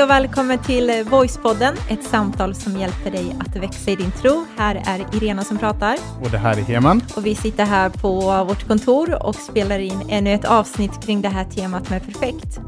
Hej 0.00 0.04
och 0.04 0.10
välkommen 0.10 0.58
till 0.58 1.04
Voicepodden, 1.10 1.74
ett 1.88 2.04
samtal 2.04 2.54
som 2.54 2.76
hjälper 2.76 3.10
dig 3.10 3.36
att 3.40 3.56
växa 3.56 3.90
i 3.90 3.96
din 3.96 4.10
tro. 4.10 4.46
Här 4.56 4.82
är 4.86 5.16
Irena 5.16 5.42
som 5.42 5.58
pratar. 5.58 5.96
Och 6.22 6.30
det 6.30 6.38
här 6.38 6.58
är 6.58 6.62
Heman. 6.62 7.02
Och 7.16 7.26
vi 7.26 7.34
sitter 7.34 7.64
här 7.64 7.90
på 7.90 8.44
vårt 8.44 8.68
kontor 8.68 9.26
och 9.26 9.34
spelar 9.34 9.78
in 9.78 10.02
ännu 10.08 10.32
ett 10.32 10.44
avsnitt 10.44 11.02
kring 11.02 11.22
det 11.22 11.28
här 11.28 11.44
temat 11.44 11.90
med 11.90 12.04
perfekt. 12.06 12.60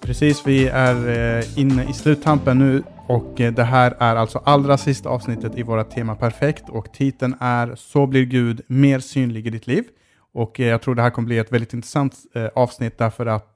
Precis, 0.00 0.46
vi 0.46 0.68
är 0.68 1.08
eh, 1.38 1.58
inne 1.58 1.90
i 1.90 1.92
sluttampen 1.92 2.58
nu 2.58 2.82
och 3.06 3.40
eh, 3.40 3.52
det 3.52 3.64
här 3.64 3.96
är 3.98 4.16
alltså 4.16 4.42
allra 4.44 4.78
sista 4.78 5.08
avsnittet 5.08 5.58
i 5.58 5.62
våra 5.62 5.84
tema 5.84 6.14
perfekt 6.14 6.68
och 6.68 6.92
titeln 6.92 7.36
är 7.40 7.74
Så 7.76 8.06
blir 8.06 8.24
Gud 8.24 8.60
mer 8.66 8.98
synlig 8.98 9.46
i 9.46 9.50
ditt 9.50 9.66
liv. 9.66 9.84
Och 10.34 10.60
eh, 10.60 10.66
jag 10.66 10.82
tror 10.82 10.94
det 10.94 11.02
här 11.02 11.10
kommer 11.10 11.26
bli 11.26 11.38
ett 11.38 11.52
väldigt 11.52 11.72
intressant 11.72 12.14
avsnitt 12.54 12.98
därför 12.98 13.26
att 13.26 13.54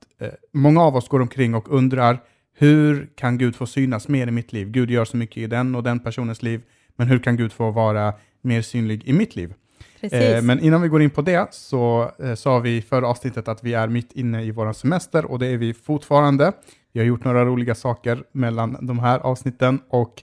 många 0.53 0.83
av 0.83 0.97
oss 0.97 1.09
går 1.09 1.21
omkring 1.21 1.55
och 1.55 1.73
undrar 1.73 2.19
hur 2.55 3.11
kan 3.15 3.39
Gud 3.39 3.57
få 3.57 3.67
synas 3.67 4.09
mer 4.09 4.27
i 4.27 4.31
mitt 4.31 4.53
liv? 4.53 4.71
Gud 4.71 4.91
gör 4.91 5.05
så 5.05 5.17
mycket 5.17 5.37
i 5.37 5.47
den 5.47 5.75
och 5.75 5.83
den 5.83 6.01
personens 6.01 6.43
liv, 6.43 6.61
men 6.97 7.07
hur 7.07 7.19
kan 7.19 7.37
Gud 7.37 7.53
få 7.53 7.71
vara 7.71 8.15
mer 8.41 8.63
synlig 8.63 9.05
i 9.05 9.13
mitt 9.13 9.37
liv? 9.37 9.55
Eh, 10.01 10.43
men 10.43 10.61
innan 10.61 10.83
vi 10.83 10.89
går 10.89 11.03
in 11.03 11.11
på 11.11 11.23
det 11.23 11.55
så 11.55 12.11
eh, 12.19 12.35
sa 12.35 12.59
vi 12.59 12.83
förra 12.83 13.07
avsnittet 13.07 13.49
att 13.49 13.65
vi 13.65 13.75
är 13.75 13.89
mitt 13.89 14.13
inne 14.13 14.43
i 14.43 14.51
vår 14.51 14.73
semester 14.73 15.25
och 15.25 15.39
det 15.39 15.47
är 15.47 15.57
vi 15.57 15.75
fortfarande. 15.75 16.53
Vi 16.93 17.01
har 17.01 17.07
gjort 17.07 17.25
några 17.25 17.45
roliga 17.45 17.75
saker 17.75 18.25
mellan 18.33 18.87
de 18.87 18.99
här 18.99 19.19
avsnitten 19.19 19.81
och 19.89 20.23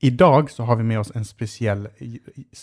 idag 0.00 0.50
så 0.50 0.62
har 0.62 0.76
vi 0.76 0.82
med 0.82 1.00
oss 1.00 1.12
en 1.14 1.24
speciell 1.24 1.88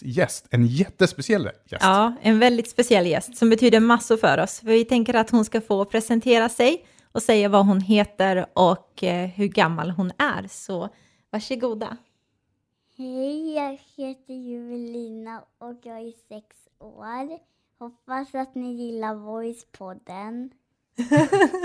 gäst, 0.02 0.48
en 0.52 0.68
jättespeciell 0.68 1.50
gäst. 1.70 1.84
Ja, 1.84 2.16
en 2.22 2.40
väldigt 2.40 2.70
speciell 2.70 3.08
gäst 3.08 3.38
som 3.38 3.50
betyder 3.50 3.80
massor 3.80 4.18
för 4.18 4.38
oss. 4.38 4.60
För 4.60 4.68
vi 4.68 4.86
tänker 4.86 5.14
att 5.14 5.30
hon 5.30 5.46
ska 5.46 5.62
få 5.62 5.86
presentera 5.86 6.50
sig 6.50 6.86
och 7.12 7.24
säga 7.24 7.50
vad 7.50 7.66
hon 7.66 7.82
heter 7.82 8.46
och 8.54 9.04
eh, 9.04 9.30
hur 9.30 9.48
gammal 9.48 9.90
hon 9.90 10.12
är. 10.18 10.48
Så 10.50 10.90
varsågoda. 11.30 11.98
Hej, 12.98 13.54
jag 13.54 13.80
heter 13.98 14.34
Juvelina 14.34 15.42
och 15.58 15.80
jag 15.84 15.98
är 15.98 16.14
sex 16.30 16.56
år. 16.80 17.40
Hoppas 17.80 18.36
att 18.36 18.56
ni 18.56 18.74
gillar 18.74 19.16
Voicepodden. 19.16 20.52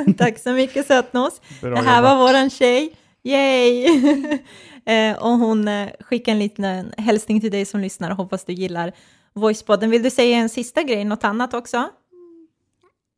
Tack 0.18 0.38
så 0.38 0.52
mycket 0.52 0.86
Sötnos. 0.86 1.40
Det 1.60 1.80
här 1.80 2.02
var 2.02 2.16
våran 2.16 2.50
tjej. 2.50 2.96
Yay! 3.22 3.86
eh, 4.84 5.16
och 5.18 5.30
hon 5.30 5.68
eh, 5.68 5.88
skickar 6.00 6.32
en 6.32 6.38
liten 6.38 6.92
hälsning 6.98 7.40
till 7.40 7.50
dig 7.50 7.64
som 7.64 7.80
lyssnar 7.80 8.10
och 8.10 8.16
hoppas 8.16 8.44
du 8.44 8.52
gillar 8.52 8.92
Voicepodden. 9.32 9.90
Vill 9.90 10.02
du 10.02 10.10
säga 10.10 10.36
en 10.36 10.48
sista 10.48 10.82
grej, 10.82 11.04
något 11.04 11.24
annat 11.24 11.54
också? 11.54 11.76
Mm. 11.76 12.48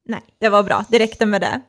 Nej, 0.04 0.22
det 0.38 0.48
var 0.48 0.62
bra. 0.62 0.84
Det 0.88 0.98
räckte 0.98 1.26
med 1.26 1.40
det. 1.40 1.60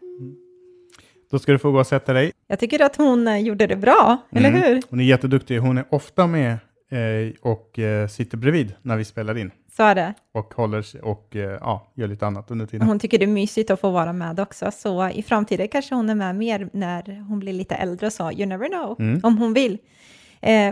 Då 1.31 1.39
ska 1.39 1.51
du 1.51 1.59
få 1.59 1.71
gå 1.71 1.79
och 1.79 1.87
sätta 1.87 2.13
dig. 2.13 2.31
Jag 2.47 2.59
tycker 2.59 2.81
att 2.85 2.95
hon 2.95 3.27
eh, 3.27 3.37
gjorde 3.37 3.67
det 3.67 3.75
bra, 3.75 4.17
mm. 4.31 4.45
eller 4.45 4.67
hur? 4.67 4.81
Hon 4.89 4.99
är 4.99 5.03
jätteduktig. 5.03 5.59
Hon 5.59 5.77
är 5.77 5.85
ofta 5.89 6.27
med 6.27 6.51
eh, 6.91 7.33
och 7.41 7.79
eh, 7.79 8.07
sitter 8.07 8.37
bredvid 8.37 8.73
när 8.81 8.97
vi 8.97 9.05
spelar 9.05 9.37
in. 9.37 9.51
Så 9.71 9.83
är 9.83 9.95
det. 9.95 10.13
Och 10.33 10.53
håller 10.53 10.85
och 11.03 11.35
eh, 11.35 11.57
ja, 11.61 11.91
gör 11.95 12.07
lite 12.07 12.27
annat 12.27 12.51
under 12.51 12.65
tiden. 12.65 12.87
Hon 12.87 12.99
tycker 12.99 13.17
det 13.17 13.25
är 13.25 13.27
mysigt 13.27 13.71
att 13.71 13.79
få 13.79 13.89
vara 13.89 14.13
med 14.13 14.39
också, 14.39 14.71
så 14.71 15.09
i 15.09 15.23
framtiden 15.23 15.67
kanske 15.67 15.95
hon 15.95 16.09
är 16.09 16.15
med 16.15 16.35
mer 16.35 16.69
när 16.73 17.21
hon 17.21 17.39
blir 17.39 17.53
lite 17.53 17.75
äldre 17.75 18.07
och 18.07 18.13
så. 18.13 18.31
You 18.31 18.45
never 18.45 18.67
know, 18.67 18.99
mm. 18.99 19.19
om 19.23 19.37
hon 19.37 19.53
vill. 19.53 19.77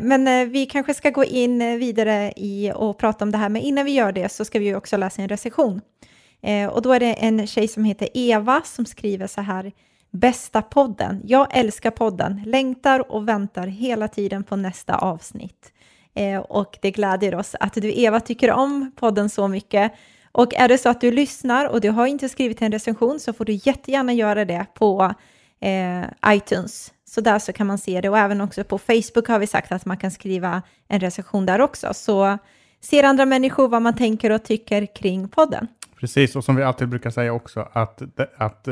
Men 0.02 0.52
vi 0.52 0.66
kanske 0.66 0.94
ska 0.94 1.10
gå 1.10 1.24
in 1.24 1.80
vidare 1.80 2.34
i 2.36 2.72
och 2.76 2.98
prata 2.98 3.26
om 3.26 3.32
det 3.32 3.38
här, 3.38 3.50
men 3.50 3.62
innan 3.62 3.86
vi 3.86 3.92
gör 3.92 4.12
det 4.12 4.32
så 4.32 4.46
ska 4.46 4.60
vi 4.60 4.76
också 4.76 4.98
läsa 4.98 5.22
en 5.22 5.30
recension. 5.30 5.82
och 6.72 6.82
då 6.82 6.94
är 6.94 7.00
det 7.00 7.14
en 7.14 7.48
tjej 7.48 7.68
som 7.68 7.84
heter 7.84 8.10
Eva 8.14 8.62
som 8.66 8.86
skriver 8.86 9.28
så 9.28 9.42
här. 9.42 9.72
Bästa 10.20 10.62
podden. 10.62 11.22
Jag 11.26 11.48
älskar 11.52 11.92
podden, 11.92 12.42
längtar 12.46 13.12
och 13.12 13.28
väntar 13.28 13.68
hela 13.68 14.08
tiden 14.08 14.44
på 14.44 14.56
nästa 14.56 14.96
avsnitt. 14.96 15.74
Eh, 16.14 16.40
och 16.40 16.78
det 16.82 16.92
gläder 16.92 17.36
oss 17.36 17.56
att 17.60 17.74
du 17.74 17.94
Eva 18.02 18.20
tycker 18.20 18.52
om 18.52 18.92
podden 18.96 19.30
så 19.30 19.48
mycket. 19.48 19.92
Och 20.32 20.54
är 20.54 20.68
det 20.68 20.78
så 20.78 20.90
att 20.90 21.02
du 21.02 21.12
lyssnar 21.12 21.66
och 21.66 21.82
du 21.82 21.90
har 21.90 22.08
inte 22.08 22.30
skrivit 22.30 22.62
en 22.62 22.72
recension 22.72 23.20
så 23.20 23.34
får 23.34 23.46
du 23.46 23.60
jättegärna 23.64 24.14
göra 24.14 24.46
det 24.46 24.66
på 24.74 25.14
eh, 25.60 26.34
iTunes. 26.36 26.94
Så 27.06 27.22
där 27.22 27.40
så 27.40 27.54
kan 27.54 27.68
man 27.68 27.78
se 27.78 28.02
det 28.02 28.10
och 28.10 28.18
även 28.18 28.42
också 28.42 28.64
på 28.64 28.78
Facebook 28.78 29.28
har 29.28 29.40
vi 29.40 29.48
sagt 29.48 29.72
att 29.72 29.86
man 29.86 29.98
kan 29.98 30.12
skriva 30.12 30.62
en 30.88 31.00
recension 31.00 31.46
där 31.46 31.62
också. 31.62 31.94
Så 31.94 32.38
ser 32.82 33.04
andra 33.04 33.26
människor 33.26 33.68
vad 33.68 33.82
man 33.82 33.96
tänker 33.96 34.30
och 34.30 34.44
tycker 34.44 34.86
kring 34.86 35.30
podden. 35.30 35.68
Precis, 36.00 36.36
och 36.36 36.44
som 36.44 36.56
vi 36.56 36.64
alltid 36.64 36.90
brukar 36.90 37.10
säga 37.10 37.34
också 37.34 37.68
att, 37.74 38.02
att 38.38 38.68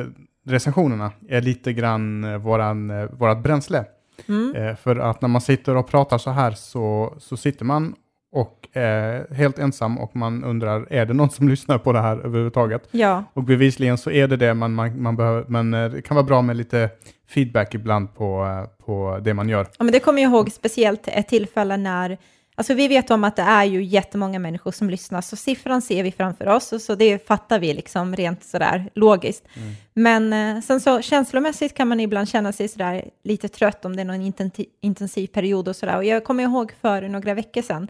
recensionerna 0.46 1.12
är 1.28 1.42
lite 1.42 1.74
grann 1.74 2.24
eh, 2.24 2.38
våran, 2.38 2.90
eh, 2.90 3.06
vårat 3.06 3.44
bränsle. 3.44 3.86
Mm. 4.28 4.56
Eh, 4.56 4.76
för 4.76 4.96
att 4.96 5.22
när 5.22 5.30
man 5.30 5.42
sitter 5.42 5.76
och 5.76 5.88
pratar 5.88 6.18
så 6.18 6.30
här 6.30 6.52
så, 6.52 7.14
så 7.18 7.38
sitter 7.38 7.66
man 7.66 7.96
och 8.32 8.68
är 8.74 9.34
helt 9.34 9.60
ensam 9.60 9.98
och 9.98 10.16
man 10.16 10.44
undrar, 10.44 10.88
är 10.90 11.06
det 11.06 11.14
någon 11.14 11.30
som 11.30 11.50
lyssnar 11.50 11.78
på 11.78 11.94
det 11.94 12.02
här 12.02 12.18
överhuvudtaget? 12.18 12.88
Ja. 12.92 13.24
Och 13.34 13.44
bevisligen 13.44 13.98
så 13.98 14.12
är 14.12 14.28
det 14.28 14.38
det, 14.38 14.54
man, 14.54 14.74
man, 14.74 15.02
man 15.02 15.16
behöver, 15.16 15.46
men 15.48 15.72
det 15.72 16.02
kan 16.02 16.16
vara 16.16 16.26
bra 16.26 16.42
med 16.42 16.56
lite 16.56 16.90
feedback 17.30 17.76
ibland 17.76 18.16
på, 18.16 18.48
på 18.86 19.20
det 19.24 19.34
man 19.34 19.50
gör. 19.50 19.68
Ja, 19.78 19.84
men 19.84 19.94
det 19.94 20.00
kommer 20.00 20.22
jag 20.22 20.32
ihåg 20.32 20.52
speciellt 20.52 21.08
ett 21.08 21.28
tillfälle 21.28 21.78
när 21.78 22.18
Alltså 22.58 22.74
vi 22.74 22.88
vet 22.88 23.12
om 23.12 23.24
att 23.24 23.36
det 23.36 23.42
är 23.42 23.64
ju 23.64 23.84
jättemånga 23.84 24.40
människor 24.40 24.72
som 24.72 24.90
lyssnar, 24.90 25.22
så 25.22 25.36
siffran 25.36 25.82
ser 25.82 26.04
vi 26.04 26.12
framför 26.12 26.48
oss, 26.48 26.74
och 26.74 26.82
så 26.82 26.96
det 26.96 27.28
fattar 27.28 27.60
vi 27.60 27.74
liksom 27.74 28.16
rent 28.16 28.44
sådär 28.44 28.90
logiskt. 28.94 29.44
Mm. 29.54 29.74
Men 29.94 30.58
eh, 30.58 30.62
sen 30.62 30.82
så 30.82 31.02
känslomässigt 31.02 31.74
kan 31.74 31.88
man 31.88 32.00
ibland 32.00 32.30
känna 32.30 32.52
sig 32.52 32.68
sådär 32.68 33.10
lite 33.24 33.48
trött 33.48 33.86
om 33.86 33.96
det 33.96 34.02
är 34.02 34.06
någon 34.06 34.22
intensiv, 34.22 34.66
intensiv 34.82 35.28
period 35.28 35.68
och 35.68 35.76
sådär. 35.76 35.98
Och 35.98 36.06
jag 36.06 36.24
kommer 36.24 36.44
ihåg 36.44 36.74
för 36.82 37.02
några 37.02 37.34
veckor 37.34 37.62
sedan, 37.62 37.88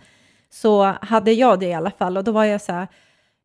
så 0.49 0.83
hade 1.01 1.31
jag 1.31 1.59
det 1.59 1.65
i 1.65 1.73
alla 1.73 1.91
fall, 1.91 2.17
och 2.17 2.23
då 2.23 2.31
var 2.31 2.45
jag 2.45 2.61
så 2.61 2.71
här, 2.71 2.87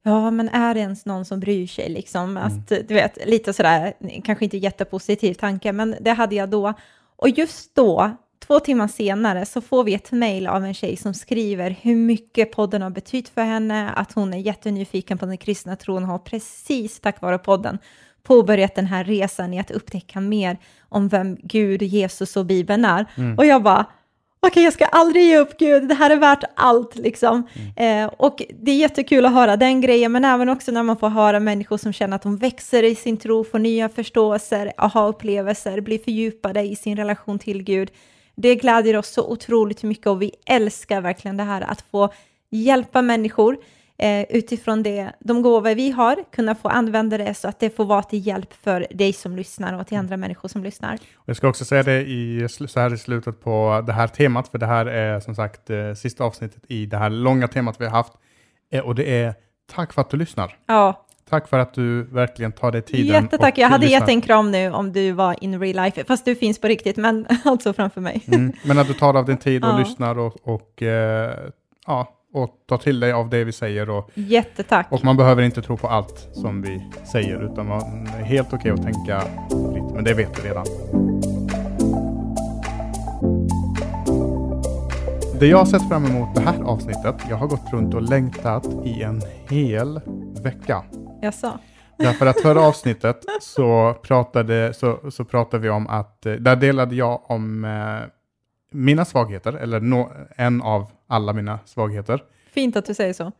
ja 0.02 0.30
men 0.30 0.48
är 0.48 0.74
det 0.74 0.80
ens 0.80 1.06
någon 1.06 1.24
som 1.24 1.40
bryr 1.40 1.66
sig 1.66 1.88
liksom? 1.88 2.36
Mm. 2.36 2.42
Att, 2.42 2.68
du 2.68 2.94
vet, 2.94 3.18
lite 3.26 3.52
sådär, 3.52 3.92
kanske 4.24 4.44
inte 4.44 4.56
jättepositiv 4.56 5.34
tanke, 5.34 5.72
men 5.72 5.96
det 6.00 6.10
hade 6.10 6.34
jag 6.34 6.48
då. 6.48 6.74
Och 7.16 7.28
just 7.28 7.74
då 7.74 8.16
Två 8.50 8.60
timmar 8.60 8.88
senare 8.88 9.46
så 9.46 9.60
får 9.60 9.84
vi 9.84 9.94
ett 9.94 10.12
mejl 10.12 10.46
av 10.46 10.64
en 10.64 10.74
tjej 10.74 10.96
som 10.96 11.14
skriver 11.14 11.76
hur 11.82 11.96
mycket 11.96 12.52
podden 12.52 12.82
har 12.82 12.90
betytt 12.90 13.28
för 13.28 13.42
henne, 13.42 13.90
att 13.90 14.12
hon 14.12 14.34
är 14.34 14.38
jättenyfiken 14.38 15.18
på 15.18 15.26
den 15.26 15.36
kristna 15.36 15.76
tron 15.76 16.02
och 16.02 16.08
har 16.08 16.18
precis 16.18 17.00
tack 17.00 17.20
vare 17.20 17.38
podden 17.38 17.78
påbörjat 18.22 18.74
den 18.74 18.86
här 18.86 19.04
resan 19.04 19.54
i 19.54 19.60
att 19.60 19.70
upptäcka 19.70 20.20
mer 20.20 20.58
om 20.88 21.08
vem 21.08 21.36
Gud, 21.42 21.82
Jesus 21.82 22.36
och 22.36 22.46
Bibeln 22.46 22.84
är. 22.84 23.06
Mm. 23.16 23.38
Och 23.38 23.46
jag 23.46 23.62
bara, 23.62 23.86
okej, 24.40 24.48
okay, 24.50 24.62
jag 24.62 24.72
ska 24.72 24.84
aldrig 24.84 25.24
ge 25.24 25.38
upp 25.38 25.58
Gud, 25.58 25.88
det 25.88 25.94
här 25.94 26.10
är 26.10 26.16
värt 26.16 26.44
allt 26.56 26.96
liksom. 26.96 27.46
Mm. 27.76 28.04
Eh, 28.06 28.12
och 28.16 28.42
det 28.60 28.70
är 28.70 28.76
jättekul 28.76 29.26
att 29.26 29.32
höra 29.32 29.56
den 29.56 29.80
grejen, 29.80 30.12
men 30.12 30.24
även 30.24 30.48
också 30.48 30.72
när 30.72 30.82
man 30.82 30.96
får 30.96 31.08
höra 31.08 31.40
människor 31.40 31.76
som 31.76 31.92
känner 31.92 32.16
att 32.16 32.22
de 32.22 32.36
växer 32.36 32.82
i 32.82 32.94
sin 32.94 33.16
tro, 33.16 33.44
får 33.44 33.58
nya 33.58 33.88
förståelser, 33.88 34.72
aha-upplevelser, 34.76 35.80
blir 35.80 35.98
fördjupade 35.98 36.62
i 36.62 36.76
sin 36.76 36.96
relation 36.96 37.38
till 37.38 37.62
Gud. 37.62 37.90
Det 38.34 38.54
gläder 38.54 38.96
oss 38.96 39.08
så 39.08 39.32
otroligt 39.32 39.82
mycket 39.82 40.06
och 40.06 40.22
vi 40.22 40.32
älskar 40.46 41.00
verkligen 41.00 41.36
det 41.36 41.42
här 41.42 41.60
att 41.60 41.84
få 41.90 42.12
hjälpa 42.50 43.02
människor 43.02 43.58
eh, 43.98 44.22
utifrån 44.28 44.82
det, 44.82 45.12
de 45.20 45.42
gåvor 45.42 45.74
vi 45.74 45.90
har, 45.90 46.24
kunna 46.32 46.54
få 46.54 46.68
använda 46.68 47.18
det 47.18 47.34
så 47.34 47.48
att 47.48 47.60
det 47.60 47.76
får 47.76 47.84
vara 47.84 48.02
till 48.02 48.26
hjälp 48.26 48.52
för 48.52 48.86
dig 48.90 49.12
som 49.12 49.36
lyssnar 49.36 49.80
och 49.80 49.86
till 49.86 49.98
andra 49.98 50.16
människor 50.16 50.48
som 50.48 50.64
lyssnar. 50.64 50.98
Jag 51.24 51.36
ska 51.36 51.48
också 51.48 51.64
säga 51.64 51.82
det 51.82 52.00
i, 52.00 52.46
så 52.48 52.80
här 52.80 52.94
i 52.94 52.98
slutet 52.98 53.40
på 53.40 53.84
det 53.86 53.92
här 53.92 54.08
temat, 54.08 54.48
för 54.48 54.58
det 54.58 54.66
här 54.66 54.86
är 54.86 55.20
som 55.20 55.34
sagt 55.34 55.70
eh, 55.70 55.94
sista 55.94 56.24
avsnittet 56.24 56.62
i 56.68 56.86
det 56.86 56.96
här 56.96 57.10
långa 57.10 57.48
temat 57.48 57.76
vi 57.78 57.84
har 57.84 57.92
haft. 57.92 58.12
Eh, 58.72 58.80
och 58.80 58.94
det 58.94 59.20
är 59.22 59.34
tack 59.72 59.92
för 59.92 60.00
att 60.00 60.10
du 60.10 60.16
lyssnar. 60.16 60.56
Ja, 60.66 61.06
Tack 61.30 61.48
för 61.48 61.58
att 61.58 61.74
du 61.74 62.02
verkligen 62.02 62.52
tar 62.52 62.72
dig 62.72 62.82
tiden. 62.82 63.22
Jättetack. 63.22 63.58
Jag 63.58 63.68
hade 63.68 63.86
gett 63.86 64.08
en 64.08 64.20
kram 64.20 64.50
nu 64.50 64.70
om 64.70 64.92
du 64.92 65.12
var 65.12 65.44
in 65.44 65.60
real 65.60 65.84
life, 65.84 66.04
fast 66.04 66.24
du 66.24 66.34
finns 66.34 66.60
på 66.60 66.68
riktigt, 66.68 66.96
men 66.96 67.26
alltså 67.44 67.72
framför 67.72 68.00
mig. 68.00 68.22
Mm, 68.26 68.52
men 68.64 68.78
att 68.78 68.86
du 68.86 68.94
tar 68.94 69.14
av 69.14 69.24
din 69.24 69.36
tid 69.36 69.64
och 69.64 69.70
ja. 69.70 69.78
lyssnar 69.78 70.18
och, 70.18 70.36
och 70.42 70.82
uh, 70.82 70.88
ja, 71.86 72.16
och 72.34 72.50
tar 72.68 72.78
till 72.78 73.00
dig 73.00 73.12
av 73.12 73.30
det 73.30 73.44
vi 73.44 73.52
säger. 73.52 73.90
Och, 73.90 74.10
Jättetack. 74.14 74.86
Och 74.90 75.04
man 75.04 75.16
behöver 75.16 75.42
inte 75.42 75.62
tro 75.62 75.76
på 75.76 75.88
allt 75.88 76.28
som 76.32 76.62
vi 76.62 76.82
säger, 77.12 77.52
utan 77.52 77.66
man 77.66 78.06
är 78.06 78.24
helt 78.24 78.52
okej 78.52 78.72
okay 78.72 78.72
att 78.72 78.94
tänka 78.94 79.22
lite, 79.74 79.94
men 79.94 80.04
det 80.04 80.14
vet 80.14 80.36
du 80.36 80.42
redan. 80.42 80.66
Det 85.40 85.46
jag 85.46 85.58
har 85.58 85.66
sett 85.66 85.88
fram 85.88 86.04
emot 86.04 86.34
det 86.34 86.40
här 86.40 86.62
avsnittet, 86.62 87.14
jag 87.28 87.36
har 87.36 87.46
gått 87.46 87.72
runt 87.72 87.94
och 87.94 88.02
längtat 88.02 88.66
i 88.84 89.02
en 89.02 89.22
hel 89.48 90.00
vecka. 90.42 90.84
Jaså? 91.22 91.58
Därför 91.96 92.26
att 92.26 92.40
förra 92.40 92.60
avsnittet 92.60 93.24
så 93.40 93.94
pratade, 94.02 94.74
så, 94.74 95.10
så 95.10 95.24
pratade 95.24 95.62
vi 95.62 95.68
om 95.70 95.86
att, 95.86 96.26
eh, 96.26 96.32
där 96.32 96.56
delade 96.56 96.94
jag 96.94 97.30
om 97.30 97.64
eh, 97.64 98.08
mina 98.72 99.04
svagheter, 99.04 99.52
eller 99.52 99.80
no, 99.80 100.12
en 100.36 100.62
av 100.62 100.86
alla 101.06 101.32
mina 101.32 101.58
svagheter. 101.64 102.22
Fint 102.52 102.76
att 102.76 102.84
du 102.86 102.94
säger 102.94 103.12
så. 103.12 103.32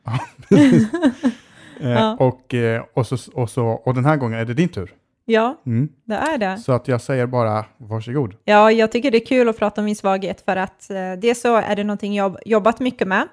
eh, 1.80 2.12
och, 2.12 2.54
eh, 2.54 2.82
och, 2.94 3.06
så, 3.06 3.16
och, 3.34 3.50
så, 3.50 3.66
och 3.66 3.94
den 3.94 4.04
här 4.04 4.16
gången 4.16 4.38
är 4.40 4.44
det 4.44 4.54
din 4.54 4.68
tur. 4.68 4.90
Ja, 5.24 5.56
Mm. 5.66 5.88
det 6.04 6.14
är 6.14 6.38
det. 6.38 6.58
Så 6.58 6.72
att 6.72 6.88
jag 6.88 7.00
säger 7.00 7.26
bara 7.26 7.64
varsågod. 7.78 8.34
Ja, 8.44 8.72
jag 8.72 8.92
tycker 8.92 9.10
det 9.10 9.18
är 9.18 9.26
kul 9.26 9.48
att 9.48 9.58
prata 9.58 9.80
om 9.80 9.84
min 9.84 9.96
svaghet 9.96 10.40
för 10.40 10.56
att 10.56 10.90
eh, 10.90 11.12
det 11.18 11.34
så 11.34 11.56
är 11.56 11.76
det 11.76 11.84
någonting 11.84 12.14
jag 12.14 12.36
jobbat 12.44 12.80
mycket 12.80 13.08
med. 13.08 13.28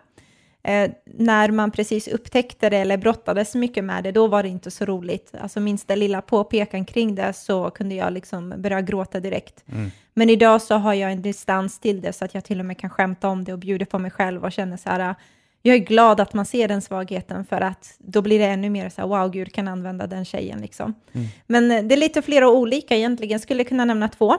Eh, 0.68 0.92
när 1.06 1.52
man 1.52 1.72
precis 1.72 2.08
upptäckte 2.08 2.70
det 2.70 2.78
eller 2.78 2.98
brottades 2.98 3.56
mycket 3.56 3.84
med 3.84 4.04
det, 4.04 4.12
då 4.12 4.28
var 4.28 4.44
det 4.44 4.50
inte 4.50 4.72
så 4.72 4.86
roligt. 4.86 5.34
Alltså 5.42 5.60
minsta 5.60 5.96
lilla 5.96 6.22
påpekan 6.22 6.86
kring 6.86 7.16
det 7.16 7.34
så 7.34 7.70
kunde 7.70 7.96
jag 7.96 8.14
liksom 8.14 8.54
börja 8.58 8.82
gråta 8.82 9.20
direkt. 9.20 9.64
Mm. 9.68 9.92
Men 10.14 10.30
idag 10.30 10.62
så 10.62 10.76
har 10.76 10.94
jag 10.94 11.12
en 11.12 11.22
distans 11.22 11.80
till 11.80 12.02
det 12.02 12.14
så 12.14 12.26
att 12.26 12.34
jag 12.34 12.44
till 12.44 12.60
och 12.60 12.66
med 12.66 12.80
kan 12.80 12.90
skämta 12.90 13.28
om 13.28 13.44
det 13.44 13.54
och 13.54 13.60
bjuda 13.60 13.86
på 13.86 14.00
mig 14.00 14.12
själv 14.12 14.44
och 14.44 14.52
känner 14.52 14.78
så 14.78 14.90
här, 14.90 15.16
jag 15.62 15.76
är 15.76 15.80
glad 15.80 16.20
att 16.20 16.34
man 16.34 16.46
ser 16.46 16.68
den 16.68 16.82
svagheten 16.82 17.46
för 17.46 17.62
att 17.62 17.96
då 18.00 18.22
blir 18.22 18.40
det 18.40 18.46
ännu 18.46 18.70
mer 18.70 18.90
så 18.90 19.02
här, 19.02 19.08
wow, 19.08 19.32
Gud 19.32 19.54
kan 19.54 19.68
använda 19.68 20.08
den 20.08 20.26
tjejen 20.26 20.62
liksom. 20.62 20.96
Mm. 21.14 21.28
Men 21.48 21.72
eh, 21.72 21.84
det 21.84 21.96
är 21.96 22.00
lite 22.00 22.22
flera 22.22 22.50
olika 22.50 22.96
egentligen, 22.96 23.40
skulle 23.40 23.64
kunna 23.64 23.86
nämna 23.86 24.08
två. 24.08 24.36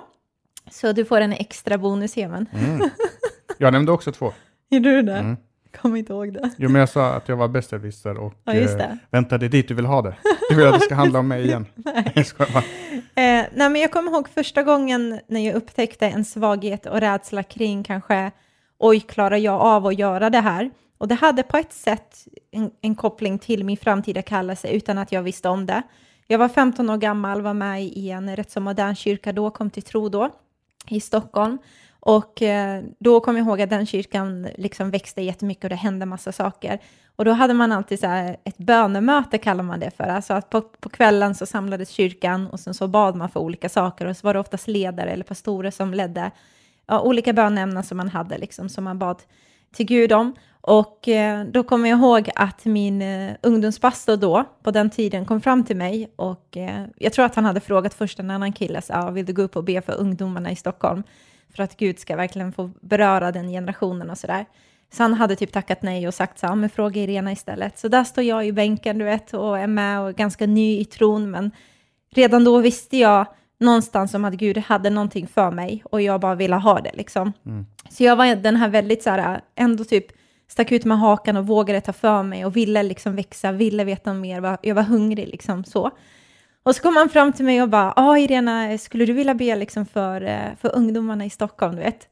Så 0.71 0.93
du 0.93 1.05
får 1.05 1.21
en 1.21 1.33
extra 1.33 1.79
bonus, 1.79 2.17
Hemen. 2.17 2.47
Mm. 2.53 2.91
Jag 3.59 3.73
nämnde 3.73 3.93
också 3.93 4.13
två. 4.13 4.33
Gjorde 4.71 4.91
du 4.97 5.03
det? 5.03 5.17
Mm. 5.17 5.37
Kommer 5.83 5.97
inte 5.99 6.13
ihåg 6.13 6.33
det. 6.33 6.51
Jo, 6.57 6.69
men 6.69 6.81
jag 6.81 6.89
sa 6.89 7.13
att 7.13 7.29
jag 7.29 7.37
var 7.37 7.49
besserwisser 7.49 8.17
och 8.19 8.35
Ja, 8.45 8.55
just 8.55 8.73
eh, 8.73 8.79
det. 8.79 8.99
vänta, 9.11 9.39
det 9.39 9.47
är 9.47 9.51
dit 9.51 9.69
du 9.69 9.75
vill 9.75 9.87
ha 9.87 10.03
det. 10.03 10.15
Du 10.51 10.57
vill 10.57 10.67
att 10.67 10.75
det 10.75 10.81
ska 10.81 10.95
handla 10.95 11.19
om 11.19 11.29
mig 11.29 11.45
igen. 11.45 11.67
Nej. 11.75 12.13
Jag 12.39 12.49
bara. 12.53 12.63
Eh, 13.25 13.47
nej, 13.55 13.71
men 13.71 13.77
jag 13.77 13.93
kommer 13.93 14.13
ihåg 14.13 14.29
första 14.29 14.63
gången 14.63 15.21
när 15.27 15.47
jag 15.47 15.55
upptäckte 15.55 16.07
en 16.07 16.25
svaghet 16.25 16.87
och 16.87 17.01
rädsla 17.01 17.43
kring 17.43 17.85
kanske, 17.85 18.31
oj, 18.79 19.01
klarar 19.01 19.37
jag 19.37 19.61
av 19.61 19.87
att 19.87 19.99
göra 19.99 20.31
det 20.31 20.41
här? 20.41 20.71
Och 20.99 21.09
det 21.09 21.15
hade 21.15 21.43
på 21.43 21.57
ett 21.57 21.73
sätt 21.73 22.27
en, 22.51 22.71
en 22.81 22.95
koppling 22.95 23.39
till 23.39 23.65
min 23.65 23.77
framtida 23.77 24.23
kallelse 24.23 24.69
utan 24.69 24.99
att 24.99 25.13
jag 25.13 25.23
visste 25.23 25.49
om 25.49 25.67
det. 25.67 25.83
Jag 26.27 26.39
var 26.39 26.49
15 26.49 26.91
år 26.91 26.97
gammal, 26.97 27.43
var 27.43 27.55
med 27.55 27.85
i 27.85 28.11
en 28.11 28.37
rätt 28.37 28.51
så 28.51 28.61
modern 28.61 28.95
kyrka 28.95 29.33
då, 29.33 29.51
kom 29.51 29.71
till 29.71 29.83
tro 29.83 30.09
då, 30.09 30.31
i 30.89 31.01
Stockholm. 31.01 31.59
Och 32.09 32.43
eh, 32.43 32.83
då 32.99 33.21
kom 33.21 33.37
jag 33.37 33.47
ihåg 33.47 33.61
att 33.61 33.71
den 33.71 33.87
kyrkan 33.87 34.49
liksom 34.57 34.91
växte 34.91 35.23
jättemycket 35.23 35.65
och 35.65 35.71
det 35.71 35.77
hände 35.77 36.07
massa 36.07 36.33
saker. 36.33 36.79
Och 37.17 37.25
då 37.25 37.33
hade 37.33 37.55
man 37.55 37.73
alltid 37.73 38.01
så 38.01 38.07
här 38.07 38.37
ett 38.45 38.59
bönemöte 38.59 39.39
kallar 39.39 39.65
man 39.65 39.81
det 39.81 39.91
för. 39.97 40.05
Alltså 40.05 40.35
att 40.35 40.51
på, 40.51 40.61
på 40.61 40.89
kvällen 40.89 41.35
så 41.35 41.47
samlades 41.47 41.91
kyrkan 41.91 42.47
och 42.47 42.61
sen 42.61 42.75
så 42.75 42.89
bad 42.89 43.17
man 43.17 43.29
för 43.29 43.41
olika 43.41 43.69
saker 43.69 44.07
och 44.07 44.17
så 44.17 44.27
var 44.27 44.35
det 44.35 44.41
oftast 44.41 44.69
ledare 44.69 45.11
eller 45.11 45.25
pastorer 45.25 45.71
som 45.71 45.95
ledde 45.95 46.31
ja, 46.87 47.01
olika 47.01 47.33
bönämnen 47.33 47.85
som 47.85 47.97
man 47.97 48.09
hade 48.09 48.39
liksom 48.39 48.69
som 48.69 48.85
man 48.85 48.99
bad 48.99 49.23
till 49.73 49.87
Gud 49.87 50.13
om. 50.13 50.35
Och 50.61 51.09
eh, 51.09 51.45
då 51.45 51.63
kommer 51.63 51.89
jag 51.89 51.99
ihåg 51.99 52.31
att 52.35 52.65
min 52.65 53.03
eh, 53.03 53.33
ungdomspastor 53.43 54.17
då, 54.17 54.45
på 54.63 54.71
den 54.71 54.91
tiden, 54.91 55.25
kom 55.25 55.41
fram 55.41 55.65
till 55.65 55.77
mig 55.77 56.13
och 56.17 56.57
eh, 56.57 56.85
jag 56.97 57.13
tror 57.13 57.25
att 57.25 57.35
han 57.35 57.45
hade 57.45 57.61
frågat 57.61 57.95
först 57.95 58.21
en 58.21 58.31
annan 58.31 58.53
kille, 58.53 58.83
så, 58.83 58.93
ah, 58.93 59.11
vill 59.11 59.27
du 59.27 59.33
gå 59.33 59.43
upp 59.43 59.57
och 59.57 59.65
be 59.65 59.83
för 59.83 60.01
ungdomarna 60.01 60.51
i 60.51 60.57
Stockholm? 60.57 61.03
För 61.55 61.63
att 61.63 61.77
Gud 61.77 61.99
ska 61.99 62.17
verkligen 62.17 62.53
få 62.53 62.71
beröra 62.81 63.33
den 63.33 63.49
generationen 63.49 64.11
och 64.11 64.19
sådär. 64.19 64.47
Så 64.93 65.03
han 65.03 65.15
hade 65.15 65.37
typ 65.37 65.53
tackat 65.53 65.83
nej 65.83 66.09
och 66.09 66.15
sagt 66.15 66.39
så 66.39 66.47
här, 66.47 66.55
men 66.55 66.71
fråga 66.71 67.03
Irena 67.03 67.33
istället. 67.33 67.79
Så 67.79 67.89
där 67.89 68.05
står 68.05 68.25
jag 68.25 68.47
i 68.47 68.53
bänken, 68.53 68.99
du 68.99 69.05
vet, 69.05 69.35
och 69.35 69.59
är 69.59 69.67
med 69.67 70.01
och 70.01 70.09
är 70.09 70.13
ganska 70.13 70.47
ny 70.47 70.81
i 70.81 70.85
tron, 70.85 71.31
men 71.31 71.51
redan 72.11 72.45
då 72.45 72.59
visste 72.59 72.97
jag 72.97 73.27
någonstans 73.61 74.15
om 74.15 74.25
att 74.25 74.35
Gud 74.35 74.59
hade 74.59 74.91
någonting 74.91 75.27
för 75.27 75.51
mig 75.51 75.83
och 75.85 76.03
jag 76.03 76.21
bara 76.21 76.35
ville 76.35 76.57
ha 76.57 76.81
det 76.81 76.93
liksom. 76.95 77.33
Mm. 77.47 77.67
Så 77.91 78.05
jag 78.05 78.17
var 78.17 78.37
den 78.37 78.57
här 78.57 78.69
väldigt 78.69 79.03
så 79.03 79.11
här, 79.11 79.41
ändå 79.55 79.85
typ 79.85 80.07
stack 80.49 80.73
ut 80.73 80.85
med 80.85 80.99
hakan 80.99 81.37
och 81.37 81.47
vågade 81.47 81.81
ta 81.81 81.93
för 81.93 82.23
mig 82.23 82.45
och 82.45 82.57
ville 82.57 82.83
liksom 82.83 83.17
växa, 83.17 83.53
ville 83.53 83.85
veta 83.85 84.15
mer, 84.15 84.59
jag 84.63 84.75
var 84.75 84.83
hungrig 84.83 85.29
liksom 85.29 85.65
så. 85.65 85.91
Och 86.69 86.77
så 86.77 86.83
kom 86.83 86.97
han 86.97 87.09
fram 87.09 87.33
till 87.33 87.45
mig 87.45 87.63
och 87.63 87.69
bara, 87.69 87.93
ja 87.97 88.19
Irena, 88.19 88.79
skulle 88.79 89.07
du 89.07 89.13
vilja 89.13 89.35
be 89.35 89.57
liksom 89.57 89.87
för, 89.87 90.23
eh, 90.23 90.57
för 90.61 90.77
ungdomarna 90.77 91.25
i 91.25 91.31
Stockholm, 91.31 91.77
du 91.77 91.83
vet? 91.83 92.09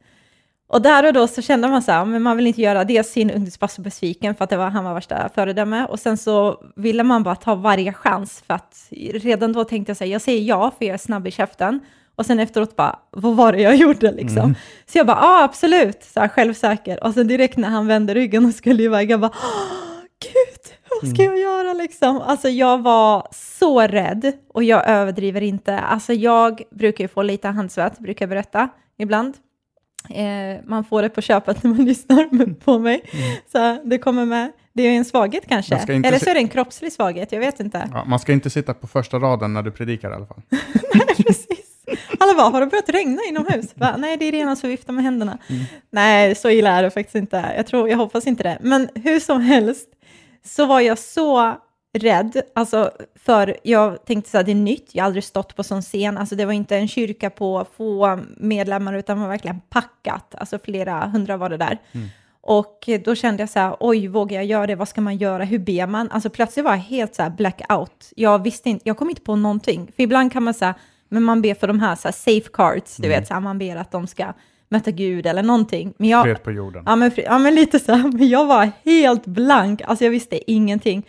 Och 0.69 0.82
där 0.82 1.06
och 1.06 1.12
då 1.12 1.26
så 1.26 1.43
kände 1.43 1.69
man 1.69 1.82
så 1.82 1.93
här, 1.93 2.05
men 2.05 2.23
man 2.23 2.37
vill 2.37 2.47
inte 2.47 2.61
göra 2.62 2.85
dels 2.85 3.08
sin 3.08 3.31
ungdomspastor 3.31 3.82
besviken 3.82 4.35
för 4.35 4.44
att 4.44 4.50
det 4.50 4.56
var, 4.56 4.70
han 4.70 4.85
var 4.85 4.94
värsta 4.94 5.31
föredöme 5.35 5.87
och 5.87 6.00
sen 6.00 6.17
så 6.19 6.62
ville 6.76 7.03
man 7.03 7.23
bara 7.23 7.35
ta 7.35 7.55
varje 7.55 7.93
chans 7.93 8.43
för 8.47 8.55
att 8.55 8.88
redan 9.14 9.53
då 9.53 9.64
tänkte 9.64 9.91
jag 9.91 9.97
säga, 9.97 10.12
jag 10.12 10.23
säger 10.23 10.43
ja 10.43 10.73
för 10.79 10.85
jag 10.85 10.94
är 10.94 10.99
snabb 10.99 11.26
i 11.26 11.31
käften 11.31 11.81
och 12.14 12.26
sen 12.26 12.41
efteråt 12.41 12.76
bara, 12.76 12.99
vad 13.11 13.37
var 13.37 13.52
det 13.52 13.61
jag 13.62 13.76
gjorde 13.85 14.12
liksom? 14.12 14.43
Mm. 14.43 14.55
Så 14.87 14.99
jag 14.99 15.06
bara, 15.06 15.19
ja 15.23 15.43
absolut, 15.44 16.02
så 16.02 16.20
här 16.20 16.29
självsäker 16.29 17.05
och 17.05 17.14
sen 17.14 17.29
direkt 17.29 17.56
när 17.56 17.69
han 17.69 17.87
vände 17.87 18.14
ryggen 18.14 18.44
och 18.44 18.55
skulle 18.55 18.82
iväg, 18.82 19.11
jag 19.11 19.20
bara, 19.20 19.32
"Åh, 19.35 20.02
gud, 20.23 20.86
vad 21.02 21.10
ska 21.10 21.25
jag 21.25 21.38
göra 21.38 21.72
liksom? 21.72 22.20
Alltså 22.20 22.48
jag 22.48 22.82
var 22.82 23.28
så 23.32 23.81
rädd 23.81 24.32
och 24.48 24.64
jag 24.64 24.88
överdriver 24.88 25.43
inte. 25.43 25.78
Alltså 25.78 26.12
jag 26.12 26.62
brukar 26.70 27.04
ju 27.04 27.08
få 27.08 27.22
lite 27.22 27.48
handsvett, 27.48 27.98
brukar 27.98 28.22
jag 28.22 28.31
berätta 28.31 28.69
ibland. 28.98 29.34
Eh, 30.10 30.64
man 30.64 30.84
får 30.84 31.02
det 31.02 31.08
på 31.08 31.20
köpet 31.20 31.62
när 31.62 31.70
man 31.70 31.84
lyssnar 31.84 32.54
på 32.54 32.78
mig. 32.78 33.02
Så 33.52 33.78
det 33.84 33.98
kommer 33.98 34.25
med. 34.25 34.52
Det 34.72 34.82
är 34.82 34.93
en 34.93 35.04
svaghet 35.04 35.44
kanske. 35.48 35.75
Eller 35.75 36.19
så 36.19 36.31
är 36.31 36.34
det 36.34 36.40
en 36.40 36.48
kroppslig 36.48 36.93
svaghet, 36.93 37.32
jag 37.32 37.40
vet 37.40 37.60
inte. 37.60 37.88
Ja, 37.92 38.04
man 38.04 38.19
ska 38.19 38.32
inte 38.32 38.50
sitta 38.50 38.75
på 38.75 38.87
första 38.87 39.19
raden 39.19 39.52
när 39.52 39.62
du 39.62 39.70
predikar 39.70 40.10
i 40.10 40.14
alla 40.14 40.26
fall. 40.26 40.42
Precis. 41.16 41.66
Alla 42.19 42.34
bara, 42.34 42.49
har 42.49 42.60
det 42.60 42.66
börjat 42.66 42.88
regna 42.88 43.22
inomhus? 43.28 43.66
Va? 43.75 43.94
Nej, 43.99 44.16
det 44.16 44.25
är 44.25 44.32
rena 44.32 44.56
som 44.56 44.70
viftar 44.70 44.92
med 44.92 45.04
händerna. 45.04 45.38
Nej, 45.90 46.34
så 46.34 46.50
illa 46.50 46.70
är 46.70 46.82
det 46.82 46.90
faktiskt 46.90 47.14
inte. 47.14 47.52
Jag, 47.56 47.66
tror, 47.66 47.88
jag 47.88 47.96
hoppas 47.96 48.26
inte 48.26 48.42
det. 48.42 48.58
Men 48.60 48.88
hur 48.94 49.20
som 49.20 49.40
helst 49.40 49.88
så 50.46 50.66
var 50.66 50.81
jag 50.81 50.98
så 50.98 51.54
rädd, 51.98 52.43
alltså 52.54 52.90
för 53.14 53.56
jag 53.62 54.04
tänkte 54.04 54.31
så 54.31 54.37
här, 54.37 54.44
det 54.44 54.50
är 54.50 54.54
nytt, 54.54 54.88
jag 54.93 55.02
har 55.02 55.06
aldrig 55.06 55.25
stått 55.25 55.56
på 55.56 55.62
sån 55.62 55.82
scen, 55.82 56.19
alltså 56.19 56.37
det 56.37 56.44
var 56.44 56.52
inte 56.52 56.76
en 56.76 56.88
kyrka 56.88 57.31
på 57.31 57.66
få 57.76 58.20
medlemmar 58.37 58.94
utan 58.94 59.20
var 59.20 59.28
verkligen 59.28 59.60
packat, 59.60 60.34
alltså 60.34 60.58
flera 60.58 61.06
hundra 61.06 61.37
var 61.37 61.50
det 61.50 61.56
där. 61.56 61.78
Och 62.40 62.88
då 63.04 63.14
kände 63.14 63.43
jag 63.43 63.50
så 63.50 63.58
här, 63.58 63.76
oj, 63.81 64.06
vågar 64.08 64.37
jag 64.37 64.44
göra 64.44 64.66
det? 64.66 64.75
Vad 64.75 64.88
ska 64.88 65.00
man 65.00 65.16
göra? 65.16 65.44
Hur 65.44 65.58
ber 65.58 65.87
man? 65.87 66.10
Alltså 66.10 66.31
plötsligt 66.31 66.64
var 66.64 66.72
jag 66.72 66.78
helt 66.78 67.14
så 67.14 67.22
här 67.22 67.31
blackout. 67.31 68.12
Jag 68.16 68.42
visste 68.42 68.70
inte, 68.70 68.88
jag 68.88 68.96
kom 68.96 69.10
inte 69.10 69.22
på 69.22 69.37
någonting. 69.37 69.92
För 69.96 70.02
ibland 70.02 70.32
kan 70.32 70.42
man 70.42 70.54
säga, 70.54 70.75
men 71.08 71.22
man 71.22 71.42
ber 71.42 71.54
för 71.54 71.66
de 71.66 71.81
här, 71.81 71.96
så 71.96 72.08
här 72.08 72.12
safeguards, 72.12 72.96
du 72.96 73.08
vet, 73.08 73.26
så 73.26 73.34
här, 73.34 73.40
man 73.40 73.58
ber 73.58 73.76
att 73.76 73.90
de 73.90 74.06
ska 74.06 74.32
möta 74.68 74.90
Gud 74.90 75.26
eller 75.26 75.42
någonting. 75.42 75.94
Men 75.96 76.08
jag, 76.08 76.24
Fred 76.24 76.42
på 76.42 76.50
jorden. 76.50 76.82
Ja 76.86 76.96
men, 76.96 77.10
ja, 77.16 77.38
men 77.38 77.54
lite 77.54 77.78
så 77.78 77.92
här. 77.92 78.02
Men 78.12 78.28
jag 78.28 78.46
var 78.46 78.70
helt 78.84 79.26
blank. 79.26 79.82
Alltså 79.85 80.04
jag 80.04 80.11
visste 80.11 80.50
ingenting. 80.50 81.06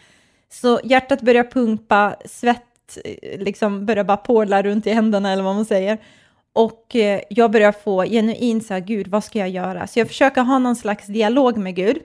Så 0.50 0.80
hjärtat 0.84 1.22
började 1.22 1.50
pumpa, 1.50 2.16
svett 2.26 2.98
eh, 3.04 3.40
liksom 3.40 3.86
började 3.86 4.08
bara 4.08 4.18
porla 4.18 4.64
runt 4.64 4.88
i 4.88 4.92
händerna 4.92 5.32
eller 5.32 5.44
vad 5.44 5.56
man 5.56 5.66
säger. 5.66 5.98
Och 6.54 6.96
eh, 6.96 7.22
jag 7.30 7.52
började 7.52 7.78
få 7.84 8.04
genuint 8.04 8.66
så 8.66 8.74
här, 8.74 8.82
Gud, 8.82 9.08
vad 9.08 9.24
ska 9.24 9.40
jag 9.40 9.50
göra? 9.50 9.88
Så 9.88 10.00
jag 10.00 10.08
försöker 10.08 10.42
ha 10.42 10.60
någon 10.60 10.76
slags 10.76 11.08
dialog 11.08 11.58
med 11.58 11.76
Gud. 11.76 11.98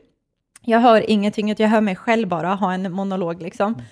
Jag 0.65 0.81
hör 0.81 1.11
ingenting, 1.11 1.55
jag 1.59 1.69
hör 1.69 1.81
mig 1.81 1.97
själv 1.97 2.29
bara 2.29 2.55
ha 2.55 2.73
en 2.73 2.93
monolog 2.93 3.43
liksom. 3.43 3.83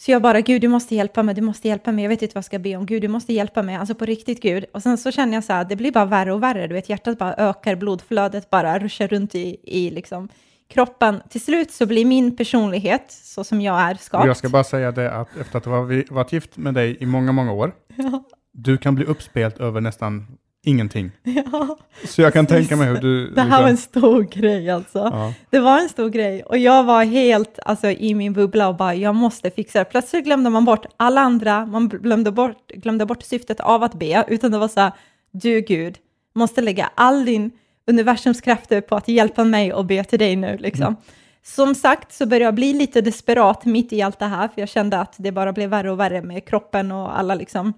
Så 0.00 0.10
jag 0.10 0.22
bara, 0.22 0.40
Gud, 0.40 0.60
du 0.60 0.68
måste 0.68 0.94
hjälpa 0.94 1.22
mig, 1.22 1.34
du 1.34 1.40
måste 1.40 1.68
hjälpa 1.68 1.92
mig, 1.92 2.04
jag 2.04 2.08
vet 2.08 2.22
inte 2.22 2.34
vad 2.34 2.38
jag 2.38 2.44
ska 2.44 2.58
be 2.58 2.76
om, 2.76 2.86
Gud, 2.86 3.02
du 3.02 3.08
måste 3.08 3.32
hjälpa 3.32 3.62
mig, 3.62 3.76
alltså 3.76 3.94
på 3.94 4.04
riktigt 4.04 4.42
Gud. 4.42 4.64
Och 4.72 4.82
sen 4.82 4.98
så 4.98 5.10
känner 5.12 5.34
jag 5.34 5.44
så 5.44 5.52
här, 5.52 5.64
det 5.64 5.76
blir 5.76 5.92
bara 5.92 6.04
värre 6.04 6.32
och 6.32 6.42
värre, 6.42 6.66
du 6.66 6.74
vet, 6.74 6.88
hjärtat 6.88 7.18
bara 7.18 7.34
ökar, 7.34 7.76
blodflödet 7.76 8.50
bara 8.50 8.78
ruschar 8.78 9.08
runt 9.08 9.34
i, 9.34 9.56
i 9.62 9.90
liksom 9.90 10.28
kroppen. 10.68 11.22
Till 11.28 11.40
slut 11.40 11.70
så 11.70 11.86
blir 11.86 12.04
min 12.04 12.36
personlighet, 12.36 13.04
så 13.08 13.44
som 13.44 13.60
jag 13.60 13.80
är, 13.80 13.94
Och 13.94 14.00
skapt. 14.00 14.26
jag 14.26 14.36
ska 14.36 14.48
bara 14.48 14.64
säga 14.64 14.92
det 14.92 15.12
att 15.12 15.36
efter 15.36 15.58
att 15.58 15.64
ha 15.64 15.80
varit 15.80 16.10
varit 16.10 16.32
gift 16.32 16.56
med 16.56 16.74
dig 16.74 16.96
i 17.00 17.06
många, 17.06 17.32
många 17.32 17.52
år, 17.52 17.72
Ja, 17.96 18.24
du 18.52 18.78
kan 18.78 18.94
bli 18.94 19.04
uppspelt 19.04 19.58
över 19.60 19.80
nästan 19.80 20.26
ingenting. 20.68 21.10
ja. 21.22 21.78
Så 22.04 22.22
jag 22.22 22.32
kan 22.32 22.46
Precis. 22.46 22.68
tänka 22.68 22.76
mig 22.84 22.94
hur 22.94 23.00
du... 23.00 23.30
Det 23.30 23.40
här 23.40 23.62
var 23.62 23.68
en 23.68 23.76
stor 23.76 24.22
grej 24.22 24.70
alltså. 24.70 24.98
ja. 24.98 25.34
Det 25.50 25.60
var 25.60 25.78
en 25.78 25.88
stor 25.88 26.08
grej 26.08 26.42
och 26.42 26.58
jag 26.58 26.84
var 26.84 27.04
helt 27.04 27.58
alltså, 27.64 27.90
i 27.90 28.14
min 28.14 28.32
bubbla 28.32 28.68
och 28.68 28.76
bara 28.76 28.94
jag 28.94 29.14
måste 29.14 29.50
fixa 29.50 29.78
det. 29.78 29.84
Plötsligt 29.84 30.24
glömde 30.24 30.50
man 30.50 30.64
bort 30.64 30.86
alla 30.96 31.20
andra, 31.20 31.66
man 31.66 31.88
glömde 31.88 32.30
bort, 32.30 32.68
glömde 32.68 33.06
bort 33.06 33.22
syftet 33.22 33.60
av 33.60 33.82
att 33.82 33.94
be, 33.94 34.24
utan 34.28 34.50
det 34.50 34.58
var 34.58 34.68
så 34.68 34.80
här, 34.80 34.92
du 35.30 35.60
Gud 35.60 35.96
måste 36.34 36.60
lägga 36.60 36.90
all 36.94 37.24
din 37.24 37.50
universums 37.86 38.40
krafter 38.40 38.80
på 38.80 38.96
att 38.96 39.08
hjälpa 39.08 39.44
mig 39.44 39.72
och 39.72 39.84
be 39.84 40.04
till 40.04 40.18
dig 40.18 40.36
nu 40.36 40.56
liksom. 40.56 40.96
Som 41.42 41.74
sagt 41.74 42.12
så 42.12 42.26
började 42.26 42.44
jag 42.44 42.54
bli 42.54 42.72
lite 42.72 43.00
desperat 43.00 43.64
mitt 43.64 43.92
i 43.92 44.02
allt 44.02 44.18
det 44.18 44.26
här, 44.26 44.48
för 44.48 44.60
jag 44.60 44.68
kände 44.68 45.00
att 45.00 45.14
det 45.18 45.32
bara 45.32 45.52
blev 45.52 45.70
värre 45.70 45.90
och 45.90 46.00
värre 46.00 46.22
med 46.22 46.48
kroppen 46.48 46.92
och 46.92 47.18
alla 47.18 47.34
liksom 47.34 47.72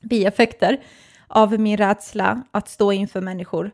bieffekter 0.00 0.78
av 1.32 1.60
min 1.60 1.76
rädsla 1.76 2.42
att 2.50 2.68
stå 2.68 2.92
inför 2.92 3.20
människor 3.20 3.70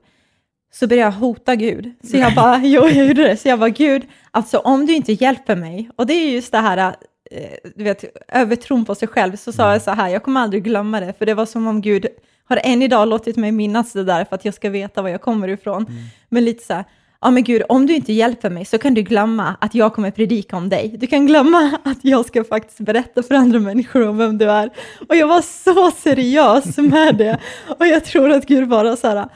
så 0.72 0.86
började 0.86 1.14
jag 1.14 1.20
hota 1.20 1.56
Gud. 1.56 1.94
Så 2.02 2.16
jag 2.16 2.34
bara, 2.34 2.60
jo, 2.64 2.88
jag 2.88 3.08
gjorde 3.08 3.22
det. 3.22 3.36
Så 3.36 3.48
jag 3.48 3.58
bara, 3.58 3.70
Gud, 3.70 4.06
alltså 4.30 4.58
om 4.58 4.86
du 4.86 4.94
inte 4.94 5.12
hjälper 5.12 5.56
mig, 5.56 5.90
och 5.96 6.06
det 6.06 6.12
är 6.14 6.30
just 6.30 6.52
det 6.52 6.58
här, 6.58 6.96
eh, 7.30 7.70
du 7.76 7.84
vet, 7.84 8.04
övertron 8.28 8.84
på 8.84 8.94
sig 8.94 9.08
själv, 9.08 9.36
så 9.36 9.52
sa 9.52 9.72
jag 9.72 9.82
så 9.82 9.90
här, 9.90 10.08
jag 10.08 10.22
kommer 10.22 10.40
aldrig 10.40 10.64
glömma 10.64 11.00
det, 11.00 11.12
för 11.18 11.26
det 11.26 11.34
var 11.34 11.46
som 11.46 11.66
om 11.66 11.80
Gud 11.80 12.06
har 12.44 12.60
än 12.64 12.82
idag 12.82 13.08
låtit 13.08 13.36
mig 13.36 13.52
minnas 13.52 13.92
det 13.92 14.04
där 14.04 14.24
för 14.24 14.36
att 14.36 14.44
jag 14.44 14.54
ska 14.54 14.70
veta 14.70 15.02
var 15.02 15.08
jag 15.08 15.20
kommer 15.20 15.48
ifrån. 15.48 15.86
Men 16.28 16.44
lite 16.44 16.64
så 16.64 16.74
här, 16.74 16.84
ja 17.20 17.30
men 17.30 17.44
gud, 17.44 17.62
om 17.68 17.86
du 17.86 17.94
inte 17.94 18.12
hjälper 18.12 18.50
mig 18.50 18.64
så 18.64 18.78
kan 18.78 18.94
du 18.94 19.02
glömma 19.02 19.56
att 19.60 19.74
jag 19.74 19.94
kommer 19.94 20.10
predika 20.10 20.56
om 20.56 20.68
dig. 20.68 20.96
Du 20.98 21.06
kan 21.06 21.26
glömma 21.26 21.78
att 21.84 21.98
jag 22.02 22.26
ska 22.26 22.44
faktiskt 22.44 22.80
berätta 22.80 23.22
för 23.22 23.34
andra 23.34 23.58
människor 23.58 24.08
om 24.08 24.18
vem 24.18 24.38
du 24.38 24.50
är. 24.50 24.70
Och 25.08 25.16
jag 25.16 25.28
var 25.28 25.42
så 25.42 25.90
seriös 25.90 26.76
med 26.76 27.16
det. 27.16 27.38
Och 27.78 27.86
jag 27.86 28.04
tror 28.04 28.30
att 28.30 28.46
Gud 28.46 28.68
bara 28.68 28.96
så 28.96 29.08
här, 29.08 29.28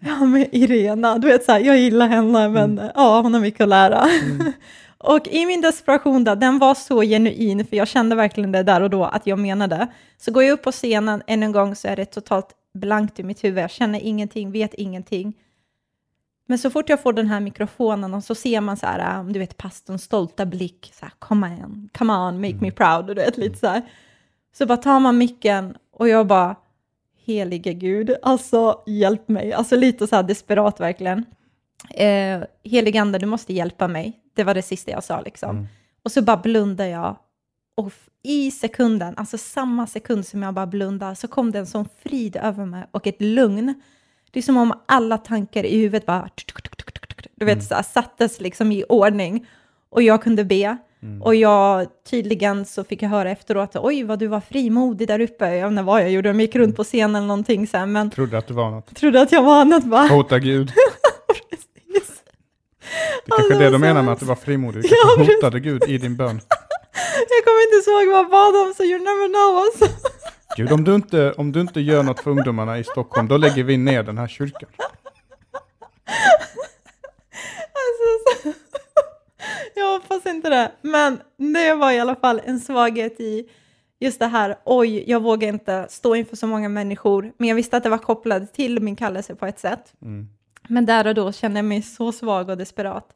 ja 0.00 0.24
men 0.24 0.46
Irena, 0.54 1.18
du 1.18 1.28
vet 1.28 1.44
så 1.44 1.52
här, 1.52 1.60
jag 1.60 1.78
gillar 1.78 2.08
henne, 2.08 2.48
men 2.48 2.78
mm. 2.78 2.90
ja, 2.94 3.20
hon 3.20 3.34
har 3.34 3.40
mycket 3.40 3.60
att 3.60 3.68
lära. 3.68 4.00
Mm. 4.00 4.52
och 4.98 5.28
i 5.28 5.46
min 5.46 5.60
desperation 5.60 6.24
där, 6.24 6.36
den 6.36 6.58
var 6.58 6.74
så 6.74 7.02
genuin, 7.02 7.66
för 7.66 7.76
jag 7.76 7.88
kände 7.88 8.16
verkligen 8.16 8.52
det 8.52 8.62
där 8.62 8.80
och 8.80 8.90
då, 8.90 9.04
att 9.04 9.26
jag 9.26 9.38
menade. 9.38 9.86
Så 10.18 10.32
går 10.32 10.42
jag 10.42 10.52
upp 10.52 10.62
på 10.62 10.72
scenen 10.72 11.22
än 11.26 11.42
en 11.42 11.52
gång 11.52 11.74
så 11.74 11.88
är 11.88 11.96
det 11.96 12.04
totalt 12.04 12.48
blankt 12.74 13.20
i 13.20 13.22
mitt 13.22 13.44
huvud, 13.44 13.64
jag 13.64 13.70
känner 13.70 14.00
ingenting, 14.00 14.52
vet 14.52 14.74
ingenting. 14.74 15.34
Men 16.50 16.58
så 16.58 16.70
fort 16.70 16.88
jag 16.88 17.02
får 17.02 17.12
den 17.12 17.26
här 17.26 17.40
mikrofonen 17.40 18.14
och 18.14 18.24
så 18.24 18.34
ser 18.34 18.60
man 18.60 18.76
så 18.76 18.86
här, 18.86 19.24
du 19.24 19.38
vet 19.38 19.56
pastorns 19.56 20.02
stolta 20.02 20.46
blick, 20.46 20.92
så 20.94 21.04
här, 21.04 21.12
come 21.18 21.46
on, 21.64 21.88
come 21.98 22.12
on, 22.12 22.40
make 22.40 22.54
me 22.54 22.68
mm. 22.68 22.72
proud, 22.72 23.08
och 23.08 23.14
du 23.14 23.22
vet 23.22 23.36
lite 23.36 23.58
så 23.58 23.66
här. 23.66 23.82
Så 24.52 24.66
bara 24.66 24.76
tar 24.76 25.00
man 25.00 25.18
micken 25.18 25.76
och 25.92 26.08
jag 26.08 26.26
bara, 26.26 26.56
helige 27.24 27.72
Gud, 27.72 28.14
alltså 28.22 28.82
hjälp 28.86 29.28
mig, 29.28 29.52
alltså 29.52 29.76
lite 29.76 30.06
så 30.06 30.16
här 30.16 30.22
desperat 30.22 30.80
verkligen. 30.80 31.24
Eh, 31.90 32.42
helige 32.64 33.00
Ande, 33.00 33.18
du 33.18 33.26
måste 33.26 33.52
hjälpa 33.52 33.88
mig, 33.88 34.20
det 34.34 34.44
var 34.44 34.54
det 34.54 34.62
sista 34.62 34.90
jag 34.90 35.04
sa 35.04 35.20
liksom. 35.20 35.50
Mm. 35.50 35.66
Och 36.02 36.12
så 36.12 36.22
bara 36.22 36.36
blundar 36.36 36.86
jag 36.86 37.16
och 37.76 37.92
i 38.22 38.50
sekunden, 38.50 39.14
alltså 39.16 39.38
samma 39.38 39.86
sekund 39.86 40.26
som 40.26 40.42
jag 40.42 40.54
bara 40.54 40.66
blundade, 40.66 41.16
så 41.16 41.28
kom 41.28 41.50
det 41.50 41.58
en 41.58 41.66
sån 41.66 41.88
frid 42.02 42.36
över 42.36 42.64
mig 42.64 42.84
och 42.90 43.06
ett 43.06 43.22
lugn. 43.22 43.82
Det 44.30 44.38
är 44.38 44.42
som 44.42 44.56
om 44.56 44.72
alla 44.86 45.18
tankar 45.18 45.64
i 45.64 45.80
huvudet 45.80 46.06
bara, 46.06 46.28
du 47.34 47.44
vet, 47.44 47.54
mm. 47.54 47.64
så 47.64 47.74
här, 47.74 47.82
sattes 47.82 48.40
liksom 48.40 48.72
i 48.72 48.84
ordning. 48.88 49.46
Och 49.90 50.02
jag 50.02 50.22
kunde 50.22 50.44
be. 50.44 50.76
Mm. 51.02 51.22
Och 51.22 51.34
jag, 51.34 51.86
tydligen 52.10 52.64
så 52.64 52.84
fick 52.84 53.02
jag 53.02 53.08
höra 53.08 53.30
efteråt, 53.30 53.76
oj 53.76 54.02
vad 54.02 54.18
du 54.18 54.26
var 54.26 54.40
frimodig 54.40 55.08
där 55.08 55.20
uppe. 55.20 55.54
Jag 55.54 55.62
vet 55.62 55.70
inte 55.70 55.82
vad 55.82 56.02
jag 56.02 56.10
gjorde, 56.10 56.28
jag 56.28 56.40
gick 56.40 56.56
runt 56.56 56.76
på 56.76 56.84
scenen 56.84 57.16
eller 57.16 57.26
någonting 57.26 57.66
så 57.66 57.76
här, 57.76 57.86
men... 57.86 58.10
Trodde 58.10 58.38
att 58.38 58.46
du 58.46 58.54
var 58.54 58.70
något. 58.70 58.94
Trodde 58.96 59.20
att 59.20 59.32
jag 59.32 59.42
var 59.42 59.64
något 59.64 59.84
bara. 59.84 60.08
Hota 60.08 60.38
Gud. 60.38 60.72
precis. 61.50 62.22
Det 63.26 63.32
är 63.32 63.36
kanske 63.36 63.54
alltså, 63.54 63.58
det 63.58 63.70
de 63.70 63.80
menar 63.80 64.02
med 64.02 64.12
att 64.12 64.20
du 64.20 64.26
var 64.26 64.36
frimodig, 64.36 64.82
du 64.82 64.88
ja, 64.88 65.24
hotade 65.24 65.60
Gud 65.60 65.82
i 65.88 65.98
din 65.98 66.16
bön. 66.16 66.40
jag 67.34 67.44
kommer 67.44 67.76
inte 67.76 67.90
ihåg 67.90 68.08
vad 68.08 68.18
jag 68.18 68.30
bad 68.30 68.66
om, 68.66 68.74
så 68.76 68.82
you 68.84 68.98
never 68.98 69.28
know 69.28 69.62
alltså. 69.64 70.09
Gud, 70.56 70.72
om 70.72 70.84
du, 70.84 70.94
inte, 70.94 71.32
om 71.32 71.52
du 71.52 71.60
inte 71.60 71.80
gör 71.80 72.02
något 72.02 72.20
för 72.20 72.30
ungdomarna 72.30 72.78
i 72.78 72.84
Stockholm, 72.84 73.28
då 73.28 73.36
lägger 73.36 73.64
vi 73.64 73.76
ner 73.76 74.02
den 74.02 74.18
här 74.18 74.28
kyrkan. 74.28 74.68
Alltså, 77.80 78.42
så, 78.42 78.52
jag 79.74 79.92
hoppas 79.92 80.26
inte 80.26 80.48
det. 80.48 80.72
Men 80.82 81.20
det 81.36 81.74
var 81.74 81.92
i 81.92 82.00
alla 82.00 82.14
fall 82.14 82.40
en 82.44 82.60
svaghet 82.60 83.20
i 83.20 83.48
just 84.00 84.18
det 84.18 84.26
här, 84.26 84.56
oj, 84.64 85.04
jag 85.10 85.22
vågar 85.22 85.48
inte 85.48 85.86
stå 85.88 86.14
inför 86.14 86.36
så 86.36 86.46
många 86.46 86.68
människor. 86.68 87.32
Men 87.38 87.48
jag 87.48 87.56
visste 87.56 87.76
att 87.76 87.82
det 87.82 87.88
var 87.88 87.98
kopplat 87.98 88.54
till 88.54 88.82
min 88.82 88.96
kallelse 88.96 89.34
på 89.34 89.46
ett 89.46 89.58
sätt. 89.58 89.92
Mm. 90.02 90.28
Men 90.68 90.86
där 90.86 91.06
och 91.06 91.14
då 91.14 91.32
kände 91.32 91.58
jag 91.58 91.64
mig 91.64 91.82
så 91.82 92.12
svag 92.12 92.50
och 92.50 92.56
desperat. 92.56 93.08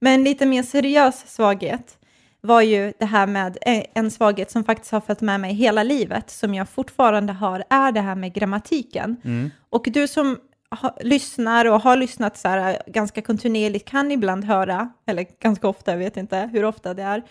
Men 0.00 0.24
lite 0.24 0.46
mer 0.46 0.62
seriös 0.62 1.24
svaghet 1.26 1.98
var 2.46 2.62
ju 2.62 2.92
det 2.98 3.04
här 3.04 3.26
med 3.26 3.58
en 3.94 4.10
svaghet 4.10 4.50
som 4.50 4.64
faktiskt 4.64 4.92
har 4.92 5.00
följt 5.00 5.20
med 5.20 5.40
mig 5.40 5.54
hela 5.54 5.82
livet, 5.82 6.30
som 6.30 6.54
jag 6.54 6.68
fortfarande 6.68 7.32
har, 7.32 7.64
är 7.70 7.92
det 7.92 8.00
här 8.00 8.14
med 8.14 8.34
grammatiken. 8.34 9.16
Mm. 9.24 9.50
Och 9.70 9.86
du 9.90 10.08
som 10.08 10.38
ha, 10.70 10.96
lyssnar 11.00 11.64
och 11.64 11.80
har 11.80 11.96
lyssnat 11.96 12.36
så 12.36 12.48
här 12.48 12.82
ganska 12.86 13.22
kontinuerligt 13.22 13.88
kan 13.88 14.12
ibland 14.12 14.44
höra, 14.44 14.92
eller 15.06 15.26
ganska 15.42 15.68
ofta, 15.68 15.90
jag 15.90 15.98
vet 15.98 16.16
inte 16.16 16.50
hur 16.52 16.64
ofta 16.64 16.94
det 16.94 17.02
är, 17.02 17.22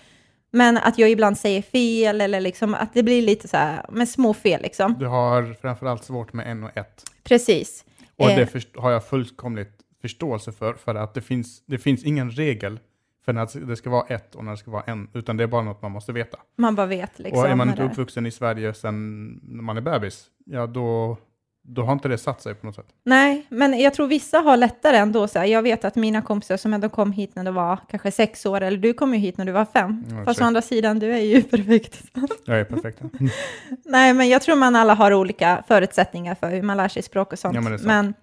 men 0.51 0.77
att 0.77 0.97
jag 0.97 1.09
ibland 1.09 1.37
säger 1.37 1.61
fel 1.61 2.21
eller 2.21 2.41
liksom 2.41 2.73
att 2.73 2.93
det 2.93 3.03
blir 3.03 3.21
lite 3.21 3.47
så 3.47 3.57
här 3.57 3.85
med 3.89 4.09
små 4.09 4.33
fel 4.33 4.61
liksom. 4.61 4.95
Du 4.99 5.07
har 5.07 5.53
framförallt 5.61 6.03
svårt 6.03 6.33
med 6.33 6.51
en 6.51 6.63
och 6.63 6.77
ett. 6.77 7.03
Precis. 7.23 7.85
Och 8.15 8.27
det 8.27 8.55
eh. 8.55 8.61
har 8.81 8.91
jag 8.91 9.05
fullkomligt 9.05 9.71
förståelse 10.01 10.51
för, 10.51 10.73
för 10.73 10.95
att 10.95 11.13
det 11.13 11.21
finns, 11.21 11.63
det 11.65 11.77
finns 11.77 12.03
ingen 12.03 12.31
regel 12.31 12.79
för 13.25 13.33
när 13.33 13.67
det 13.67 13.75
ska 13.75 13.89
vara 13.89 14.05
ett 14.07 14.35
och 14.35 14.45
när 14.45 14.51
det 14.51 14.57
ska 14.57 14.71
vara 14.71 14.83
en, 14.83 15.09
utan 15.13 15.37
det 15.37 15.43
är 15.43 15.47
bara 15.47 15.61
något 15.61 15.81
man 15.81 15.91
måste 15.91 16.11
veta. 16.11 16.37
Man 16.57 16.75
bara 16.75 16.87
vet 16.87 17.19
liksom. 17.19 17.39
Och 17.39 17.47
är 17.49 17.55
man 17.55 17.69
inte 17.69 17.83
uppvuxen 17.83 18.25
i 18.25 18.31
Sverige 18.31 18.73
sedan 18.73 19.39
man 19.43 19.77
är 19.77 19.81
bebis, 19.81 20.25
ja 20.45 20.67
då, 20.67 21.17
då 21.63 21.81
har 21.81 21.93
inte 21.93 22.07
det 22.07 22.17
satt 22.17 22.41
sig 22.41 22.55
på 22.55 22.65
något 22.65 22.75
sätt. 22.75 22.85
Nej, 23.05 23.45
men 23.49 23.79
jag 23.79 23.93
tror 23.93 24.07
vissa 24.07 24.37
har 24.39 24.57
lättare 24.57 24.97
ändå. 24.97 25.27
Så 25.27 25.39
här, 25.39 25.45
jag 25.45 25.61
vet 25.61 25.85
att 25.85 25.95
mina 25.95 26.21
kompisar 26.21 26.57
som 26.57 26.73
ändå 26.73 26.89
kom 26.89 27.11
hit 27.11 27.35
när 27.35 27.43
du 27.43 27.51
var 27.51 27.79
kanske 27.89 28.11
sex 28.11 28.45
år, 28.45 28.61
eller 28.61 28.77
du 28.77 28.93
kom 28.93 29.13
ju 29.13 29.19
hit 29.19 29.37
när 29.37 29.45
du 29.45 29.51
var 29.51 29.65
fem. 29.65 30.03
Ja, 30.09 30.25
Fast 30.25 30.41
å 30.41 30.43
andra 30.43 30.61
sidan, 30.61 30.99
du 30.99 31.13
är 31.13 31.19
ju 31.19 31.41
perfekt. 31.53 32.03
Jag 32.45 32.59
är 32.59 32.63
perfekt. 32.63 32.99
Ja. 33.01 33.27
Nej, 33.85 34.13
men 34.13 34.29
jag 34.29 34.41
tror 34.41 34.55
man 34.55 34.75
alla 34.75 34.93
har 34.93 35.13
olika 35.13 35.63
förutsättningar 35.67 36.35
för 36.35 36.49
hur 36.49 36.61
man 36.61 36.77
lär 36.77 36.87
sig 36.87 37.03
språk 37.03 37.33
och 37.33 37.39
sånt. 37.39 37.55
Ja, 37.55 37.61
men, 37.61 37.79
men 37.81 38.13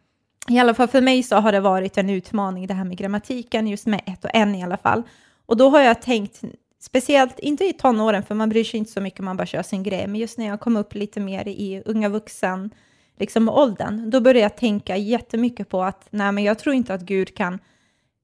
i 0.48 0.58
alla 0.58 0.74
fall 0.74 0.88
för 0.88 1.00
mig 1.00 1.22
så 1.22 1.36
har 1.36 1.52
det 1.52 1.60
varit 1.60 1.98
en 1.98 2.10
utmaning 2.10 2.66
det 2.66 2.74
här 2.74 2.84
med 2.84 2.96
grammatiken, 2.96 3.68
just 3.68 3.86
med 3.86 4.00
ett 4.06 4.24
och 4.24 4.30
en 4.34 4.54
i 4.54 4.64
alla 4.64 4.76
fall. 4.76 5.02
Och 5.46 5.56
då 5.56 5.68
har 5.68 5.80
jag 5.80 6.02
tänkt, 6.02 6.40
speciellt 6.80 7.38
inte 7.38 7.64
i 7.64 7.72
tonåren, 7.72 8.22
för 8.22 8.34
man 8.34 8.48
bryr 8.48 8.64
sig 8.64 8.78
inte 8.78 8.92
så 8.92 9.00
mycket, 9.00 9.20
man 9.20 9.36
bara 9.36 9.46
kör 9.46 9.62
sin 9.62 9.82
grej, 9.82 10.06
men 10.06 10.20
just 10.20 10.38
när 10.38 10.46
jag 10.46 10.60
kom 10.60 10.76
upp 10.76 10.94
lite 10.94 11.20
mer 11.20 11.48
i 11.48 11.82
unga 11.86 12.08
vuxen, 12.08 12.70
liksom 13.18 13.48
åldern, 13.48 14.10
då 14.10 14.20
började 14.20 14.40
jag 14.40 14.56
tänka 14.56 14.96
jättemycket 14.96 15.68
på 15.68 15.82
att 15.82 16.06
nej, 16.10 16.32
men 16.32 16.44
jag 16.44 16.58
tror 16.58 16.74
inte 16.74 16.94
att 16.94 17.02
Gud 17.02 17.36
kan 17.36 17.58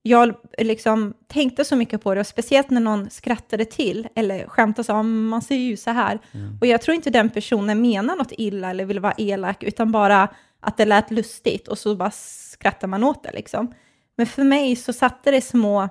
jag 0.03 0.35
liksom 0.59 1.15
tänkte 1.27 1.65
så 1.65 1.77
mycket 1.77 2.03
på 2.03 2.15
det, 2.15 2.21
och 2.21 2.27
speciellt 2.27 2.71
när 2.71 2.81
någon 2.81 3.11
skrattade 3.11 3.65
till 3.65 4.09
eller 4.15 4.47
skämtade 4.47 4.85
så, 4.87 5.03
man 5.03 5.43
ser 5.43 5.57
ju 5.57 5.77
så 5.77 5.91
här. 5.91 6.19
Mm. 6.33 6.59
Och 6.61 6.67
jag 6.67 6.83
tror 6.83 6.95
inte 6.95 7.11
den 7.11 7.31
personen 7.31 7.81
menar 7.81 8.17
något 8.17 8.33
illa 8.33 8.71
eller 8.71 8.85
vill 8.85 9.01
vara 9.01 9.15
elak, 9.19 9.63
utan 9.63 9.93
bara 9.93 10.29
att 10.61 10.77
det 10.77 10.85
lät 10.85 11.11
lustigt 11.11 11.69
och 11.69 11.79
så 11.79 11.97
bara 11.97 12.11
skrattar 12.11 12.89
man 12.89 13.05
åt 13.05 13.23
det 13.23 13.33
liksom. 13.33 13.75
Men 14.17 14.27
för 14.27 14.45
mig 14.45 14.77
så 14.77 14.93
satte 14.93 15.31
det 15.31 15.41
små, 15.41 15.89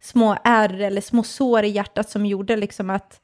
små 0.00 0.36
ärr 0.44 0.80
eller 0.80 1.00
små 1.00 1.22
sår 1.22 1.64
i 1.64 1.68
hjärtat 1.68 2.10
som 2.10 2.26
gjorde 2.26 2.56
liksom 2.56 2.90
att, 2.90 3.20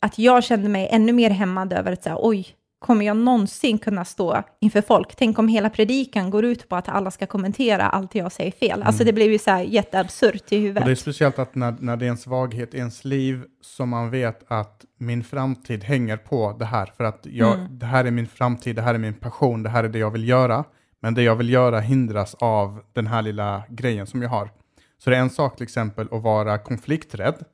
att 0.00 0.18
jag 0.18 0.44
kände 0.44 0.68
mig 0.68 0.88
ännu 0.90 1.12
mer 1.12 1.30
hämmad 1.30 1.72
över 1.72 1.92
att 1.92 2.02
säga 2.02 2.16
oj, 2.20 2.54
kommer 2.78 3.06
jag 3.06 3.16
någonsin 3.16 3.78
kunna 3.78 4.04
stå 4.04 4.42
inför 4.60 4.82
folk? 4.82 5.16
Tänk 5.16 5.38
om 5.38 5.48
hela 5.48 5.70
predikan 5.70 6.30
går 6.30 6.44
ut 6.44 6.68
på 6.68 6.76
att 6.76 6.88
alla 6.88 7.10
ska 7.10 7.26
kommentera 7.26 7.88
allt 7.88 8.14
jag 8.14 8.32
säger 8.32 8.50
fel. 8.50 8.72
Mm. 8.72 8.86
Alltså 8.86 9.04
det 9.04 9.12
blir 9.12 9.30
ju 9.30 9.38
så 9.38 9.50
här 9.50 9.62
jätteabsurt 9.62 10.52
i 10.52 10.58
huvudet. 10.58 10.82
Och 10.82 10.86
det 10.86 10.92
är 10.92 10.96
speciellt 10.96 11.38
att 11.38 11.54
när, 11.54 11.74
när 11.80 11.96
det 11.96 12.06
är 12.06 12.10
en 12.10 12.16
svaghet 12.16 12.74
i 12.74 12.78
ens 12.78 13.04
liv 13.04 13.42
som 13.60 13.88
man 13.88 14.10
vet 14.10 14.44
att 14.48 14.84
min 14.98 15.24
framtid 15.24 15.84
hänger 15.84 16.16
på 16.16 16.56
det 16.58 16.64
här. 16.64 16.92
För 16.96 17.04
att 17.04 17.26
jag, 17.30 17.54
mm. 17.54 17.78
det 17.78 17.86
här 17.86 18.04
är 18.04 18.10
min 18.10 18.26
framtid, 18.26 18.76
det 18.76 18.82
här 18.82 18.94
är 18.94 18.98
min 18.98 19.14
passion, 19.14 19.62
det 19.62 19.68
här 19.68 19.84
är 19.84 19.88
det 19.88 19.98
jag 19.98 20.10
vill 20.10 20.28
göra. 20.28 20.64
Men 21.00 21.14
det 21.14 21.22
jag 21.22 21.36
vill 21.36 21.50
göra 21.50 21.80
hindras 21.80 22.34
av 22.34 22.80
den 22.92 23.06
här 23.06 23.22
lilla 23.22 23.62
grejen 23.68 24.06
som 24.06 24.22
jag 24.22 24.28
har. 24.28 24.50
Så 24.98 25.10
det 25.10 25.16
är 25.16 25.20
en 25.20 25.30
sak 25.30 25.56
till 25.56 25.64
exempel 25.64 26.08
att 26.12 26.22
vara 26.22 26.58
konflikträdd 26.58 27.44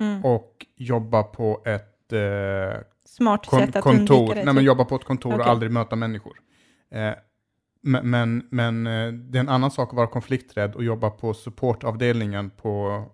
mm. 0.00 0.24
och 0.24 0.66
jobba 0.76 1.22
på 1.22 1.62
ett 1.64 2.12
eh, 2.12 2.80
smart 3.04 3.46
kon 3.46 3.60
sätt 3.60 3.76
att 3.76 3.82
kontor, 3.82 4.14
undvika 4.14 4.34
det? 4.34 4.44
Nej, 4.44 4.54
men 4.54 4.62
typ. 4.62 4.66
jobba 4.66 4.84
på 4.84 4.96
ett 4.96 5.04
kontor 5.04 5.34
okay. 5.34 5.44
och 5.44 5.50
aldrig 5.50 5.72
möta 5.72 5.96
människor. 5.96 6.36
Eh, 6.94 7.12
men, 7.82 8.46
men 8.50 8.86
eh, 8.86 9.12
det 9.12 9.38
är 9.38 9.40
en 9.40 9.48
annan 9.48 9.70
sak 9.70 9.88
att 9.88 9.96
vara 9.96 10.06
konflikträdd 10.06 10.74
och 10.74 10.84
jobba 10.84 11.10
på 11.10 11.34
supportavdelningen 11.34 12.50
på 12.50 13.04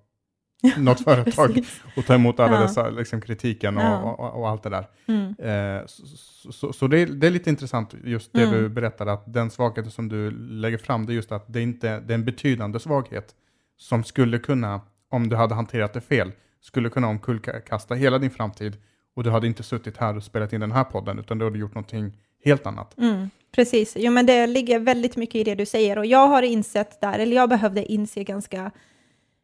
något 0.76 1.04
företag 1.04 1.64
och 1.96 2.06
ta 2.06 2.14
emot 2.14 2.40
alla 2.40 2.54
ja. 2.54 2.62
dessa 2.62 2.90
liksom, 2.90 3.20
kritiken 3.20 3.76
och, 3.76 3.82
ja. 3.82 4.02
och, 4.02 4.20
och, 4.20 4.40
och, 4.40 4.48
allt 4.48 4.62
det 4.62 4.70
där. 4.70 4.86
Mm. 5.06 5.34
Eh, 5.38 5.86
så, 5.86 6.06
så, 6.52 6.72
så 6.72 6.86
det, 6.86 6.98
är, 6.98 7.06
det, 7.06 7.26
är, 7.26 7.30
lite 7.30 7.50
intressant 7.50 7.94
just 8.04 8.32
det 8.32 8.42
mm. 8.42 8.54
du 8.54 8.68
berättade, 8.68 9.12
att 9.12 9.32
den 9.32 9.50
svagheten 9.50 9.90
som 9.90 10.08
du 10.08 10.30
lägger 10.30 10.78
fram, 10.78 11.06
det 11.06 11.12
är 11.12 11.14
just 11.14 11.32
att 11.32 11.52
det, 11.52 11.62
inte, 11.62 12.00
det 12.00 12.12
är 12.12 12.18
en 12.18 12.24
betydande 12.24 12.80
svaghet 12.80 13.34
som 13.76 14.04
skulle 14.04 14.38
kunna, 14.38 14.80
om 15.10 15.28
du 15.28 15.36
hade 15.36 15.54
hanterat 15.54 15.92
det 15.92 16.00
fel, 16.00 16.32
skulle 16.60 16.90
kunna 16.90 17.08
omkullkasta 17.08 17.94
hela 17.94 18.18
din 18.18 18.30
framtid 18.30 18.76
och 19.20 19.24
du 19.24 19.30
hade 19.30 19.46
inte 19.46 19.62
suttit 19.62 19.96
här 19.96 20.16
och 20.16 20.22
spelat 20.22 20.52
in 20.52 20.60
den 20.60 20.72
här 20.72 20.84
podden, 20.84 21.18
utan 21.18 21.38
du 21.38 21.44
hade 21.44 21.58
gjort 21.58 21.74
någonting 21.74 22.12
helt 22.44 22.66
annat. 22.66 22.98
Mm, 22.98 23.30
precis, 23.52 23.96
jo 23.98 24.10
men 24.12 24.26
det 24.26 24.46
ligger 24.46 24.78
väldigt 24.78 25.16
mycket 25.16 25.34
i 25.34 25.44
det 25.44 25.54
du 25.54 25.66
säger 25.66 25.98
och 25.98 26.06
jag 26.06 26.26
har 26.28 26.42
insett 26.42 27.00
där, 27.00 27.18
eller 27.18 27.36
jag 27.36 27.48
behövde 27.48 27.92
inse 27.92 28.24
ganska 28.24 28.70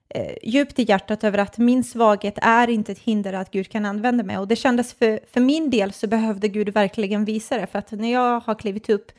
eh, 0.08 0.34
djupt 0.42 0.78
i 0.78 0.82
hjärtat 0.82 1.24
över 1.24 1.38
att 1.38 1.58
min 1.58 1.84
svaghet 1.84 2.38
är 2.42 2.70
inte 2.70 2.92
ett 2.92 2.98
hinder 2.98 3.32
att 3.32 3.50
Gud 3.50 3.68
kan 3.68 3.84
använda 3.84 4.24
mig. 4.24 4.38
Och 4.38 4.48
det 4.48 4.56
kändes 4.56 4.94
för, 4.94 5.20
för 5.32 5.40
min 5.40 5.70
del 5.70 5.92
så 5.92 6.06
behövde 6.06 6.48
Gud 6.48 6.68
verkligen 6.68 7.24
visa 7.24 7.56
det, 7.56 7.66
för 7.66 7.78
att 7.78 7.90
när 7.90 8.12
jag 8.12 8.40
har 8.40 8.54
klivit 8.54 8.90
upp 8.90 9.12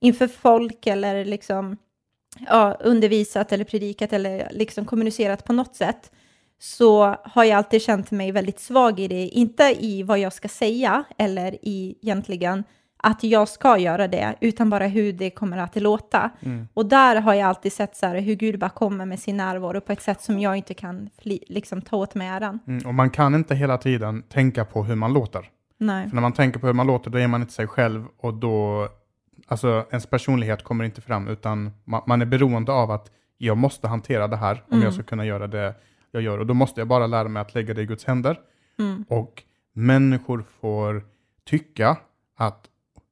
inför 0.00 0.28
folk 0.28 0.86
eller 0.86 1.24
liksom 1.24 1.76
ja, 2.46 2.76
undervisat 2.80 3.52
eller 3.52 3.64
predikat 3.64 4.12
eller 4.12 4.48
liksom 4.52 4.84
kommunicerat 4.84 5.44
på 5.44 5.52
något 5.52 5.76
sätt, 5.76 6.10
så 6.58 7.16
har 7.24 7.44
jag 7.44 7.56
alltid 7.56 7.82
känt 7.82 8.10
mig 8.10 8.32
väldigt 8.32 8.60
svag 8.60 9.00
i 9.00 9.08
det. 9.08 9.28
Inte 9.28 9.76
i 9.80 10.02
vad 10.02 10.18
jag 10.18 10.32
ska 10.32 10.48
säga 10.48 11.04
eller 11.18 11.54
i 11.62 11.98
egentligen 12.02 12.64
att 12.98 13.24
jag 13.24 13.48
ska 13.48 13.78
göra 13.78 14.08
det, 14.08 14.34
utan 14.40 14.70
bara 14.70 14.86
hur 14.86 15.12
det 15.12 15.30
kommer 15.30 15.58
att 15.58 15.76
låta. 15.76 16.30
Mm. 16.40 16.68
Och 16.74 16.86
där 16.86 17.20
har 17.20 17.34
jag 17.34 17.48
alltid 17.48 17.72
sett 17.72 17.96
så 17.96 18.06
här, 18.06 18.20
hur 18.20 18.34
Gud 18.34 18.58
bara 18.58 18.70
kommer 18.70 19.06
med 19.06 19.18
sin 19.18 19.36
närvaro 19.36 19.80
på 19.80 19.92
ett 19.92 20.02
sätt 20.02 20.22
som 20.22 20.38
jag 20.38 20.56
inte 20.56 20.74
kan 20.74 21.10
fli, 21.22 21.44
liksom, 21.48 21.82
ta 21.82 21.96
åt 21.96 22.14
mig 22.14 22.28
äran. 22.28 22.58
Mm. 22.66 22.86
Och 22.86 22.94
man 22.94 23.10
kan 23.10 23.34
inte 23.34 23.54
hela 23.54 23.78
tiden 23.78 24.22
tänka 24.22 24.64
på 24.64 24.84
hur 24.84 24.94
man 24.94 25.12
låter. 25.12 25.50
Nej. 25.78 26.08
För 26.08 26.14
när 26.14 26.22
man 26.22 26.32
tänker 26.32 26.60
på 26.60 26.66
hur 26.66 26.74
man 26.74 26.86
låter, 26.86 27.10
då 27.10 27.18
är 27.18 27.26
man 27.26 27.40
inte 27.40 27.52
sig 27.52 27.66
själv 27.66 28.04
och 28.18 28.34
då, 28.34 28.88
alltså 29.46 29.86
ens 29.90 30.06
personlighet 30.06 30.62
kommer 30.64 30.84
inte 30.84 31.00
fram, 31.00 31.28
utan 31.28 31.70
man, 31.84 32.02
man 32.06 32.22
är 32.22 32.26
beroende 32.26 32.72
av 32.72 32.90
att 32.90 33.10
jag 33.38 33.56
måste 33.56 33.88
hantera 33.88 34.28
det 34.28 34.36
här 34.36 34.52
om 34.66 34.72
Mm. 34.72 34.84
jag 34.84 34.94
ska 34.94 35.02
kunna 35.02 35.24
göra 35.24 35.46
det 35.46 35.74
jag 36.16 36.22
gör. 36.22 36.38
Och 36.38 36.46
då 36.46 36.54
måste 36.54 36.80
jag 36.80 36.88
bara 36.88 37.06
lära 37.06 37.28
mig 37.28 37.40
att 37.40 37.54
lägga 37.54 37.74
det 37.74 37.82
i 37.82 37.86
Guds 37.86 38.04
händer. 38.04 38.40
Mm. 38.78 39.04
Och 39.08 39.42
människor 39.72 40.44
får 40.60 41.04
tycka 41.44 41.96
att 42.36 42.68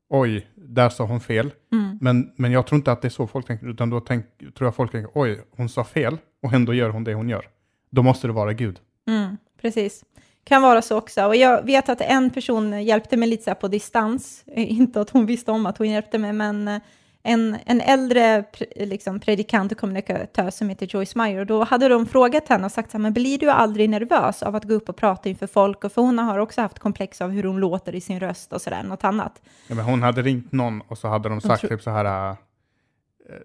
oj, 0.09 0.47
där 0.55 0.89
sa 0.89 1.05
hon 1.05 1.21
fel. 1.21 1.51
Mm. 1.73 1.99
Men, 2.01 2.33
men 2.37 2.53
jag 2.53 2.67
tror 2.67 2.77
inte 2.77 2.93
att 2.93 3.03
det 3.03 3.09
är 3.09 3.11
så 3.11 3.27
folk 3.27 3.47
tänker, 3.47 3.67
utan 3.67 3.91
då 3.91 4.01
tänk, 4.01 4.27
tror 4.39 4.67
jag 4.67 4.75
folk 4.75 4.93
tänker 4.93 5.11
oj, 5.15 5.45
hon 5.57 5.69
sa 5.69 5.85
fel 5.85 6.19
och 6.43 6.53
ändå 6.53 6.75
gör 6.75 6.91
hon 6.91 7.05
det 7.05 7.15
hon 7.15 7.29
gör. 7.29 7.49
Då 7.91 8.03
måste 8.03 8.27
det 8.27 8.33
vara 8.33 8.53
Gud. 8.53 8.81
Mm, 9.07 9.37
precis. 9.61 10.05
Kan 10.45 10.63
vara 10.63 10.83
så 10.83 10.99
också. 10.99 11.27
Och 11.27 11.37
jag 11.37 11.67
vet 11.67 11.89
att 11.89 12.01
en 12.01 12.31
person 12.31 12.85
hjälpte 12.85 13.17
mig 13.17 13.29
lite 13.29 13.43
så 13.43 13.55
på 13.55 13.69
distans. 13.69 14.45
Inte 14.57 15.01
att 15.01 15.11
hon 15.11 15.27
visste 15.27 15.51
om 15.51 15.67
att 15.67 15.79
hon 15.79 15.91
hjälpte 15.91 16.19
mig, 16.19 16.33
men 16.33 16.69
eh, 16.69 16.81
en, 17.27 17.57
en 17.67 17.81
äldre 17.81 18.45
liksom, 18.77 19.21
predikant 19.21 19.73
och 19.73 19.79
kommunikatör 19.79 20.51
som 20.51 20.69
heter 20.69 20.87
Joyce 20.87 21.19
Meyer. 21.19 21.41
Och 21.41 21.47
då 21.47 21.65
hade 21.65 21.89
de 21.89 22.07
frågat 22.07 22.49
henne 22.49 22.65
och 22.65 22.73
sagt 22.73 22.91
så 22.91 22.97
här, 22.97 23.03
men 23.03 23.13
blir 23.13 23.39
du 23.39 23.51
aldrig 23.51 23.91
nervös 23.91 24.43
av 24.43 24.57
att 24.57 24.65
gå 24.65 24.75
upp 24.75 24.89
och 24.89 24.97
prata 24.97 25.29
inför 25.29 25.47
folk? 25.47 25.85
Och 25.85 25.93
för 25.93 26.03
hon 26.03 26.19
har 26.19 26.39
också 26.39 26.61
haft 26.61 26.79
komplex 26.79 27.21
av 27.21 27.31
hur 27.31 27.45
hon 27.45 27.61
låter 27.61 27.95
i 27.95 28.01
sin 28.01 28.21
röst 28.21 28.53
och 28.53 28.61
sådär, 28.63 28.83
något 28.83 29.05
annat. 29.05 29.43
Ja, 29.69 29.75
men 29.75 29.85
hon 29.85 30.03
hade 30.03 30.23
ringt 30.23 30.53
någon 30.53 30.81
och 30.81 30.99
så 30.99 31.09
hade 31.09 31.29
de 31.29 31.41
sagt 31.41 31.69
typ 31.69 31.83
så 31.83 31.91
här, 31.91 32.31
äh, 32.31 32.37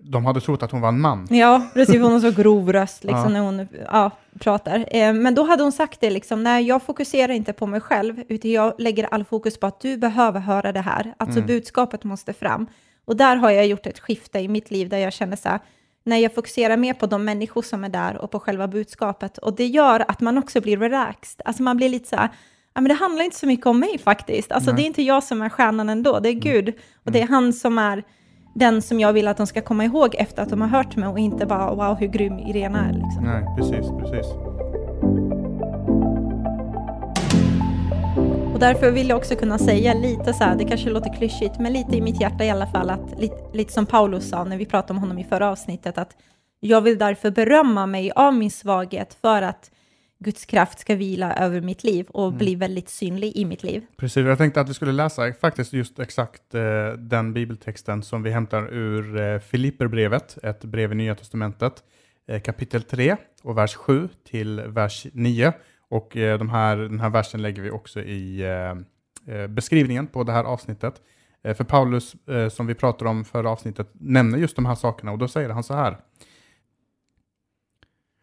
de 0.01 0.25
hade 0.25 0.41
trott 0.41 0.63
att 0.63 0.71
hon 0.71 0.81
var 0.81 0.89
en 0.89 0.99
man. 1.01 1.27
Ja, 1.29 1.61
precis. 1.73 2.01
Hon 2.01 2.11
har 2.11 2.19
så 2.19 2.31
grov 2.31 2.71
röst 2.73 3.03
liksom, 3.03 3.21
Ja. 3.23 3.29
när 3.29 3.39
hon 3.39 3.67
ja, 3.91 4.11
pratar. 4.39 4.85
Eh, 4.95 5.13
men 5.13 5.35
då 5.35 5.43
hade 5.43 5.63
hon 5.63 5.71
sagt 5.71 6.01
det, 6.01 6.09
liksom, 6.09 6.43
nej, 6.43 6.65
jag 6.67 6.83
fokuserar 6.83 7.33
inte 7.33 7.53
på 7.53 7.65
mig 7.65 7.81
själv, 7.81 8.23
utan 8.29 8.51
jag 8.51 8.73
lägger 8.77 9.03
all 9.13 9.25
fokus 9.25 9.59
på 9.59 9.67
att 9.67 9.79
du 9.81 9.97
behöver 9.97 10.39
höra 10.39 10.71
det 10.71 10.81
här. 10.81 11.13
Alltså 11.17 11.39
Mm. 11.39 11.47
budskapet 11.47 12.03
måste 12.03 12.33
fram. 12.33 12.67
Och 13.09 13.17
där 13.17 13.35
har 13.35 13.51
jag 13.51 13.67
gjort 13.67 13.87
ett 13.87 13.99
skifte 13.99 14.39
i 14.39 14.47
mitt 14.47 14.71
liv 14.71 14.89
där 14.89 14.97
jag 14.97 15.13
känner 15.13 15.35
så 15.35 15.49
här, 15.49 15.59
när 16.03 16.17
jag 16.17 16.35
fokuserar 16.35 16.77
mer 16.77 16.93
på 16.93 17.05
de 17.05 17.25
människor 17.25 17.61
som 17.61 17.83
är 17.83 17.89
där 17.89 18.17
och 18.17 18.31
på 18.31 18.39
själva 18.39 18.67
budskapet. 18.67 19.37
Och 19.37 19.55
det 19.55 19.65
gör 19.65 20.05
att 20.07 20.21
man 20.21 20.37
också 20.37 20.61
blir 20.61 20.77
relaxed. 20.77 21.41
Alltså 21.45 21.63
man 21.63 21.77
blir 21.77 21.89
lite 21.89 22.09
så 22.09 22.15
här, 22.15 22.29
ja, 22.73 22.81
men 22.81 22.89
det 22.89 22.93
handlar 22.93 23.23
inte 23.23 23.37
så 23.37 23.47
mycket 23.47 23.65
om 23.65 23.79
mig 23.79 23.97
faktiskt. 23.97 24.51
Alltså 24.51 24.71
Nej. 24.71 24.75
det 24.75 24.83
är 24.83 24.87
inte 24.87 25.01
jag 25.01 25.23
som 25.23 25.41
är 25.41 25.49
stjärnan 25.49 25.89
ändå, 25.89 26.19
det 26.19 26.29
är 26.29 26.33
Gud. 26.33 26.73
Och 27.05 27.11
det 27.11 27.21
är 27.21 27.27
han 27.27 27.53
som 27.53 27.77
är 27.77 28.03
den 28.55 28.81
som 28.81 28.99
jag 28.99 29.13
vill 29.13 29.27
att 29.27 29.37
de 29.37 29.47
ska 29.47 29.61
komma 29.61 29.85
ihåg 29.85 30.15
efter 30.15 30.43
att 30.43 30.49
de 30.49 30.61
har 30.61 30.67
hört 30.67 30.95
mig 30.95 31.09
och 31.09 31.19
inte 31.19 31.45
bara 31.45 31.73
wow 31.73 31.95
hur 31.95 32.07
grym 32.07 32.39
Irena 32.39 32.85
är. 32.85 32.93
Liksom. 32.93 33.23
Nej, 33.23 33.45
precis, 33.57 33.89
precis. 33.99 34.25
Och 38.59 38.65
därför 38.65 38.91
vill 38.91 39.09
jag 39.09 39.17
också 39.17 39.35
kunna 39.35 39.57
säga 39.57 39.93
lite 39.93 40.33
så 40.33 40.43
här, 40.43 40.55
det 40.55 40.65
kanske 40.65 40.89
låter 40.89 41.13
klyschigt, 41.13 41.59
men 41.59 41.73
lite 41.73 41.97
i 41.97 42.01
mitt 42.01 42.21
hjärta 42.21 42.45
i 42.45 42.49
alla 42.49 42.67
fall, 42.67 42.89
att 42.89 43.19
lite, 43.19 43.35
lite 43.53 43.73
som 43.73 43.85
Paulus 43.85 44.29
sa 44.29 44.43
när 44.43 44.57
vi 44.57 44.65
pratade 44.65 44.93
om 44.93 44.97
honom 44.97 45.19
i 45.19 45.23
förra 45.23 45.49
avsnittet, 45.49 45.97
att 45.97 46.11
jag 46.59 46.81
vill 46.81 46.97
därför 46.97 47.31
berömma 47.31 47.85
mig 47.85 48.11
av 48.15 48.33
min 48.33 48.51
svaghet 48.51 49.17
för 49.21 49.41
att 49.41 49.71
Guds 50.19 50.45
kraft 50.45 50.79
ska 50.79 50.95
vila 50.95 51.33
över 51.33 51.61
mitt 51.61 51.83
liv 51.83 52.05
och 52.09 52.33
bli 52.33 52.55
väldigt 52.55 52.89
synlig 52.89 53.35
i 53.35 53.45
mitt 53.45 53.63
liv. 53.63 53.85
Precis, 53.97 54.25
jag 54.25 54.37
tänkte 54.37 54.61
att 54.61 54.69
vi 54.69 54.73
skulle 54.73 54.91
läsa 54.91 55.33
faktiskt 55.33 55.73
just 55.73 55.99
exakt 55.99 56.55
eh, 56.55 56.61
den 56.97 57.33
bibeltexten 57.33 58.03
som 58.03 58.23
vi 58.23 58.31
hämtar 58.31 58.73
ur 58.73 59.19
eh, 59.19 59.39
Filipperbrevet, 59.39 60.37
ett 60.43 60.63
brev 60.63 60.91
i 60.91 60.95
Nya 60.95 61.15
Testamentet, 61.15 61.73
eh, 62.27 62.41
kapitel 62.41 62.83
3 62.83 63.15
och 63.43 63.57
vers 63.57 63.75
7 63.75 64.09
till 64.29 64.61
vers 64.61 65.07
9. 65.13 65.53
Och 65.89 66.17
eh, 66.17 66.37
de 66.37 66.49
här, 66.49 66.77
den 66.77 66.99
här 66.99 67.09
versen 67.09 67.41
lägger 67.41 67.61
vi 67.61 67.71
också 67.71 68.01
i 68.01 68.41
eh, 68.41 69.35
eh, 69.35 69.47
beskrivningen 69.47 70.07
på 70.07 70.23
det 70.23 70.31
här 70.31 70.43
avsnittet. 70.43 71.01
För 71.43 71.63
Paulus, 71.63 72.15
som 72.51 72.67
vi 72.67 72.75
pratade 72.75 73.09
om 73.09 73.25
förra 73.25 73.49
avsnittet, 73.49 73.89
nämner 73.93 74.37
just 74.37 74.55
de 74.55 74.65
här 74.65 74.75
sakerna 74.75 75.11
och 75.11 75.17
då 75.17 75.27
säger 75.27 75.49
han 75.49 75.63
så 75.63 75.73
här. 75.73 75.97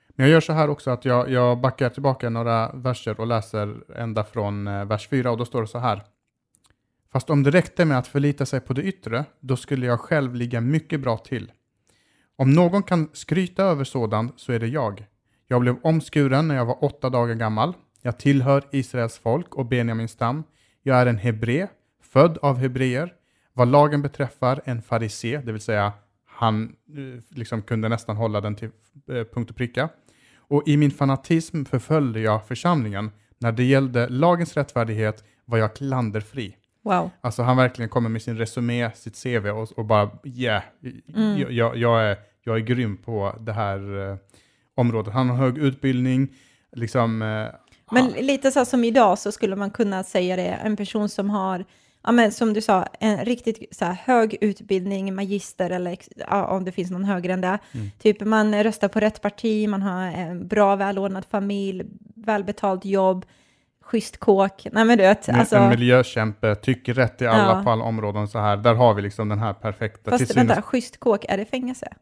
Men 0.09 0.27
jag 0.27 0.29
gör 0.29 0.41
så 0.41 0.53
här 0.53 0.69
också 0.69 0.91
att 0.91 1.05
jag, 1.05 1.31
jag 1.31 1.61
backar 1.61 1.89
tillbaka 1.89 2.31
några 2.31 2.73
verser 2.73 3.21
och 3.21 3.27
läser 3.27 3.77
ända 3.97 4.25
från 4.25 4.65
vers 4.89 5.09
4 5.09 5.31
och 5.31 5.37
då 5.37 5.45
står 5.45 5.61
det 5.61 5.69
så 5.69 5.79
här. 5.79 6.03
Fast 7.13 7.31
om 7.31 7.43
det 7.43 7.51
räckte 7.51 7.85
med 7.85 7.99
att 7.99 8.07
förlita 8.07 8.47
sig 8.47 8.61
på 8.61 8.73
det 8.73 8.83
yttre, 8.83 9.25
då 9.41 9.57
skulle 9.57 9.87
jag 9.87 10.01
själv 10.01 10.35
ligga 10.35 10.61
mycket 10.61 11.01
bra 11.01 11.19
till. 11.19 11.53
Om 12.37 12.51
någon 12.51 12.83
kan 12.83 13.09
skryta 13.13 13.65
över 13.65 13.85
sådant 13.85 14.41
så 14.41 14.53
är 14.53 14.59
det 14.59 14.69
jag. 14.69 15.07
Jag 15.49 15.61
blev 15.61 15.77
omskuren 15.83 16.49
när 16.49 16.55
jag 16.55 16.67
var 16.67 16.85
åtta 16.85 17.11
dagar 17.11 17.35
gammal. 17.35 17.75
Jag 18.03 18.19
tillhör 18.19 18.65
Israels 18.73 19.19
folk 19.19 19.55
och 19.55 19.67
Benjamins 19.67 20.11
stam. 20.11 20.45
Jag 20.83 20.97
är 20.97 21.07
en 21.07 21.19
hebre, 21.19 21.69
född 22.03 22.39
av 22.43 22.59
hebreer. 22.59 23.13
Vad 23.53 23.69
lagen 23.69 24.03
beträffar 24.03 24.61
en 24.65 24.83
farisé, 24.83 25.41
det 25.45 25.53
vill 25.53 25.61
säga 25.61 25.93
han 26.27 26.65
eh, 26.65 27.37
liksom 27.37 27.63
kunde 27.63 27.89
nästan 27.89 28.17
hålla 28.17 28.41
den 28.41 28.55
till 28.55 28.71
eh, 29.09 29.25
punkt 29.35 29.51
och 29.51 29.57
pricka. 29.57 29.89
Och 30.39 30.63
i 30.67 30.77
min 30.77 30.91
fanatism 30.91 31.65
förföljde 31.65 32.21
jag 32.21 32.47
församlingen. 32.47 33.11
När 33.39 33.53
det 33.53 33.65
gällde 33.65 34.09
lagens 34.09 34.57
rättfärdighet 34.57 35.25
var 35.45 35.59
jag 35.59 35.77
klanderfri. 35.77 36.57
Wow. 36.83 37.11
Alltså 37.21 37.43
han 37.43 37.57
verkligen 37.57 37.89
kommer 37.89 38.09
med 38.09 38.23
sin 38.23 38.39
resumé, 38.39 38.91
sitt 38.95 39.23
CV 39.23 39.49
och, 39.49 39.73
och 39.73 39.85
bara 39.85 40.11
yeah, 40.25 40.63
Mm. 41.15 41.39
jag, 41.39 41.53
jag, 41.53 41.77
jag, 41.77 42.05
är, 42.05 42.17
jag 42.43 42.57
är 42.57 42.61
grym 42.61 42.97
på 42.97 43.37
det 43.41 43.53
här 43.53 44.11
eh, 44.11 44.17
området. 44.77 45.15
Han 45.15 45.29
har 45.31 45.37
hög 45.37 45.59
utbildning, 45.59 46.29
liksom. 46.73 47.23
eh, 47.23 47.29
Men 47.29 48.03
han- 48.03 48.11
lite 48.13 48.51
så 48.51 48.65
som 48.65 48.85
idag 48.85 49.19
så 49.19 49.33
skulle 49.33 49.57
man 49.57 49.71
kunna 49.71 50.03
säga 50.03 50.37
det, 50.37 50.47
en 50.49 50.77
person 50.77 51.09
som 51.09 51.31
har, 51.31 51.65
ja 52.05 52.13
men 52.13 52.33
som 52.33 52.53
du 52.53 52.61
sa, 52.61 52.87
en 53.01 53.25
riktigt 53.25 53.77
så 53.77 53.85
här 53.85 53.93
hög 54.05 54.37
utbildning, 54.41 55.15
magister 55.15 55.71
eller 55.71 55.99
ja, 56.17 56.45
om 56.47 56.65
det 56.65 56.73
finns 56.73 56.91
någon 56.91 57.05
högre 57.05 57.33
än 57.33 57.41
det. 57.41 57.59
Mm. 57.73 57.91
Typ 57.99 58.21
man 58.21 58.63
röstar 58.65 58.89
på 58.89 59.01
rätt 59.01 59.23
parti, 59.23 59.69
man 59.69 59.83
har 59.83 60.03
en 60.03 60.49
bra 60.49 60.77
välordnad 60.77 61.25
familj, 61.25 61.85
välbetalt 62.17 62.85
jobb, 62.85 63.27
schysst 63.85 64.17
kåk. 64.19 64.67
Nej 64.73 64.85
men 64.85 64.99
du 64.99 65.05
vet, 65.05 65.29
en 65.29 65.35
alltså, 65.35 65.69
miljökämpe, 65.69 66.55
tycker 66.55 66.95
rätt 66.95 67.23
i 67.23 67.27
alla 67.27 67.57
Ja. 67.59 67.63
på 67.65 67.71
alla 67.71 67.85
områden 67.85 68.29
så 68.29 68.39
här. 68.39 68.57
Där 68.57 68.75
har 68.75 68.95
vi 68.95 69.03
liksom 69.03 69.29
den 69.29 69.39
här 69.39 69.53
perfekta 69.53 70.11
fast 70.11 70.19
synes 70.27 70.37
vänta, 70.37 70.63
schysst 70.63 71.01
kåk, 71.01 71.25
är 71.29 71.37
det 71.37 71.45
fängelse? 71.45 71.93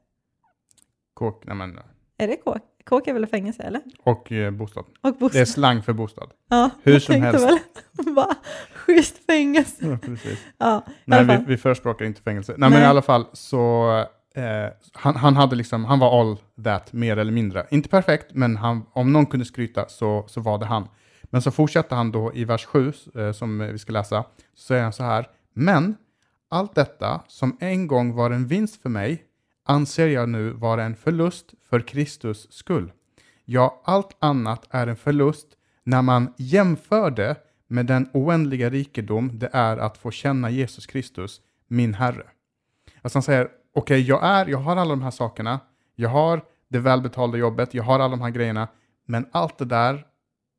kåk, 1.14 1.42
nej 1.46 1.56
men, 1.56 1.80
Är 2.18 2.28
det 2.28 2.36
kåk? 2.36 2.58
Kåk 2.84 3.06
är 3.06 3.12
väl 3.12 3.26
fängelse 3.26 3.62
eller? 3.62 3.80
och 4.02 4.32
eh, 4.32 4.50
bostad. 4.50 4.84
Och 5.00 5.12
Det 5.12 5.18
bostad. 5.18 5.40
är 5.40 5.44
slang 5.44 5.82
för 5.82 5.92
bostad. 5.92 6.30
ja, 6.50 6.70
hur 6.82 6.98
som 6.98 7.22
helst. 7.22 7.44
Väl, 7.44 7.58
va? 8.14 8.34
Schysst 8.74 9.26
fängelse. 9.26 9.86
Ja, 9.86 9.98
precis. 10.02 10.38
Ja, 10.58 10.86
Nej, 11.04 11.24
vi, 11.24 11.44
vi 11.46 11.56
förespråkar 11.56 12.04
inte 12.04 12.22
fängelse. 12.22 12.52
Nej, 12.52 12.70
men 12.70 12.78
Nej. 12.78 12.82
i 12.82 12.86
alla 12.86 13.02
fall 13.02 13.26
så, 13.32 13.88
eh, 14.34 14.44
han, 14.92 15.16
han 15.16 15.36
hade 15.36 15.56
liksom, 15.56 15.84
han 15.84 15.98
var 15.98 16.20
all 16.20 16.36
that, 16.64 16.92
mer 16.92 17.16
eller 17.16 17.32
mindre. 17.32 17.66
Inte 17.70 17.88
perfekt, 17.88 18.26
men 18.34 18.56
han, 18.56 18.86
om 18.92 19.12
någon 19.12 19.26
kunde 19.26 19.46
skryta 19.46 19.88
så, 19.88 20.24
så 20.28 20.40
var 20.40 20.58
det 20.58 20.66
han. 20.66 20.88
Men 21.22 21.42
så 21.42 21.50
fortsätter 21.50 21.96
han 21.96 22.12
då 22.12 22.34
i 22.34 22.44
vers 22.44 22.64
7, 22.64 22.92
eh, 23.14 23.32
som 23.32 23.58
vi 23.58 23.78
ska 23.78 23.92
läsa, 23.92 24.22
så 24.54 24.62
säger 24.66 24.82
han 24.82 24.92
så 24.92 25.02
här, 25.02 25.28
men 25.54 25.96
allt 26.50 26.74
detta 26.74 27.20
som 27.28 27.56
en 27.60 27.86
gång 27.86 28.14
var 28.14 28.30
en 28.30 28.46
vinst 28.46 28.82
för 28.82 28.88
mig 28.88 29.22
anser 29.64 30.08
jag 30.08 30.28
nu 30.28 30.50
vara 30.50 30.84
en 30.84 30.96
förlust 30.96 31.54
för 31.68 31.80
Kristus 31.80 32.52
skull. 32.52 32.92
Ja, 33.44 33.82
allt 33.84 34.16
annat 34.18 34.66
är 34.70 34.86
en 34.86 34.96
förlust 34.96 35.46
när 35.84 36.02
man 36.02 36.34
jämför 36.36 37.10
det 37.10 37.36
med 37.66 37.86
den 37.86 38.08
oändliga 38.12 38.70
rikedom 38.70 39.38
det 39.38 39.50
är 39.52 39.76
att 39.76 39.98
få 39.98 40.10
känna 40.10 40.50
Jesus 40.50 40.86
Kristus, 40.86 41.40
min 41.68 41.94
Herre. 41.94 42.26
Alltså 43.02 43.16
han 43.16 43.22
säger, 43.22 43.48
okej, 43.74 44.00
jag 44.00 44.24
är, 44.24 44.46
jag 44.46 44.58
har 44.58 44.76
alla 44.76 44.90
de 44.90 45.02
här 45.02 45.10
sakerna, 45.10 45.60
jag 45.94 46.08
har 46.08 46.44
det 46.68 46.78
välbetalda 46.78 47.38
jobbet, 47.38 47.74
jag 47.74 47.82
har 47.82 47.94
alla 48.00 48.08
de 48.08 48.20
här 48.20 48.30
grejerna, 48.30 48.68
men 49.06 49.26
allt 49.32 49.58
det 49.58 49.64
där 49.64 49.94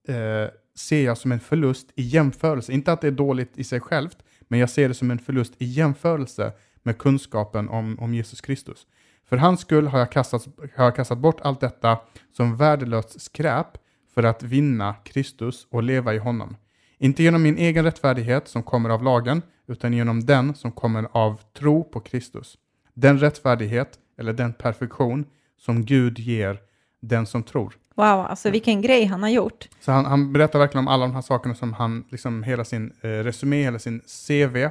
eh, 0.08 0.50
ser 0.76 1.06
jag 1.06 1.18
som 1.18 1.32
en 1.32 1.40
förlust 1.40 1.92
i 1.96 2.02
jämförelse. 2.04 2.74
Inte 2.74 2.92
att 2.92 3.02
det 3.02 3.08
är 3.08 3.12
dåligt 3.12 3.58
i 3.58 3.64
sig 3.64 3.80
självt, 3.80 4.18
men 4.48 4.60
jag 4.60 4.70
ser 4.70 4.88
det 4.88 4.94
som 4.94 5.12
en 5.12 5.20
förlust 5.20 5.54
i 5.58 5.66
jämförelse 5.66 6.54
med 6.84 6.98
kunskapen 6.98 7.70
om, 7.70 8.00
om 8.00 8.14
Jesus 8.14 8.42
Kristus. 8.42 8.88
För 9.30 9.38
hans 9.38 9.60
skull 9.60 9.88
har 9.88 10.00
jag, 10.00 10.12
kastat, 10.12 10.48
har 10.76 10.84
jag 10.84 10.96
kastat 10.96 11.18
bort 11.18 11.42
allt 11.42 11.60
detta 11.60 11.98
som 12.38 12.56
värdelöst 12.56 13.22
skräp 13.22 13.68
för 14.14 14.24
att 14.24 14.44
vinna 14.44 14.94
Kristus 14.94 15.68
och 15.72 15.84
leva 15.84 16.14
i 16.14 16.18
honom. 16.18 16.56
Inte 16.98 17.24
genom 17.24 17.44
min 17.44 17.58
egen 17.58 17.86
rättfärdighet 17.86 18.48
som 18.48 18.64
kommer 18.64 18.90
av 18.90 19.04
lagen, 19.04 19.42
utan 19.68 19.94
genom 19.94 20.26
den 20.26 20.56
som 20.56 20.72
kommer 20.72 21.08
av 21.12 21.42
tro 21.60 21.84
på 21.84 22.00
Kristus. 22.00 22.58
Den 22.94 23.20
rättfärdighet, 23.20 24.00
eller 24.18 24.34
den 24.34 24.54
perfektion, 24.54 25.26
som 25.58 25.86
Gud 25.86 26.20
ger 26.20 26.60
den 27.02 27.26
som 27.26 27.44
tror. 27.44 27.74
Wow, 27.96 28.06
alltså 28.08 28.50
vilken 28.50 28.82
grej 28.82 29.06
han 29.06 29.24
har 29.24 29.30
gjort. 29.30 29.70
Så 29.80 29.92
han, 29.92 30.06
han 30.06 30.34
berättar 30.34 30.60
verkligen 30.60 30.88
om 30.88 30.94
alla 30.94 31.06
de 31.06 31.14
här 31.14 31.22
sakerna 31.22 31.56
som 31.56 31.74
han, 31.74 32.06
liksom 32.10 32.44
hela 32.44 32.66
sin 32.66 32.94
eh, 33.02 33.08
resumé, 33.08 33.64
hela 33.64 33.80
sin 33.80 34.00
CV. 34.28 34.70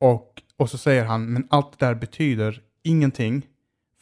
Och, 0.00 0.42
och 0.56 0.70
så 0.70 0.78
säger 0.78 1.04
han, 1.04 1.32
men 1.32 1.46
allt 1.50 1.78
det 1.78 1.86
där 1.86 1.94
betyder 1.94 2.60
ingenting 2.82 3.46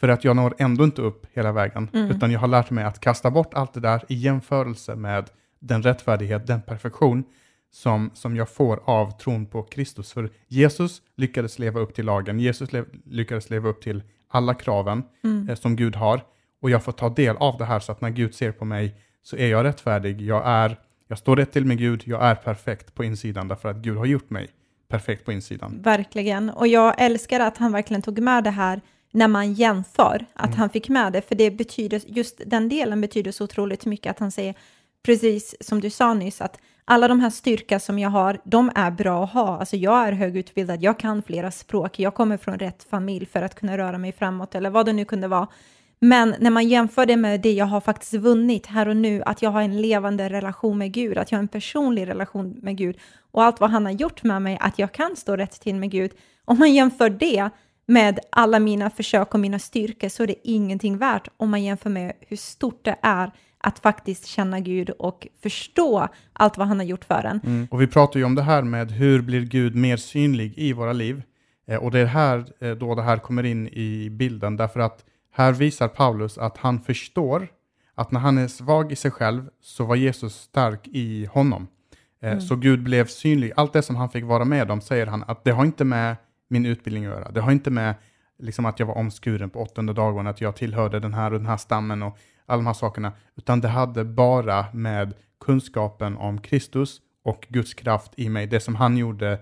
för 0.00 0.08
att 0.08 0.24
jag 0.24 0.36
når 0.36 0.54
ändå 0.58 0.84
inte 0.84 1.02
upp 1.02 1.26
hela 1.32 1.52
vägen, 1.52 1.88
Mm. 1.92 2.10
utan 2.10 2.30
jag 2.30 2.40
har 2.40 2.48
lärt 2.48 2.70
mig 2.70 2.84
att 2.84 3.00
kasta 3.00 3.30
bort 3.30 3.54
allt 3.54 3.74
det 3.74 3.80
där 3.80 4.02
i 4.08 4.14
jämförelse 4.14 4.94
med 4.96 5.30
den 5.60 5.82
rättfärdighet, 5.82 6.46
den 6.46 6.62
perfektion 6.62 7.24
som, 7.72 8.10
som 8.14 8.36
jag 8.36 8.48
får 8.48 8.80
av 8.84 9.18
tron 9.18 9.46
på 9.46 9.62
Kristus. 9.62 10.12
För 10.12 10.30
Jesus 10.48 11.02
lyckades 11.16 11.58
leva 11.58 11.80
upp 11.80 11.94
till 11.94 12.04
lagen, 12.04 12.40
Jesus 12.40 12.72
le- 12.72 12.84
lyckades 13.04 13.50
leva 13.50 13.68
upp 13.68 13.82
till 13.82 14.02
alla 14.28 14.54
kraven 14.54 15.02
Mm. 15.24 15.48
eh, 15.48 15.54
som 15.54 15.76
Gud 15.76 15.96
har. 15.96 16.20
Och 16.62 16.70
jag 16.70 16.82
får 16.84 16.92
ta 16.92 17.08
del 17.08 17.36
av 17.36 17.58
det 17.58 17.64
här 17.64 17.80
så 17.80 17.92
att 17.92 18.00
när 18.00 18.10
Gud 18.10 18.34
ser 18.34 18.52
på 18.52 18.64
mig 18.64 18.94
så 19.22 19.36
är 19.36 19.46
jag 19.46 19.64
rättfärdig, 19.64 20.20
jag, 20.20 20.42
är, 20.46 20.78
jag 21.08 21.18
står 21.18 21.36
rätt 21.36 21.52
till 21.52 21.64
med 21.64 21.78
Gud, 21.78 22.02
jag 22.06 22.22
är 22.24 22.34
perfekt 22.34 22.94
på 22.94 23.04
insidan 23.04 23.48
därför 23.48 23.68
att 23.68 23.76
Gud 23.76 23.96
har 23.96 24.06
gjort 24.06 24.30
mig 24.30 24.48
perfekt 24.88 25.24
på 25.24 25.32
insidan. 25.32 25.80
Verkligen. 25.82 26.50
Och 26.50 26.66
jag 26.68 26.94
älskar 26.98 27.40
att 27.40 27.58
han 27.58 27.72
verkligen 27.72 28.02
tog 28.02 28.18
med 28.18 28.44
det 28.44 28.50
här 28.50 28.80
när 29.14 29.28
man 29.28 29.52
jämför, 29.52 30.26
att 30.34 30.46
Mm. 30.46 30.58
han 30.58 30.70
fick 30.70 30.88
med 30.88 31.12
det, 31.12 31.22
för 31.28 31.34
det 31.34 31.50
betyder, 31.50 32.00
just 32.06 32.40
den 32.46 32.68
delen 32.68 33.00
betyder 33.00 33.32
så 33.32 33.44
otroligt 33.44 33.86
mycket, 33.86 34.10
att 34.10 34.18
han 34.18 34.30
säger, 34.30 34.54
precis 35.02 35.54
som 35.60 35.80
du 35.80 35.90
sa 35.90 36.14
nyss, 36.14 36.40
att 36.40 36.58
alla 36.84 37.08
de 37.08 37.20
här 37.20 37.30
styrkor 37.30 37.78
som 37.78 37.98
jag 37.98 38.10
har, 38.10 38.38
de 38.44 38.70
är 38.74 38.90
bra 38.90 39.24
att 39.24 39.32
ha. 39.32 39.58
Alltså 39.58 39.76
jag 39.76 40.08
är 40.08 40.12
högutbildad, 40.12 40.82
jag 40.82 40.98
kan 40.98 41.22
flera 41.22 41.50
språk, 41.50 41.98
jag 41.98 42.14
kommer 42.14 42.36
från 42.36 42.58
rätt 42.58 42.86
familj 42.90 43.26
för 43.26 43.42
att 43.42 43.54
kunna 43.54 43.78
röra 43.78 43.98
mig 43.98 44.12
framåt, 44.12 44.54
eller 44.54 44.70
vad 44.70 44.86
det 44.86 44.92
nu 44.92 45.04
kunde 45.04 45.28
vara. 45.28 45.48
Men 46.00 46.34
när 46.40 46.50
man 46.50 46.68
jämför 46.68 47.06
det 47.06 47.16
med 47.16 47.40
det 47.40 47.52
jag 47.52 47.66
har 47.66 47.80
faktiskt 47.80 48.14
vunnit 48.14 48.66
här 48.66 48.88
och 48.88 48.96
nu, 48.96 49.22
att 49.26 49.42
jag 49.42 49.50
har 49.50 49.62
en 49.62 49.82
levande 49.82 50.28
relation 50.28 50.78
med 50.78 50.92
Gud, 50.92 51.18
att 51.18 51.30
jag 51.32 51.38
har 51.38 51.42
en 51.42 51.48
personlig 51.48 52.08
relation 52.08 52.56
med 52.62 52.76
Gud 52.76 52.96
och 53.32 53.42
allt 53.44 53.60
vad 53.60 53.70
han 53.70 53.84
har 53.84 53.92
gjort 53.92 54.22
med 54.22 54.42
mig, 54.42 54.58
att 54.60 54.78
jag 54.78 54.92
kan 54.92 55.16
stå 55.16 55.36
rätt 55.36 55.60
till 55.60 55.74
med 55.74 55.90
Gud. 55.90 56.10
Om 56.44 56.58
man 56.58 56.72
jämför 56.72 57.10
det 57.10 57.50
med 57.86 58.18
alla 58.30 58.58
mina 58.58 58.90
försök 58.90 59.34
och 59.34 59.40
mina 59.40 59.58
styrkor 59.58 60.08
så 60.08 60.22
är 60.22 60.26
det 60.26 60.48
ingenting 60.48 60.98
värt 60.98 61.28
om 61.36 61.50
man 61.50 61.62
jämför 61.62 61.90
med 61.90 62.12
hur 62.20 62.36
stort 62.36 62.84
det 62.84 62.96
är 63.02 63.30
att 63.58 63.78
faktiskt 63.78 64.26
känna 64.26 64.60
Gud 64.60 64.90
och 64.90 65.26
förstå 65.42 66.08
allt 66.32 66.58
vad 66.58 66.68
han 66.68 66.78
har 66.78 66.86
gjort 66.86 67.04
för 67.04 67.24
en. 67.24 67.40
Mm. 67.44 67.68
Och 67.70 67.82
vi 67.82 67.86
pratar 67.86 68.20
ju 68.20 68.24
om 68.24 68.34
det 68.34 68.42
här 68.42 68.62
med 68.62 68.90
hur 68.90 69.22
blir 69.22 69.40
Gud 69.40 69.74
mer 69.74 69.96
synlig 69.96 70.54
i 70.56 70.72
våra 70.72 70.92
liv. 70.92 71.22
Eh, 71.66 71.76
och 71.78 71.90
det 71.90 71.98
är 71.98 72.06
här 72.06 72.44
eh, 72.60 72.70
då 72.70 72.94
det 72.94 73.02
här 73.02 73.16
kommer 73.16 73.42
in 73.42 73.68
i 73.68 74.08
bilden, 74.10 74.56
därför 74.56 74.80
att 74.80 75.04
här 75.32 75.52
visar 75.52 75.88
Paulus 75.88 76.38
att 76.38 76.58
han 76.58 76.80
förstår 76.80 77.48
att 77.94 78.10
när 78.12 78.20
han 78.20 78.38
är 78.38 78.48
svag 78.48 78.92
i 78.92 78.96
sig 78.96 79.10
själv 79.10 79.48
så 79.60 79.84
var 79.84 79.96
Jesus 79.96 80.34
stark 80.34 80.88
i 80.88 81.26
honom. 81.26 81.66
Eh, 82.22 82.38
Så 82.38 82.56
Gud 82.56 82.82
blev 82.82 83.06
synlig. 83.06 83.52
Allt 83.56 83.72
det 83.72 83.82
som 83.82 83.96
han 83.96 84.10
fick 84.10 84.24
vara 84.24 84.44
med 84.44 84.70
om 84.70 84.80
säger 84.80 85.06
han 85.06 85.24
att 85.26 85.44
det 85.44 85.50
har 85.50 85.64
inte 85.64 85.84
med 85.84 86.16
min 86.48 86.66
utbildning 86.66 87.04
att 87.06 87.12
göra. 87.12 87.30
Det 87.30 87.40
har 87.40 87.52
inte 87.52 87.70
med 87.70 87.94
liksom, 88.38 88.66
att 88.66 88.78
jag 88.78 88.86
var 88.86 88.94
omskuren 88.94 89.50
på 89.50 89.60
åttonde 89.60 89.92
dagen, 89.92 90.26
att 90.26 90.40
jag 90.40 90.56
tillhörde 90.56 91.00
den 91.00 91.14
här 91.14 91.32
och 91.32 91.38
den 91.38 91.48
här 91.48 91.56
stammen 91.56 92.02
och 92.02 92.18
alla 92.46 92.56
de 92.56 92.66
här 92.66 92.74
sakerna, 92.74 93.12
utan 93.36 93.60
det 93.60 93.68
hade 93.68 94.04
bara 94.04 94.66
med 94.72 95.14
kunskapen 95.40 96.16
om 96.16 96.40
Kristus 96.40 97.00
och 97.24 97.46
Guds 97.48 97.74
kraft 97.74 98.12
i 98.16 98.28
mig, 98.28 98.46
det 98.46 98.60
som 98.60 98.74
han 98.74 98.96
gjorde 98.96 99.32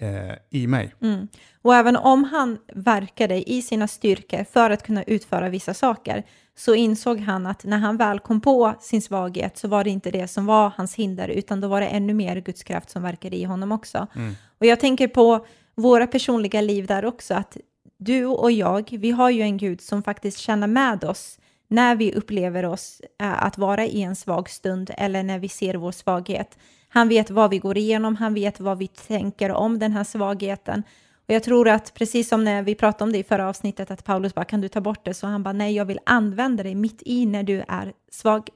eh, 0.00 0.34
i 0.50 0.66
mig. 0.66 0.94
Mm. 1.02 1.28
Och 1.62 1.74
även 1.74 1.96
om 1.96 2.24
han 2.24 2.58
verkade 2.74 3.50
i 3.50 3.62
sina 3.62 3.88
styrkor 3.88 4.44
för 4.44 4.70
att 4.70 4.82
kunna 4.82 5.02
utföra 5.02 5.48
vissa 5.48 5.74
saker, 5.74 6.22
så 6.56 6.74
insåg 6.74 7.18
han 7.18 7.46
att 7.46 7.64
när 7.64 7.78
han 7.78 7.96
väl 7.96 8.20
kom 8.20 8.40
på 8.40 8.74
sin 8.80 9.02
svaghet 9.02 9.58
så 9.58 9.68
var 9.68 9.84
det 9.84 9.90
inte 9.90 10.10
det 10.10 10.28
som 10.28 10.46
var 10.46 10.72
hans 10.76 10.94
hinder, 10.94 11.28
utan 11.28 11.60
då 11.60 11.68
var 11.68 11.80
det 11.80 11.86
ännu 11.86 12.14
mer 12.14 12.40
Guds 12.40 12.62
kraft 12.62 12.90
som 12.90 13.02
verkade 13.02 13.36
i 13.36 13.44
honom 13.44 13.72
också. 13.72 14.06
Och 14.58 14.66
jag 14.66 14.80
tänker 14.80 15.08
på 15.08 15.46
våra 15.74 16.06
personliga 16.06 16.60
liv 16.60 16.86
där 16.86 17.04
också, 17.04 17.34
att 17.34 17.56
du 17.96 18.26
och 18.26 18.52
jag, 18.52 18.96
vi 19.00 19.10
har 19.10 19.30
ju 19.30 19.42
en 19.42 19.56
Gud 19.56 19.80
som 19.80 20.02
faktiskt 20.02 20.38
känner 20.38 20.66
med 20.66 21.04
oss 21.04 21.38
när 21.68 21.96
vi 21.96 22.14
upplever 22.14 22.64
oss 22.64 23.00
eh, 23.20 23.44
att 23.44 23.58
vara 23.58 23.86
i 23.86 24.02
en 24.02 24.16
svag 24.16 24.50
stund 24.50 24.90
eller 24.96 25.22
när 25.22 25.38
vi 25.38 25.48
ser 25.48 25.74
vår 25.74 25.92
svaghet. 25.92 26.58
Han 26.88 27.08
vet 27.08 27.30
vad 27.30 27.50
vi 27.50 27.58
går 27.58 27.78
igenom, 27.78 28.16
han 28.16 28.34
vet 28.34 28.60
vad 28.60 28.78
vi 28.78 28.88
tänker 28.88 29.52
om 29.52 29.78
den 29.78 29.92
här 29.92 30.04
svagheten. 30.04 30.82
Och 31.28 31.34
jag 31.34 31.42
tror 31.42 31.68
att 31.68 31.94
precis 31.94 32.28
som 32.28 32.44
när 32.44 32.62
vi 32.62 32.74
pratade 32.74 33.04
om 33.04 33.12
det 33.12 33.18
i 33.18 33.24
förra 33.24 33.48
avsnittet, 33.48 33.90
att 33.90 34.04
Paulus 34.04 34.34
bara, 34.34 34.44
kan 34.44 34.60
du 34.60 34.68
ta 34.68 34.80
bort 34.80 35.04
det? 35.04 35.14
Så 35.14 35.26
han 35.26 35.42
bara, 35.42 35.52
nej, 35.52 35.74
jag 35.74 35.84
vill 35.84 35.98
använda 36.06 36.62
det 36.62 36.74
mitt 36.74 37.02
i 37.04 37.26
när 37.26 37.42
du 37.42 37.64
är 37.68 37.92
svag, 38.10 38.48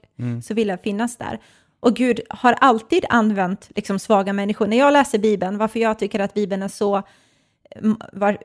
så 0.43 0.53
vill 0.53 0.67
jag 0.67 0.81
finnas 0.81 1.17
där. 1.17 1.39
Och 1.79 1.95
Gud 1.95 2.19
har 2.29 2.53
alltid 2.53 3.05
använt 3.09 3.69
liksom, 3.75 3.99
svaga 3.99 4.33
människor. 4.33 4.67
När 4.67 4.77
jag 4.77 4.93
läser 4.93 5.19
Bibeln, 5.19 5.57
varför 5.57 5.79
jag 5.79 5.99
tycker 5.99 6.19
att 6.19 6.33
Bibeln 6.33 6.63
är 6.63 6.67
så 6.67 7.03
var, 8.13 8.37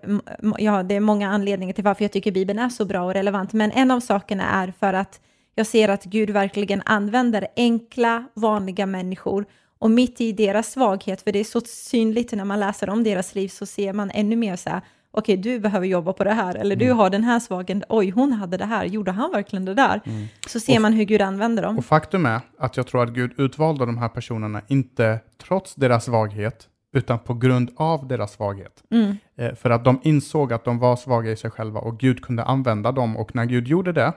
ja, 0.58 0.82
det 0.82 0.94
är 0.94 1.00
många 1.00 1.30
anledningar 1.30 1.72
till 1.72 1.84
varför 1.84 2.04
jag 2.04 2.12
tycker 2.12 2.32
Bibeln 2.32 2.58
är 2.58 2.68
så 2.68 2.84
bra 2.84 3.04
och 3.04 3.14
relevant, 3.14 3.52
men 3.52 3.70
en 3.70 3.90
av 3.90 4.00
sakerna 4.00 4.44
är 4.44 4.72
för 4.80 4.92
att 4.92 5.20
jag 5.54 5.66
ser 5.66 5.88
att 5.88 6.04
Gud 6.04 6.30
verkligen 6.30 6.82
använder 6.84 7.46
enkla, 7.56 8.24
vanliga 8.34 8.86
människor 8.86 9.46
och 9.78 9.90
mitt 9.90 10.20
i 10.20 10.32
deras 10.32 10.72
svaghet, 10.72 11.22
för 11.22 11.32
det 11.32 11.38
är 11.40 11.44
så 11.44 11.60
synligt 11.60 12.32
när 12.32 12.44
man 12.44 12.60
läser 12.60 12.90
om 12.90 13.04
deras 13.04 13.34
liv, 13.34 13.48
så 13.48 13.66
ser 13.66 13.92
man 13.92 14.10
ännu 14.10 14.36
mer 14.36 14.56
så 14.56 14.70
här, 14.70 14.80
okej, 15.12 15.36
du 15.36 15.60
behöver 15.60 15.86
jobba 15.86 16.12
på 16.12 16.24
det 16.24 16.32
här, 16.32 16.54
eller 16.54 16.76
du 16.76 16.92
har 16.92 17.10
den 17.10 17.24
här 17.24 17.40
svagheten, 17.40 17.84
oj, 17.88 18.10
hon 18.10 18.32
hade 18.32 18.56
det 18.56 18.64
här, 18.64 18.84
gjorde 18.84 19.10
han 19.10 19.30
verkligen 19.30 19.64
det 19.64 19.74
där? 19.74 20.00
Så 20.46 20.60
ser 20.60 20.80
man 20.80 20.92
hur 20.92 21.04
Gud 21.04 21.22
använder 21.22 21.62
dem. 21.62 21.78
Och 21.78 21.84
faktum 21.84 22.26
är 22.26 22.40
att 22.58 22.76
jag 22.76 22.86
tror 22.86 23.02
att 23.02 23.10
Gud 23.10 23.32
utvalde 23.36 23.86
de 23.86 23.98
här 23.98 24.08
personerna 24.08 24.62
inte 24.68 25.20
trots 25.38 25.74
deras 25.74 26.04
svaghet, 26.04 26.68
utan 26.92 27.18
på 27.18 27.34
grund 27.34 27.70
av 27.76 28.08
deras 28.08 28.32
svaghet. 28.32 28.82
Mm. 28.90 29.16
Eh, 29.36 29.54
för 29.54 29.70
att 29.70 29.84
de 29.84 30.00
insåg 30.02 30.52
att 30.52 30.64
de 30.64 30.78
var 30.78 30.96
svaga 30.96 31.30
i 31.30 31.36
sig 31.36 31.50
själva 31.50 31.80
och 31.80 31.98
Gud 31.98 32.22
kunde 32.24 32.44
använda 32.44 32.92
dem 32.92 33.16
och 33.16 33.34
när 33.34 33.44
Gud 33.44 33.68
gjorde 33.68 33.92
det 33.92 34.12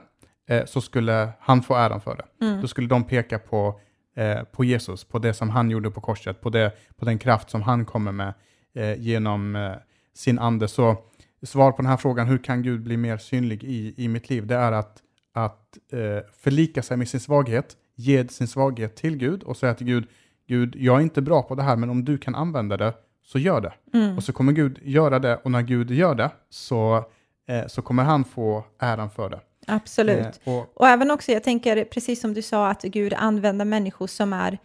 eh, 0.48 0.64
så 0.64 0.80
skulle 0.80 1.28
han 1.40 1.62
få 1.62 1.74
äran 1.74 2.00
för 2.00 2.16
det. 2.16 2.46
Mm. 2.46 2.60
Då 2.60 2.68
skulle 2.68 2.88
de 2.88 3.04
peka 3.04 3.38
på, 3.38 3.80
eh, 4.16 4.42
på 4.42 4.64
Jesus, 4.64 5.04
på 5.04 5.18
det 5.18 5.34
som 5.34 5.50
han 5.50 5.70
gjorde 5.70 5.90
på 5.90 6.00
korset, 6.00 6.40
på, 6.40 6.50
det, 6.50 6.72
på 6.96 7.04
den 7.04 7.18
kraft 7.18 7.50
som 7.50 7.62
han 7.62 7.84
kommer 7.84 8.12
med 8.12 8.34
eh, 8.74 9.00
genom 9.00 9.56
eh, 9.56 9.72
sin 10.16 10.38
ande. 10.38 10.68
Så 10.68 10.96
svar 11.42 11.72
på 11.72 11.82
den 11.82 11.90
här 11.90 11.96
frågan, 11.96 12.26
hur 12.26 12.38
kan 12.38 12.62
Gud 12.62 12.82
bli 12.82 12.96
mer 12.96 13.18
synlig 13.18 13.64
i, 13.64 13.94
i 13.96 14.08
mitt 14.08 14.30
liv? 14.30 14.46
Det 14.46 14.54
är 14.54 14.72
att, 14.72 15.02
att 15.32 15.78
eh, 15.92 15.98
förlika 16.38 16.82
sig 16.82 16.96
med 16.96 17.08
sin 17.08 17.20
svaghet, 17.20 17.76
ge 17.94 18.28
sin 18.28 18.48
svaghet 18.48 18.96
till 18.96 19.16
Gud 19.16 19.42
och 19.42 19.56
säga 19.56 19.74
till 19.74 19.86
Gud, 19.86 20.06
Gud, 20.48 20.76
jag 20.78 20.96
är 20.96 21.00
inte 21.00 21.22
bra 21.22 21.42
på 21.42 21.54
det 21.54 21.62
här, 21.62 21.76
men 21.76 21.90
om 21.90 22.04
du 22.04 22.18
kan 22.18 22.34
använda 22.34 22.76
det, 22.76 22.94
så 23.24 23.38
gör 23.38 23.60
det. 23.60 23.72
Mm. 23.98 24.16
Och 24.16 24.22
så 24.22 24.32
kommer 24.32 24.52
Gud 24.52 24.78
göra 24.82 25.18
det, 25.18 25.36
och 25.36 25.50
när 25.50 25.62
Gud 25.62 25.90
gör 25.90 26.14
det, 26.14 26.30
så, 26.50 27.04
eh, 27.48 27.66
så 27.66 27.82
kommer 27.82 28.04
han 28.04 28.24
få 28.24 28.64
äran 28.78 29.10
för 29.10 29.30
det. 29.30 29.40
Absolut. 29.66 30.40
Eh, 30.44 30.54
och, 30.54 30.80
Och 30.80 30.88
även 30.88 31.10
också, 31.10 31.32
jag 31.32 31.44
tänker 31.44 31.84
precis 31.84 32.20
som 32.20 32.34
du 32.34 32.42
sa, 32.42 32.68
att 32.68 32.82
Gud 32.82 33.14
använder 33.14 33.64
människor 33.64 34.06
som 34.06 34.32
är 34.32 34.58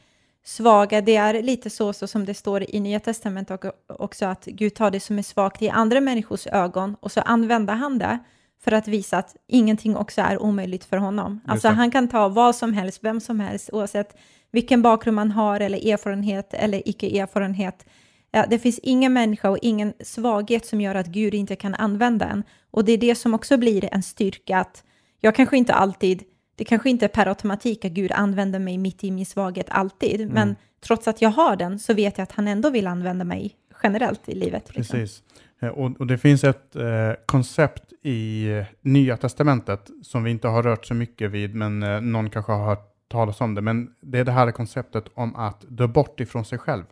svaga. 0.43 1.01
Det 1.01 1.15
är 1.15 1.43
lite 1.43 1.69
så, 1.69 1.93
så 1.93 2.07
som 2.07 2.25
det 2.25 2.33
står 2.33 2.75
i 2.75 2.79
Nya 2.79 2.99
Testamentet 2.99 3.65
och- 3.65 4.01
också, 4.01 4.25
att 4.25 4.45
Gud 4.45 4.73
tar 4.73 4.91
det 4.91 4.99
som 4.99 5.17
är 5.19 5.23
svagt 5.23 5.61
i 5.61 5.69
andra 5.69 6.01
människors 6.01 6.47
ögon 6.47 6.95
och 6.99 7.11
så 7.11 7.21
använder 7.21 7.73
han 7.73 7.97
det 7.97 8.19
för 8.63 8.71
att 8.71 8.87
visa 8.87 9.17
att 9.17 9.35
ingenting 9.47 9.95
också 9.97 10.21
är 10.21 10.41
omöjligt 10.41 10.85
för 10.85 10.97
honom. 10.97 11.41
Alltså 11.47 11.67
han 11.67 11.91
kan 11.91 12.07
ta 12.07 12.27
vad 12.29 12.55
som 12.55 12.73
helst, 12.73 12.99
vem 13.01 13.19
som 13.19 13.39
helst, 13.39 13.69
oavsett 13.73 14.17
vilken 14.51 14.81
bakgrund 14.81 15.15
man 15.15 15.31
har 15.31 15.59
eller 15.59 15.93
erfarenhet 15.93 16.53
eller 16.53 16.89
icke-erfarenhet. 16.89 17.85
Ja, 18.31 18.45
det 18.49 18.59
finns 18.59 18.79
ingen 18.79 19.13
människa 19.13 19.49
och 19.49 19.57
ingen 19.61 19.93
svaghet 20.03 20.65
som 20.65 20.81
gör 20.81 20.95
att 20.95 21.07
Gud 21.07 21.33
inte 21.33 21.55
kan 21.55 21.75
använda 21.75 22.25
en. 22.25 22.43
Och 22.71 22.85
det 22.85 22.91
är 22.91 22.97
det 22.97 23.15
som 23.15 23.33
också 23.33 23.57
blir 23.57 23.93
en 23.93 24.03
styrka, 24.03 24.57
att 24.57 24.83
jag 25.19 25.35
kanske 25.35 25.57
inte 25.57 25.73
alltid, 25.73 26.23
det 26.61 26.65
kanske 26.65 26.89
inte 26.89 27.05
är 27.05 27.09
per 27.09 27.27
automatik 27.27 27.85
att 27.85 27.91
Gud 27.91 28.11
använder 28.11 28.59
mig 28.59 28.77
mitt 28.77 29.03
i 29.03 29.11
min 29.11 29.25
svaghet 29.25 29.65
alltid, 29.69 30.33
men 30.33 30.55
trots 30.85 31.07
att 31.07 31.21
jag 31.21 31.29
har 31.29 31.55
den 31.55 31.79
så 31.79 31.93
vet 31.93 32.17
jag 32.17 32.23
att 32.23 32.31
han 32.31 32.47
ändå 32.47 32.69
vill 32.69 32.87
använda 32.87 33.25
mig 33.25 33.55
generellt 33.83 34.29
i 34.29 34.35
livet. 34.35 34.75
liksom. 34.75 34.99
Precis. 34.99 35.23
Eh, 35.61 35.69
Och, 35.69 36.07
det 36.07 36.17
finns 36.17 36.43
ett 36.43 36.75
eh, 36.75 37.13
koncept 37.25 37.83
i 38.03 38.47
eh, 38.47 38.65
Nya 38.81 39.17
Testamentet 39.17 39.89
som 40.03 40.23
vi 40.23 40.31
inte 40.31 40.47
har 40.47 40.63
rört 40.63 40.85
så 40.85 40.93
mycket 40.93 41.31
vid, 41.31 41.55
men 41.55 41.83
eh, 41.83 42.01
någon 42.01 42.29
kanske 42.29 42.51
har 42.51 42.65
hört 42.65 42.93
talas 43.07 43.41
om 43.41 43.55
det. 43.55 43.61
Men 43.61 43.89
det 44.01 44.19
är 44.19 44.25
det 44.25 44.31
här 44.31 44.51
konceptet 44.51 45.05
om 45.13 45.35
att 45.35 45.65
dö 45.67 45.87
bort 45.87 46.19
ifrån 46.19 46.45
sig 46.45 46.57
själv. 46.57 46.83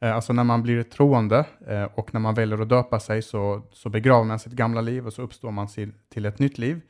Eh, 0.00 0.14
alltså 0.14 0.32
när 0.32 0.44
man 0.44 0.62
blir 0.62 0.82
troende 0.82 1.46
eh, 1.66 1.84
och 1.94 2.14
när 2.14 2.20
man 2.20 2.34
väljer 2.34 2.58
att 2.58 2.68
döpa 2.68 3.00
sig 3.00 3.22
så, 3.22 3.62
så 3.72 3.88
begraver 3.88 4.24
man 4.24 4.38
sitt 4.38 4.52
gamla 4.52 4.80
liv 4.80 5.06
och 5.06 5.12
så 5.12 5.22
uppstår 5.22 5.50
man 5.50 5.66
till, 5.68 5.92
till 6.08 6.26
ett 6.26 6.38
nytt 6.38 6.58
liv. 6.58 6.80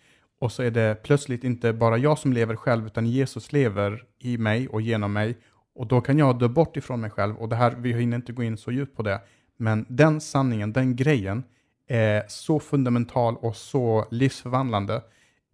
Och 0.40 0.52
så 0.52 0.62
är 0.62 0.70
det 0.70 1.02
plötsligt 1.02 1.44
inte 1.44 1.72
bara 1.72 1.98
jag 1.98 2.18
som 2.18 2.32
lever 2.32 2.56
själv, 2.56 2.86
utan 2.86 3.06
Jesus 3.06 3.52
lever 3.52 4.04
i 4.18 4.38
mig 4.38 4.68
och 4.68 4.80
genom 4.80 5.12
mig. 5.12 5.38
Och 5.74 5.86
då 5.86 6.00
kan 6.00 6.18
jag 6.18 6.38
dö 6.38 6.48
bort 6.48 6.76
ifrån 6.76 7.00
mig 7.00 7.10
själv. 7.10 7.36
Och 7.36 7.48
det 7.48 7.56
här, 7.56 7.74
vi 7.78 7.92
hinner 7.92 8.16
inte 8.16 8.32
gå 8.32 8.42
in 8.42 8.56
så 8.56 8.72
djupt 8.72 8.96
på 8.96 9.02
det. 9.02 9.20
Men 9.56 9.86
den 9.88 10.20
sanningen, 10.20 10.72
den 10.72 10.96
grejen, 10.96 11.44
är 11.88 12.22
så 12.28 12.60
fundamental 12.60 13.36
och 13.36 13.56
så 13.56 14.06
livsförvandlande 14.10 15.02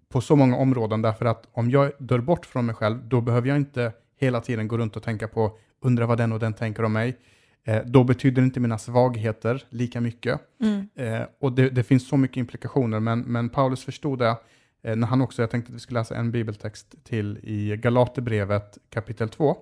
på 0.09 0.21
så 0.21 0.37
många 0.37 0.57
områden. 0.57 1.03
Därför 1.03 1.25
att 1.25 1.49
om 1.53 1.71
jag 1.71 1.93
dör 1.99 2.19
bort 2.19 2.47
från 2.47 2.67
mig 2.67 2.75
själv, 2.75 3.09
då 3.09 3.21
behöver 3.21 3.49
jag 3.49 3.57
inte 3.57 3.93
hela 4.21 4.41
tiden 4.41 4.69
gå 4.69 4.79
runt 4.79 4.97
och 4.97 5.03
tänka 5.03 5.29
på, 5.29 5.59
undra 5.81 6.07
vad 6.07 6.19
den 6.19 6.33
och 6.33 6.39
den 6.39 6.55
tänker 6.55 6.85
om 6.85 6.93
mig. 6.93 7.17
eh, 7.65 7.83
då 7.85 8.05
betyder 8.05 8.43
inte 8.43 8.61
mina 8.61 8.79
svagheter 8.79 9.65
lika 9.71 10.01
mycket. 10.01 10.41
Mm. 10.63 10.89
Eh, 10.95 11.27
och 11.41 11.53
det, 11.53 11.69
det 11.71 11.83
finns 11.83 12.09
så 12.09 12.17
mycket 12.17 12.37
implikationer, 12.37 13.01
men, 13.01 13.21
men 13.21 13.49
Paulus 13.49 13.85
förstod 13.85 14.19
det 14.19 14.37
när 14.83 15.07
han 15.07 15.21
också, 15.21 15.43
jag 15.43 15.51
tänkte 15.51 15.71
att 15.71 15.77
vi 15.77 15.81
skulle 15.81 16.01
läsa 16.01 16.17
en 16.17 16.31
bibeltext 16.31 16.95
till 17.05 17.39
i 17.43 17.77
Galaterbrevet 17.77 18.79
kapitel 18.91 19.29
2 19.29 19.57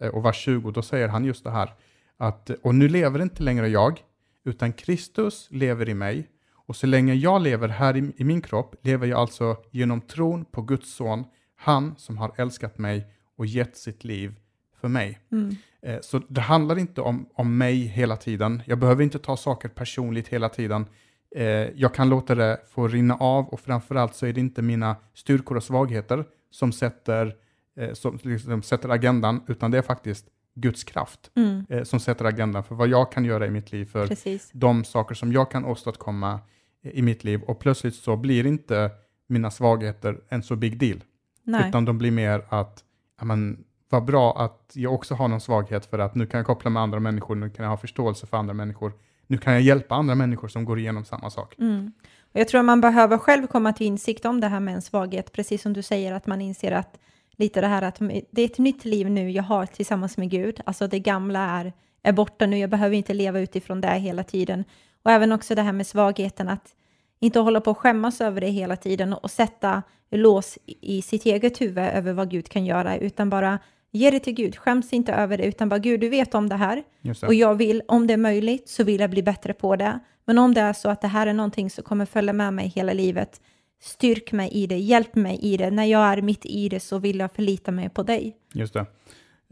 eh, 0.00 0.08
och 0.08 0.24
vers 0.24 0.36
20, 0.36 0.70
då 0.70 0.82
säger 0.82 1.08
han 1.08 1.24
just 1.24 1.44
det 1.44 1.50
här, 1.50 1.74
att 2.16 2.50
och 2.62 2.74
nu 2.74 2.88
lever 2.88 3.22
inte 3.22 3.42
längre 3.42 3.68
jag, 3.68 4.00
utan 4.44 4.72
Kristus 4.72 5.48
lever 5.50 5.88
i 5.88 5.94
mig, 5.94 6.28
och 6.52 6.76
så 6.76 6.86
länge 6.86 7.14
jag 7.14 7.42
lever 7.42 7.68
här 7.68 7.96
i, 7.96 8.12
i 8.16 8.24
min 8.24 8.42
kropp 8.42 8.74
lever 8.82 9.06
jag 9.06 9.18
alltså 9.18 9.56
genom 9.70 10.00
tron 10.00 10.44
på 10.44 10.62
Guds 10.62 10.94
son, 10.94 11.24
han 11.56 11.94
som 11.96 12.18
har 12.18 12.32
älskat 12.36 12.78
mig 12.78 13.06
och 13.36 13.46
gett 13.46 13.76
sitt 13.76 14.04
liv 14.04 14.34
för 14.80 14.88
mig. 14.88 15.18
Mm. 15.32 15.56
Eh, 15.82 16.00
Så 16.00 16.18
det 16.28 16.40
handlar 16.40 16.78
inte 16.78 17.00
om, 17.00 17.28
om 17.34 17.58
mig 17.58 17.76
hela 17.76 18.16
tiden. 18.16 18.62
Jag 18.66 18.78
behöver 18.78 19.02
inte 19.02 19.18
ta 19.18 19.36
saker 19.36 19.68
personligt 19.68 20.28
hela 20.28 20.48
tiden. 20.48 20.86
Eh, 21.36 21.44
Jag 21.74 21.94
kan 21.94 22.08
låta 22.08 22.34
det 22.34 22.60
få 22.70 22.88
rinna 22.88 23.14
av 23.16 23.48
och 23.48 23.60
framförallt 23.60 24.14
så 24.14 24.26
är 24.26 24.32
det 24.32 24.40
inte 24.40 24.62
mina 24.62 24.96
styrkor 25.14 25.56
och 25.56 25.62
svagheter 25.64 26.24
som 26.50 26.72
sätter, 26.72 27.34
eh, 27.76 27.92
som 27.92 28.18
liksom 28.22 28.62
sätter 28.62 28.88
agendan, 28.88 29.40
utan 29.48 29.70
det 29.70 29.78
är 29.78 29.82
faktiskt 29.82 30.26
Guds 30.54 30.84
kraft 30.84 31.30
Mm. 31.36 31.64
eh, 31.68 31.82
som 31.82 32.00
sätter 32.00 32.24
agendan 32.24 32.64
för 32.64 32.74
vad 32.74 32.88
jag 32.88 33.12
kan 33.12 33.24
göra 33.24 33.46
i 33.46 33.50
mitt 33.50 33.72
liv, 33.72 33.84
för 33.84 34.06
Precis. 34.06 34.50
de 34.52 34.84
saker 34.84 35.14
som 35.14 35.32
jag 35.32 35.50
kan 35.50 35.64
åstadkomma 35.64 36.40
eh, 36.82 36.90
i 36.90 37.02
mitt 37.02 37.24
liv. 37.24 37.42
Och 37.42 37.58
plötsligt 37.58 37.94
så 37.94 38.16
blir 38.16 38.46
inte 38.46 38.90
mina 39.26 39.50
svagheter 39.50 40.20
en 40.28 40.42
så 40.42 40.56
big 40.56 40.78
deal. 40.78 41.00
Nej. 41.42 41.68
Utan 41.68 41.84
de 41.84 41.98
blir 41.98 42.10
mer 42.10 42.44
att, 42.48 42.84
ja 43.18 43.24
men 43.24 43.64
vad 43.88 44.04
bra 44.04 44.38
att 44.44 44.72
jag 44.74 44.94
också 44.94 45.14
har 45.14 45.28
någon 45.28 45.40
svaghet 45.40 45.86
för 45.86 45.98
att 45.98 46.14
nu 46.14 46.26
kan 46.26 46.38
jag 46.38 46.46
koppla 46.46 46.70
med 46.70 46.82
andra 46.82 47.00
människor, 47.00 47.34
nu 47.34 47.50
kan 47.50 47.62
jag 47.64 47.70
ha 47.70 47.76
förståelse 47.76 48.26
för 48.26 48.36
andra 48.36 48.54
människor, 48.54 48.92
nu 49.30 49.38
kan 49.38 49.52
jag 49.52 49.62
hjälpa 49.62 49.94
andra 49.94 50.14
människor 50.14 50.48
som 50.48 50.64
går 50.64 50.78
igenom 50.78 51.04
samma 51.04 51.30
sak. 51.30 51.54
Mm. 51.58 51.92
Och 52.32 52.40
jag 52.40 52.48
tror 52.48 52.58
att 52.58 52.64
man 52.64 52.80
behöver 52.80 53.18
själv 53.18 53.46
komma 53.46 53.72
till 53.72 53.86
insikt 53.86 54.24
om 54.24 54.40
det 54.40 54.46
här 54.46 54.60
med 54.60 54.74
en 54.74 54.82
svaghet, 54.82 55.32
precis 55.32 55.62
som 55.62 55.72
du 55.72 55.82
säger, 55.82 56.12
att 56.12 56.26
man 56.26 56.40
inser 56.40 56.72
att 56.72 56.98
lite 57.32 57.60
det 57.60 57.66
här 57.66 57.82
att 57.82 57.98
det 58.30 58.42
är 58.42 58.44
ett 58.44 58.58
nytt 58.58 58.84
liv 58.84 59.10
nu 59.10 59.30
jag 59.30 59.42
har 59.42 59.66
tillsammans 59.66 60.16
med 60.16 60.30
Gud, 60.30 60.60
alltså 60.64 60.86
det 60.86 60.98
gamla 60.98 61.40
är, 61.40 61.72
är 62.02 62.12
borta 62.12 62.46
nu, 62.46 62.58
jag 62.58 62.70
behöver 62.70 62.96
inte 62.96 63.14
leva 63.14 63.40
utifrån 63.40 63.80
det 63.80 63.88
hela 63.88 64.24
tiden. 64.24 64.64
Och 65.02 65.10
även 65.10 65.32
också 65.32 65.54
det 65.54 65.62
här 65.62 65.72
med 65.72 65.86
svagheten, 65.86 66.48
att 66.48 66.74
inte 67.20 67.38
hålla 67.40 67.60
på 67.60 67.70
och 67.70 67.78
skämmas 67.78 68.20
över 68.20 68.40
det 68.40 68.50
hela 68.50 68.76
tiden 68.76 69.12
och 69.12 69.30
sätta 69.30 69.82
lås 70.10 70.58
i 70.66 71.02
sitt 71.02 71.26
eget 71.26 71.60
huvud 71.60 71.84
över 71.84 72.12
vad 72.12 72.30
Gud 72.30 72.48
kan 72.48 72.64
göra, 72.64 72.96
utan 72.96 73.30
bara 73.30 73.58
ge 73.92 74.10
det 74.10 74.20
till 74.20 74.34
Gud, 74.34 74.56
skäms 74.56 74.92
inte 74.92 75.12
över 75.12 75.38
det, 75.38 75.44
utan 75.46 75.68
bara 75.68 75.78
Gud, 75.78 76.00
du 76.00 76.08
vet 76.08 76.34
om 76.34 76.48
det 76.48 76.56
här, 76.56 76.82
det. 77.02 77.22
och 77.26 77.34
jag 77.34 77.54
vill, 77.54 77.82
om 77.88 78.06
det 78.06 78.12
är 78.12 78.16
möjligt, 78.18 78.68
så 78.68 78.84
vill 78.84 79.00
jag 79.00 79.10
bli 79.10 79.22
bättre 79.22 79.52
på 79.52 79.76
det. 79.76 79.98
Men 80.24 80.38
om 80.38 80.54
det 80.54 80.60
är 80.60 80.72
så 80.72 80.88
att 80.90 81.00
det 81.00 81.08
här 81.08 81.26
är 81.26 81.32
någonting 81.32 81.70
som 81.70 81.84
kommer 81.84 82.06
följa 82.06 82.32
med 82.32 82.54
mig 82.54 82.68
hela 82.68 82.92
livet, 82.92 83.40
styrk 83.80 84.32
mig 84.32 84.50
i 84.52 84.66
det, 84.66 84.78
hjälp 84.78 85.14
mig 85.14 85.38
i 85.42 85.56
det. 85.56 85.70
När 85.70 85.84
jag 85.84 86.02
är 86.02 86.22
mitt 86.22 86.46
i 86.46 86.68
det 86.68 86.80
så 86.80 86.98
vill 86.98 87.18
jag 87.18 87.32
förlita 87.32 87.70
mig 87.72 87.88
på 87.88 88.02
dig. 88.02 88.36
Just 88.52 88.74
det. 88.74 88.86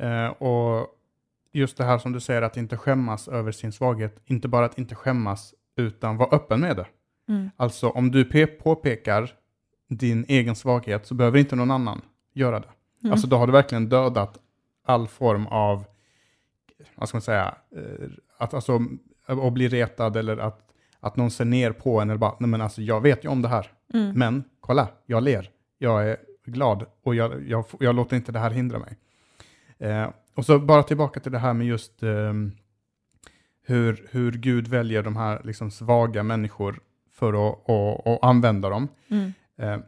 Eh, 0.07 0.27
och 0.29 0.87
just 1.53 1.77
det 1.77 1.85
här 1.85 1.99
som 1.99 2.13
du 2.13 2.21
säger, 2.21 2.43
att 2.43 2.57
inte 2.57 2.77
skämmas 2.77 3.29
över 3.29 3.53
sin 3.53 3.73
svaghet, 3.73 4.21
inte 4.25 4.49
bara 4.49 4.67
att 4.67 4.79
inte 4.79 4.95
skämmas, 4.95 5.55
utan 5.77 6.17
vara 6.17 6.37
öppen 6.37 6.61
med 6.61 6.77
det. 6.77 6.87
Mm. 7.29 7.51
Alltså 7.57 7.89
om 7.89 8.11
du 8.11 8.25
pe- 8.25 8.47
påpekar 8.47 9.35
din 9.89 10.25
egen 10.29 10.57
svaghet 10.57 11.07
så 11.07 11.15
behöver 11.15 11.39
inte 11.39 11.57
någon 11.57 11.71
annan 11.71 12.01
göra 12.35 12.61
det. 12.61 12.69
Mm. 13.03 13.13
Alltså 13.13 13.27
då 13.27 13.37
har 13.37 13.47
du 13.47 13.53
verkligen 13.53 13.89
dödat 13.89 14.39
all 14.87 15.09
form 15.09 15.47
av, 15.47 15.85
vad 16.95 17.09
ska 17.09 17.17
man 17.17 17.23
säga, 17.23 17.55
eh, 17.77 18.09
att, 18.39 18.55
alltså, 18.55 18.81
att 19.27 19.53
bli 19.53 19.69
retad 19.69 20.17
eller 20.17 20.37
att, 20.37 20.73
att 21.01 21.17
någon 21.17 21.31
ser 21.31 21.45
ner 21.45 21.73
på 21.73 22.01
en 22.01 22.11
eller 22.11 22.19
bara, 22.19 22.35
nej 22.41 22.49
men 22.51 22.61
alltså 22.61 22.83
jag 22.83 23.01
vet 23.01 23.25
ju 23.25 23.29
om 23.29 23.43
det 23.43 23.49
här, 23.49 23.73
Mm. 23.95 24.19
men 24.19 24.45
kolla, 24.61 24.89
jag 25.07 25.23
ler, 25.23 25.51
jag 25.79 26.09
är 26.09 26.17
glad 26.45 26.87
och 27.03 27.15
jag, 27.15 27.49
jag, 27.49 27.65
jag 27.81 27.95
låter 27.95 28.17
inte 28.17 28.33
det 28.33 28.39
här 28.39 28.51
hindra 28.51 28.79
mig. 28.79 28.97
Eh, 29.79 30.09
och 30.35 30.45
så 30.47 30.59
bara 30.59 30.83
tillbaka 30.83 31.21
till 31.21 31.33
det 31.33 31.39
här 31.39 31.55
med 31.55 31.67
just 31.67 32.03
ehm, 32.03 32.53
hur, 33.67 34.09
hur 34.11 34.33
Gud 34.33 34.69
väljer 34.69 35.03
de 35.03 35.17
här 35.17 35.41
liksom 35.45 35.71
svaga 35.71 36.23
människor 36.23 36.81
för 37.13 37.29
att 37.29 37.59
och, 37.65 38.07
och 38.07 38.27
använda 38.27 38.69
dem. 38.69 38.89
Mm. 39.09 39.33
Eh, 39.57 39.79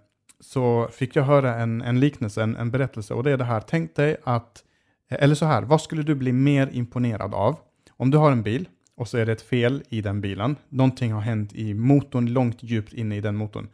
så 0.41 0.89
fick 0.93 1.17
jag 1.17 1.23
höra 1.23 1.55
en, 1.55 1.83
en 1.83 2.01
liknelse, 2.01 2.43
en, 2.43 2.57
en 2.57 2.71
berättelse 2.71 3.15
och 3.15 3.23
det 3.23 3.31
är 3.31 3.37
det 3.37 3.45
här, 3.45 3.61
tänk 3.61 3.97
dig 3.97 4.17
att, 4.25 4.65
eller 5.09 5.35
så 5.35 5.47
här, 5.47 5.63
vad 5.63 5.81
skulle 5.81 6.03
du 6.03 6.15
bli 6.15 6.33
mer 6.33 6.69
imponerad 6.73 7.35
av? 7.35 7.59
Om 7.97 8.11
du 8.11 8.19
har 8.19 8.33
en 8.33 8.43
bil 8.43 8.69
och 8.97 9.09
så 9.09 9.19
är 9.19 9.27
det 9.27 9.33
ett 9.33 9.43
fel 9.43 9.83
i 9.89 10.01
den 10.01 10.21
bilen, 10.21 10.57
någonting 10.69 11.13
har 11.13 11.21
hänt 11.21 11.55
i 11.55 11.75
motorn 11.75 12.27
långt 12.27 12.63
djupt 12.63 12.93
inne 12.93 13.17
i 13.17 13.21
den 13.21 13.37
motorn. 13.37 13.69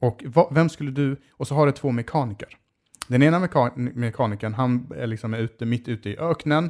Och 0.00 0.22
vad, 0.26 0.54
vem 0.54 0.68
skulle 0.68 0.90
du, 0.90 1.16
och 1.32 1.48
så 1.48 1.54
har 1.54 1.66
du 1.66 1.72
två 1.72 1.90
mekaniker. 1.90 2.48
Den 3.08 3.22
ena 3.22 3.46
meka- 3.46 3.92
mekanikern, 3.94 4.54
han 4.54 4.92
är 4.96 5.06
liksom 5.06 5.34
ute, 5.34 5.66
mitt 5.66 5.88
ute 5.88 6.10
i 6.10 6.18
öknen, 6.18 6.64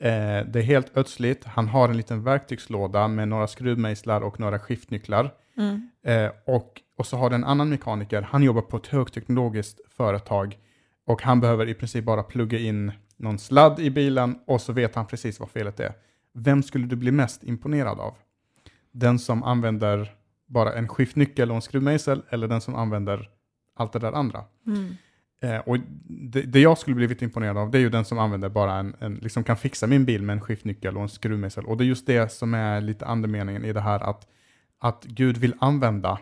eh, 0.00 0.46
det 0.46 0.58
är 0.58 0.62
helt 0.62 0.96
ödsligt, 0.96 1.44
han 1.44 1.68
har 1.68 1.88
en 1.88 1.96
liten 1.96 2.24
verktygslåda 2.24 3.08
med 3.08 3.28
några 3.28 3.46
skruvmejslar 3.46 4.20
och 4.20 4.40
några 4.40 4.58
skiftnycklar. 4.58 5.30
Mm. 5.56 5.90
Eh, 6.04 6.30
och, 6.46 6.80
och 6.96 7.06
så 7.06 7.16
har 7.16 7.30
den 7.30 7.42
en 7.42 7.48
annan 7.48 7.68
mekaniker, 7.68 8.22
han 8.22 8.42
jobbar 8.42 8.62
på 8.62 8.76
ett 8.76 8.86
högteknologiskt 8.86 9.80
företag 9.88 10.58
och 11.06 11.22
han 11.22 11.40
behöver 11.40 11.68
i 11.68 11.74
princip 11.74 12.04
bara 12.04 12.22
plugga 12.22 12.58
in 12.58 12.92
någon 13.16 13.38
sladd 13.38 13.80
i 13.80 13.90
bilen 13.90 14.38
och 14.46 14.60
så 14.60 14.72
vet 14.72 14.94
han 14.94 15.06
precis 15.06 15.40
vad 15.40 15.50
felet 15.50 15.80
är. 15.80 15.92
Vem 16.34 16.62
skulle 16.62 16.86
du 16.86 16.96
bli 16.96 17.12
mest 17.12 17.44
imponerad 17.44 18.00
av? 18.00 18.14
Den 18.92 19.18
som 19.18 19.42
använder 19.42 20.14
bara 20.46 20.74
en 20.74 20.88
skiftnyckel 20.88 21.50
och 21.50 21.56
en 21.56 21.62
skruvmejsel 21.62 22.22
eller 22.28 22.48
den 22.48 22.60
som 22.60 22.74
använder 22.74 23.30
allt 23.76 23.92
det 23.92 23.98
där 23.98 24.12
andra? 24.12 24.44
Mm. 24.66 24.96
Eh, 25.42 25.58
och 25.58 25.78
det, 26.08 26.42
det 26.42 26.60
jag 26.60 26.78
skulle 26.78 26.96
blivit 26.96 27.22
imponerad 27.22 27.58
av 27.58 27.70
det 27.70 27.78
är 27.78 27.80
ju 27.80 27.90
den 27.90 28.04
som 28.04 28.18
använder 28.18 28.48
bara 28.48 28.74
en, 28.74 28.96
en 28.98 29.14
liksom 29.14 29.44
kan 29.44 29.56
fixa 29.56 29.86
min 29.86 30.04
bil 30.04 30.22
med 30.22 30.34
en 30.34 30.40
skiftnyckel 30.40 30.96
och 30.96 31.02
en 31.02 31.08
skruvmejsel. 31.08 31.64
Och 31.64 31.76
det 31.76 31.84
är 31.84 31.86
just 31.86 32.06
det 32.06 32.32
som 32.32 32.54
är 32.54 32.80
lite 32.80 33.06
andemeningen 33.06 33.64
i 33.64 33.72
det 33.72 33.80
här 33.80 34.00
att, 34.00 34.26
att 34.78 35.04
Gud 35.04 35.36
vill 35.36 35.54
använda 35.58 36.18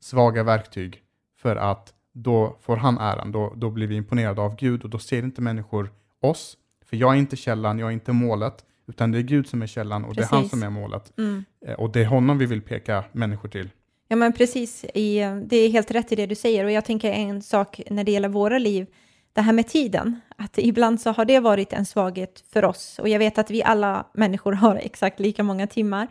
svaga 0.00 0.42
verktyg 0.42 1.02
för 1.38 1.56
att 1.56 1.94
då 2.12 2.56
får 2.60 2.76
han 2.76 2.98
äran, 2.98 3.32
då, 3.32 3.52
då 3.56 3.70
blir 3.70 3.86
vi 3.86 3.94
imponerade 3.94 4.40
av 4.40 4.56
Gud 4.56 4.84
och 4.84 4.90
då 4.90 4.98
ser 4.98 5.22
inte 5.22 5.40
människor 5.40 5.90
oss, 6.20 6.56
för 6.84 6.96
jag 6.96 7.14
är 7.14 7.18
inte 7.18 7.36
källan, 7.36 7.78
jag 7.78 7.88
är 7.88 7.92
inte 7.92 8.12
målet, 8.12 8.64
utan 8.86 9.12
det 9.12 9.18
är 9.18 9.22
Gud 9.22 9.48
som 9.48 9.62
är 9.62 9.66
källan 9.66 10.04
och 10.04 10.14
det 10.14 10.22
är 10.22 10.26
han 10.26 10.42
Precis. 10.42 10.50
som 10.50 10.62
är 10.62 10.70
målet. 10.70 11.18
Mm. 11.18 11.44
Eh, 11.66 11.74
och 11.74 11.92
det 11.92 12.00
är 12.00 12.06
honom 12.06 12.38
vi 12.38 12.46
vill 12.46 12.62
peka 12.62 13.04
människor 13.12 13.48
till. 13.48 13.70
Ja, 14.08 14.16
men 14.16 14.32
precis. 14.32 14.84
I, 14.84 15.18
det 15.46 15.56
är 15.56 15.70
helt 15.70 15.90
rätt 15.90 16.12
i 16.12 16.16
det 16.16 16.26
du 16.26 16.34
säger. 16.34 16.64
Och 16.64 16.70
jag 16.70 16.84
tänker 16.84 17.12
en 17.12 17.42
sak 17.42 17.80
när 17.90 18.04
det 18.04 18.12
gäller 18.12 18.28
våra 18.28 18.58
liv, 18.58 18.86
det 19.32 19.40
här 19.40 19.52
med 19.52 19.68
tiden. 19.68 20.20
Att 20.36 20.58
ibland 20.58 21.00
så 21.00 21.10
har 21.10 21.24
det 21.24 21.40
varit 21.40 21.72
en 21.72 21.86
svaghet 21.86 22.44
för 22.52 22.64
oss. 22.64 22.98
Och 22.98 23.08
jag 23.08 23.18
vet 23.18 23.38
att 23.38 23.50
vi 23.50 23.62
alla 23.62 24.06
människor 24.14 24.52
har 24.52 24.76
exakt 24.82 25.20
lika 25.20 25.42
många 25.42 25.66
timmar 25.66 26.02
eh, 26.02 26.08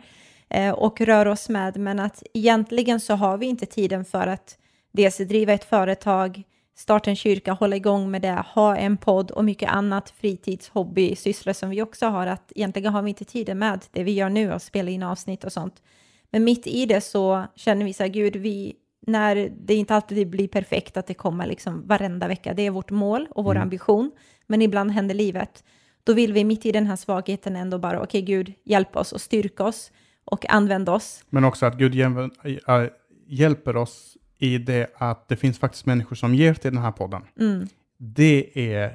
och 0.74 1.00
rör 1.00 1.26
oss 1.26 1.48
med. 1.48 1.76
Men 1.76 1.98
att 1.98 2.22
egentligen 2.34 3.00
så 3.00 3.14
har 3.14 3.38
vi 3.38 3.46
inte 3.46 3.66
tiden 3.66 4.04
för 4.04 4.26
att 4.26 4.58
dels 4.92 5.16
driva 5.16 5.52
ett 5.52 5.64
företag, 5.64 6.42
starta 6.76 7.10
en 7.10 7.16
kyrka, 7.16 7.52
hålla 7.52 7.76
igång 7.76 8.10
med 8.10 8.22
det, 8.22 8.44
ha 8.54 8.76
en 8.76 8.96
podd 8.96 9.30
och 9.30 9.44
mycket 9.44 9.70
annat 9.70 10.10
fritids, 10.10 10.68
hobby, 10.68 11.16
sysslor 11.16 11.52
som 11.52 11.70
vi 11.70 11.82
också 11.82 12.06
har. 12.06 12.26
Att 12.26 12.52
egentligen 12.54 12.92
har 12.92 13.02
vi 13.02 13.08
inte 13.08 13.24
tiden 13.24 13.58
med 13.58 13.84
det 13.90 14.04
vi 14.04 14.12
gör 14.12 14.28
nu 14.28 14.52
och 14.52 14.62
spela 14.62 14.90
in 14.90 15.02
avsnitt 15.02 15.44
och 15.44 15.52
sånt. 15.52 15.82
Men 16.30 16.44
mitt 16.44 16.66
i 16.66 16.86
det 16.86 17.00
så 17.00 17.44
känner 17.54 17.84
vi 17.84 17.92
så 17.92 18.02
här, 18.02 18.10
Gud, 18.10 18.36
vi, 18.36 18.74
när 19.06 19.52
det 19.56 19.74
inte 19.74 19.94
alltid 19.94 20.28
blir 20.28 20.48
perfekt 20.48 20.96
att 20.96 21.06
det 21.06 21.14
kommer 21.14 21.46
liksom 21.46 21.86
varenda 21.86 22.28
vecka, 22.28 22.54
det 22.54 22.62
är 22.62 22.70
vårt 22.70 22.90
mål 22.90 23.28
och 23.30 23.44
vår 23.44 23.54
Mm. 23.54 23.62
ambition, 23.62 24.10
men 24.46 24.62
ibland 24.62 24.90
händer 24.90 25.14
livet. 25.14 25.64
Då 26.04 26.12
vill 26.12 26.32
vi 26.32 26.44
mitt 26.44 26.66
i 26.66 26.72
den 26.72 26.86
här 26.86 26.96
svagheten 26.96 27.56
ändå 27.56 27.78
bara, 27.78 28.02
okej 28.02 28.22
Gud, 28.22 28.52
hjälp 28.64 28.96
oss 28.96 29.12
och 29.12 29.20
styrka 29.20 29.64
oss 29.64 29.92
och 30.28 30.50
använd 30.50 30.88
oss. 30.88 31.24
Men 31.30 31.44
också 31.44 31.66
att 31.66 31.78
Gud 31.78 32.00
äh, 32.00 32.84
hjälper 33.26 33.76
oss 33.76 34.16
i 34.38 34.58
det 34.58 34.90
att 34.96 35.28
det 35.28 35.36
finns 35.36 35.58
faktiskt 35.58 35.86
människor 35.86 36.16
som 36.16 36.34
ger 36.34 36.54
till 36.54 36.72
den 36.74 36.82
här 36.82 36.92
podden. 36.92 37.22
Mm, 37.40 37.66
Det 37.98 38.50
är 38.74 38.92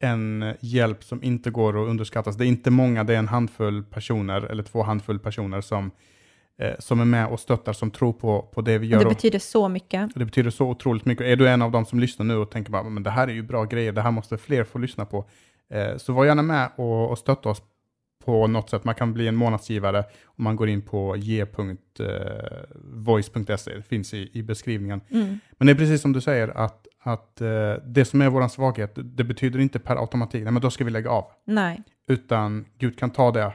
en 0.00 0.54
hjälp 0.60 1.04
som 1.04 1.22
inte 1.22 1.50
går 1.50 1.82
att 1.82 1.88
underskattas. 1.88 2.36
Det 2.36 2.44
är 2.44 2.48
inte 2.48 2.70
många, 2.70 3.04
det 3.04 3.14
är 3.14 3.18
en 3.18 3.28
handfull 3.28 3.82
personer, 3.84 4.40
eller 4.42 4.62
två 4.62 4.82
handfull 4.82 5.18
personer 5.18 5.60
som, 5.60 5.90
eh, 6.60 6.72
som 6.78 7.00
är 7.00 7.04
med 7.04 7.26
och 7.26 7.40
stöttar, 7.40 7.72
som 7.72 7.90
tror 7.90 8.12
på, 8.12 8.42
på 8.42 8.60
det 8.60 8.78
vi 8.78 8.86
och 8.86 8.90
gör. 8.90 8.98
det 8.98 9.04
Och, 9.04 9.12
betyder 9.12 9.38
så 9.38 9.68
mycket. 9.68 10.12
och 10.12 10.18
det 10.18 10.24
betyder 10.24 10.50
så 10.50 10.66
otroligt 10.68 11.04
mycket. 11.04 11.26
Är 11.26 11.36
du 11.36 11.48
en 11.48 11.62
av 11.62 11.70
dem 11.70 11.86
som 11.86 12.00
lyssnar 12.00 12.26
nu 12.26 12.36
och 12.36 12.50
tänker 12.50 12.72
bara, 12.72 12.82
men 12.82 13.02
det 13.02 13.10
här 13.10 13.28
är 13.28 13.32
ju 13.32 13.42
bra 13.42 13.64
grejer, 13.64 13.92
det 13.92 14.02
här 14.02 14.10
måste 14.10 14.36
fler 14.38 14.64
få 14.64 14.78
lyssna 14.78 15.04
på. 15.04 15.24
Eh, 15.70 15.96
så 15.96 16.12
var 16.12 16.24
gärna 16.24 16.42
med 16.42 16.70
och, 16.76 17.10
och 17.10 17.18
stötta 17.18 17.48
oss 17.48 17.62
på 18.24 18.46
något 18.46 18.70
sätt. 18.70 18.84
Man 18.84 18.94
kan 18.94 19.12
bli 19.12 19.28
en 19.28 19.36
månadsgivare 19.36 20.04
om 20.26 20.44
man 20.44 20.56
går 20.56 20.68
in 20.68 20.82
på 20.82 21.16
j.voice.se, 22.76 23.74
det 23.74 23.82
finns 23.82 24.14
i, 24.14 24.30
i 24.32 24.42
beskrivningen. 24.42 25.00
Mm, 25.10 25.38
Men 25.58 25.66
det 25.66 25.72
är 25.72 25.76
precis 25.76 26.00
som 26.02 26.12
du 26.12 26.20
säger, 26.20 26.48
att, 26.48 26.86
att 27.02 27.40
eh, 27.40 27.72
det 27.84 28.04
som 28.04 28.20
är 28.20 28.28
vår 28.28 28.48
svaghet, 28.48 28.92
det 28.94 29.24
betyder 29.24 29.58
inte 29.58 29.78
per 29.78 29.96
automatik, 29.96 30.42
nej 30.44 30.52
men 30.52 30.62
då 30.62 30.70
ska 30.70 30.84
vi 30.84 30.90
lägga 30.90 31.10
av. 31.10 31.24
nej, 31.44 31.82
Utan 32.08 32.66
Gud 32.78 32.98
kan 32.98 33.10
ta 33.10 33.30
det 33.30 33.42
eh, 33.42 33.52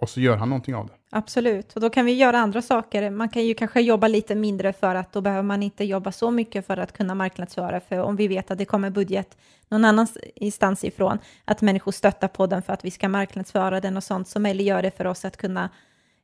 och 0.00 0.08
så 0.08 0.20
gör 0.20 0.36
han 0.36 0.48
någonting 0.48 0.74
av 0.74 0.86
det. 0.86 0.92
Absolut, 1.10 1.72
och 1.72 1.80
då 1.80 1.90
kan 1.90 2.06
vi 2.06 2.12
göra 2.12 2.38
andra 2.38 2.62
saker. 2.62 3.10
Man 3.10 3.28
kan 3.28 3.44
ju 3.44 3.54
kanske 3.54 3.80
jobba 3.80 4.08
lite 4.08 4.34
mindre 4.34 4.72
för 4.72 4.94
att 4.94 5.12
då 5.12 5.20
behöver 5.20 5.42
man 5.42 5.62
inte 5.62 5.84
jobba 5.84 6.12
så 6.12 6.30
mycket 6.30 6.66
för 6.66 6.76
att 6.76 6.92
kunna 6.92 7.14
marknadsföra. 7.14 7.80
För 7.80 7.98
om 7.98 8.16
vi 8.16 8.28
vet 8.28 8.50
att 8.50 8.58
det 8.58 8.64
kommer 8.64 8.90
budget 8.90 9.36
någon 9.68 9.84
annanstans 9.84 10.84
ifrån, 10.84 11.18
att 11.44 11.60
människor 11.60 11.92
stöttar 11.92 12.28
på 12.28 12.46
den 12.46 12.62
för 12.62 12.72
att 12.72 12.84
vi 12.84 12.90
ska 12.90 13.08
marknadsföra 13.08 13.80
den 13.80 13.96
och 13.96 14.04
sånt, 14.04 14.28
så 14.28 14.40
möjliggör 14.40 14.82
det 14.82 14.90
för 14.90 15.06
oss 15.06 15.24
att 15.24 15.36
kunna 15.36 15.70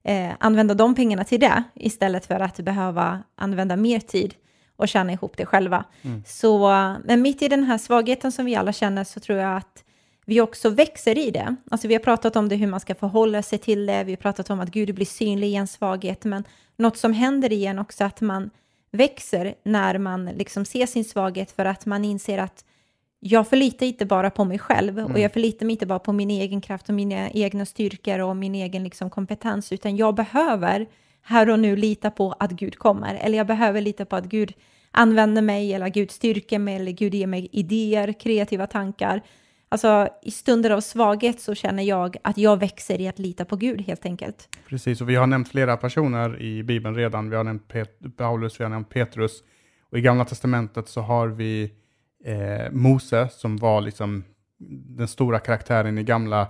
eh, 0.05 0.31
använda 0.38 0.74
de 0.74 0.94
pengarna 0.94 1.24
till 1.24 1.40
det 1.40 1.62
istället 1.74 2.26
för 2.26 2.40
att 2.40 2.57
behöva 2.57 3.22
använda 3.35 3.76
mer 3.76 4.00
tid 4.00 4.35
och 4.76 4.88
tjäna 4.88 5.12
ihop 5.12 5.37
det 5.37 5.46
själva. 5.46 5.85
Mm. 6.03 6.22
Så, 6.26 6.68
men 7.05 7.22
mitt 7.22 7.42
i 7.42 7.48
den 7.48 7.64
här 7.64 7.79
svagheten 7.79 8.33
som 8.33 8.44
vi 8.44 8.57
alla 8.57 8.72
känner 8.72 9.05
så 9.05 9.20
tror 9.20 9.38
jag 9.38 9.57
att 9.57 9.85
vi 10.31 10.40
också 10.40 10.71
växer 10.71 11.19
i 11.19 11.31
det. 11.31 11.57
Alltså 11.71 11.88
vi 11.88 11.95
har 11.95 12.01
pratat 12.01 12.37
om 12.37 12.49
det, 12.49 12.57
hur 12.57 12.66
man 12.66 12.81
ska 12.81 12.95
förhålla 12.95 13.43
sig 13.43 13.59
till 13.59 13.87
det, 13.87 14.05
vi 14.05 14.12
har 14.12 14.16
pratat 14.16 14.51
om 14.51 14.61
att 14.61 14.71
Gud 14.71 14.95
blir 14.95 15.07
synlig 15.07 15.49
i 15.49 15.55
en 15.55 15.66
svaghet, 15.66 16.25
men 16.25 16.45
något 16.77 16.97
som 16.97 17.12
händer 17.12 17.53
i 17.53 17.66
en 17.66 17.79
också 17.79 18.05
att 18.05 18.21
man 18.21 18.51
växer 18.93 19.55
när 19.62 19.99
man 19.99 20.25
liksom 20.25 20.64
ser 20.64 20.87
sin 20.87 21.05
svaghet 21.05 21.51
för 21.51 21.64
att 21.64 21.87
man 21.87 22.05
inser 22.05 22.38
att 22.38 22.64
jag 23.21 23.49
förlitar 23.49 23.87
inte 23.87 24.07
bara 24.07 24.31
på 24.31 24.45
mig 24.45 24.59
själv 24.59 24.99
mm. 24.99 25.12
och 25.12 25.19
jag 25.19 25.33
förlitar 25.33 25.66
mig 25.66 25.73
inte 25.73 25.87
bara 25.87 25.99
på 25.99 26.12
min 26.12 26.31
egen 26.31 26.61
kraft 26.61 26.88
och 26.88 26.95
mina 26.95 27.31
egna 27.31 27.66
styrkor 27.66 28.19
och 28.19 28.37
min 28.37 28.55
egen 28.55 28.85
liksom 28.85 29.11
kompetens, 29.11 29.73
utan 29.73 29.97
jag 29.97 30.14
behöver 30.14 30.87
här 31.23 31.51
och 31.51 31.59
nu 31.59 31.77
lita 31.77 32.11
på 32.11 32.35
att 32.38 32.51
Gud 32.51 32.79
kommer, 32.79 33.14
eller 33.14 33.38
jag 33.38 33.47
behöver 33.47 33.81
lita 33.81 34.05
på 34.05 34.16
att 34.16 34.25
Gud 34.25 34.53
använder 34.90 35.43
mig, 35.43 35.75
eller 35.75 35.88
Gud 35.88 36.11
styrker 36.11 36.59
mig, 36.59 36.77
eller 36.77 36.93
Gud 36.93 37.14
ger 37.14 37.27
mig 37.27 37.49
idéer, 37.53 38.12
kreativa 38.12 38.66
tankar. 38.66 39.23
Alltså 39.72 40.09
i 40.22 40.30
stunder 40.30 40.70
av 40.70 40.80
svaghet 40.80 41.40
så 41.40 41.54
känner 41.54 41.83
jag 41.83 42.16
att 42.24 42.38
jag 42.38 42.61
växer 42.61 43.00
i 43.00 43.09
att 43.09 43.18
lita 43.18 43.44
på 43.44 43.56
Gud 43.56 43.80
helt 43.80 44.06
enkelt. 44.06 44.48
Precis, 44.68 45.00
och 45.00 45.09
vi 45.09 45.16
har 45.16 45.26
nämnt 45.26 45.48
flera 45.48 45.76
personer 45.76 46.42
i 46.42 46.62
Bibeln 46.62 46.96
redan. 46.96 47.30
Vi 47.30 47.37
har 47.37 47.44
nämnt 47.44 47.68
Pet 47.68 48.16
Paulus, 48.16 48.61
vi 48.61 48.64
har 48.64 48.70
nämnt 48.70 48.88
Petrus. 48.88 49.42
Och 49.90 49.98
i 49.98 50.00
Gamla 50.00 50.24
Testamentet 50.24 50.88
så 50.88 51.00
har 51.00 51.28
vi 51.28 51.72
eh, 52.24 52.72
Mose 52.72 53.28
som 53.33 53.56
var 53.56 53.80
liksom 53.80 54.24
den 54.96 55.09
stora 55.09 55.38
karaktären 55.38 55.98
i 55.98 56.02
Gamla 56.02 56.46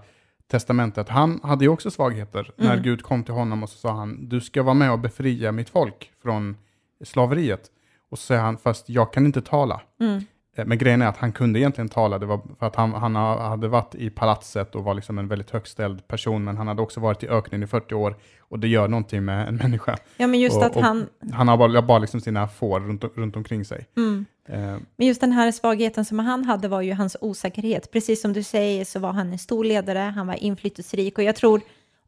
Testamentet. 0.50 1.08
Han 1.08 1.40
hade 1.42 1.64
ju 1.64 1.68
också 1.68 1.90
svagheter 1.90 2.52
mm. 2.58 2.70
när 2.70 2.82
Gud 2.82 3.02
kom 3.02 3.24
till 3.24 3.34
honom 3.34 3.62
och 3.62 3.68
så 3.68 3.78
sa 3.78 3.92
han, 3.92 4.28
du 4.28 4.40
ska 4.40 4.62
vara 4.62 4.74
med 4.74 4.92
och 4.92 4.98
befria 4.98 5.52
mitt 5.52 5.70
folk 5.70 6.12
från 6.22 6.56
slaveriet. 7.04 7.70
Och 8.10 8.18
så 8.18 8.24
säger 8.24 8.42
han, 8.42 8.58
fast 8.58 8.88
jag 8.88 9.12
kan 9.12 9.26
inte 9.26 9.42
tala. 9.42 9.80
Mm. 10.00 10.20
Men 10.64 10.78
grejen 10.78 11.02
är 11.02 11.06
att 11.06 11.16
han 11.16 11.32
kunde 11.32 11.58
egentligen 11.58 11.88
tala, 11.88 12.18
det 12.18 12.26
var 12.26 12.40
för 12.58 12.66
att 12.66 12.76
han, 12.76 12.92
han 12.92 13.16
hade 13.16 13.68
varit 13.68 13.94
i 13.94 14.10
palatset 14.10 14.74
och 14.74 14.84
var 14.84 14.94
liksom 14.94 15.18
en 15.18 15.28
väldigt 15.28 15.50
högställd 15.50 16.08
person, 16.08 16.44
men 16.44 16.56
han 16.56 16.68
hade 16.68 16.82
också 16.82 17.00
varit 17.00 17.22
i 17.22 17.28
öknen 17.28 17.62
i 17.62 17.66
40 17.66 17.94
år 17.94 18.16
och 18.40 18.58
det 18.58 18.68
gör 18.68 18.88
någonting 18.88 19.24
med 19.24 19.48
en 19.48 19.56
människa. 19.56 19.96
Ja, 20.16 20.26
men 20.26 20.40
just 20.40 20.56
och, 20.56 20.64
att 20.64 20.76
han... 20.76 21.06
Han 21.32 21.48
har 21.48 21.56
bara, 21.56 21.82
bara 21.82 21.98
liksom 21.98 22.20
sina 22.20 22.48
får 22.48 22.80
runt, 22.80 23.04
runt 23.14 23.36
omkring 23.36 23.64
sig. 23.64 23.86
Mm. 23.96 24.26
Eh. 24.48 24.76
Men 24.96 25.06
just 25.06 25.20
den 25.20 25.32
här 25.32 25.52
svagheten 25.52 26.04
som 26.04 26.18
han 26.18 26.44
hade 26.44 26.68
var 26.68 26.80
ju 26.80 26.92
hans 26.92 27.16
osäkerhet. 27.20 27.90
Precis 27.92 28.22
som 28.22 28.32
du 28.32 28.42
säger 28.42 28.84
så 28.84 28.98
var 28.98 29.12
han 29.12 29.32
en 29.32 29.38
stor 29.38 29.64
ledare, 29.64 29.98
han 29.98 30.26
var 30.26 30.34
inflytelserik 30.34 31.18
och 31.18 31.24
jag 31.24 31.36
tror 31.36 31.60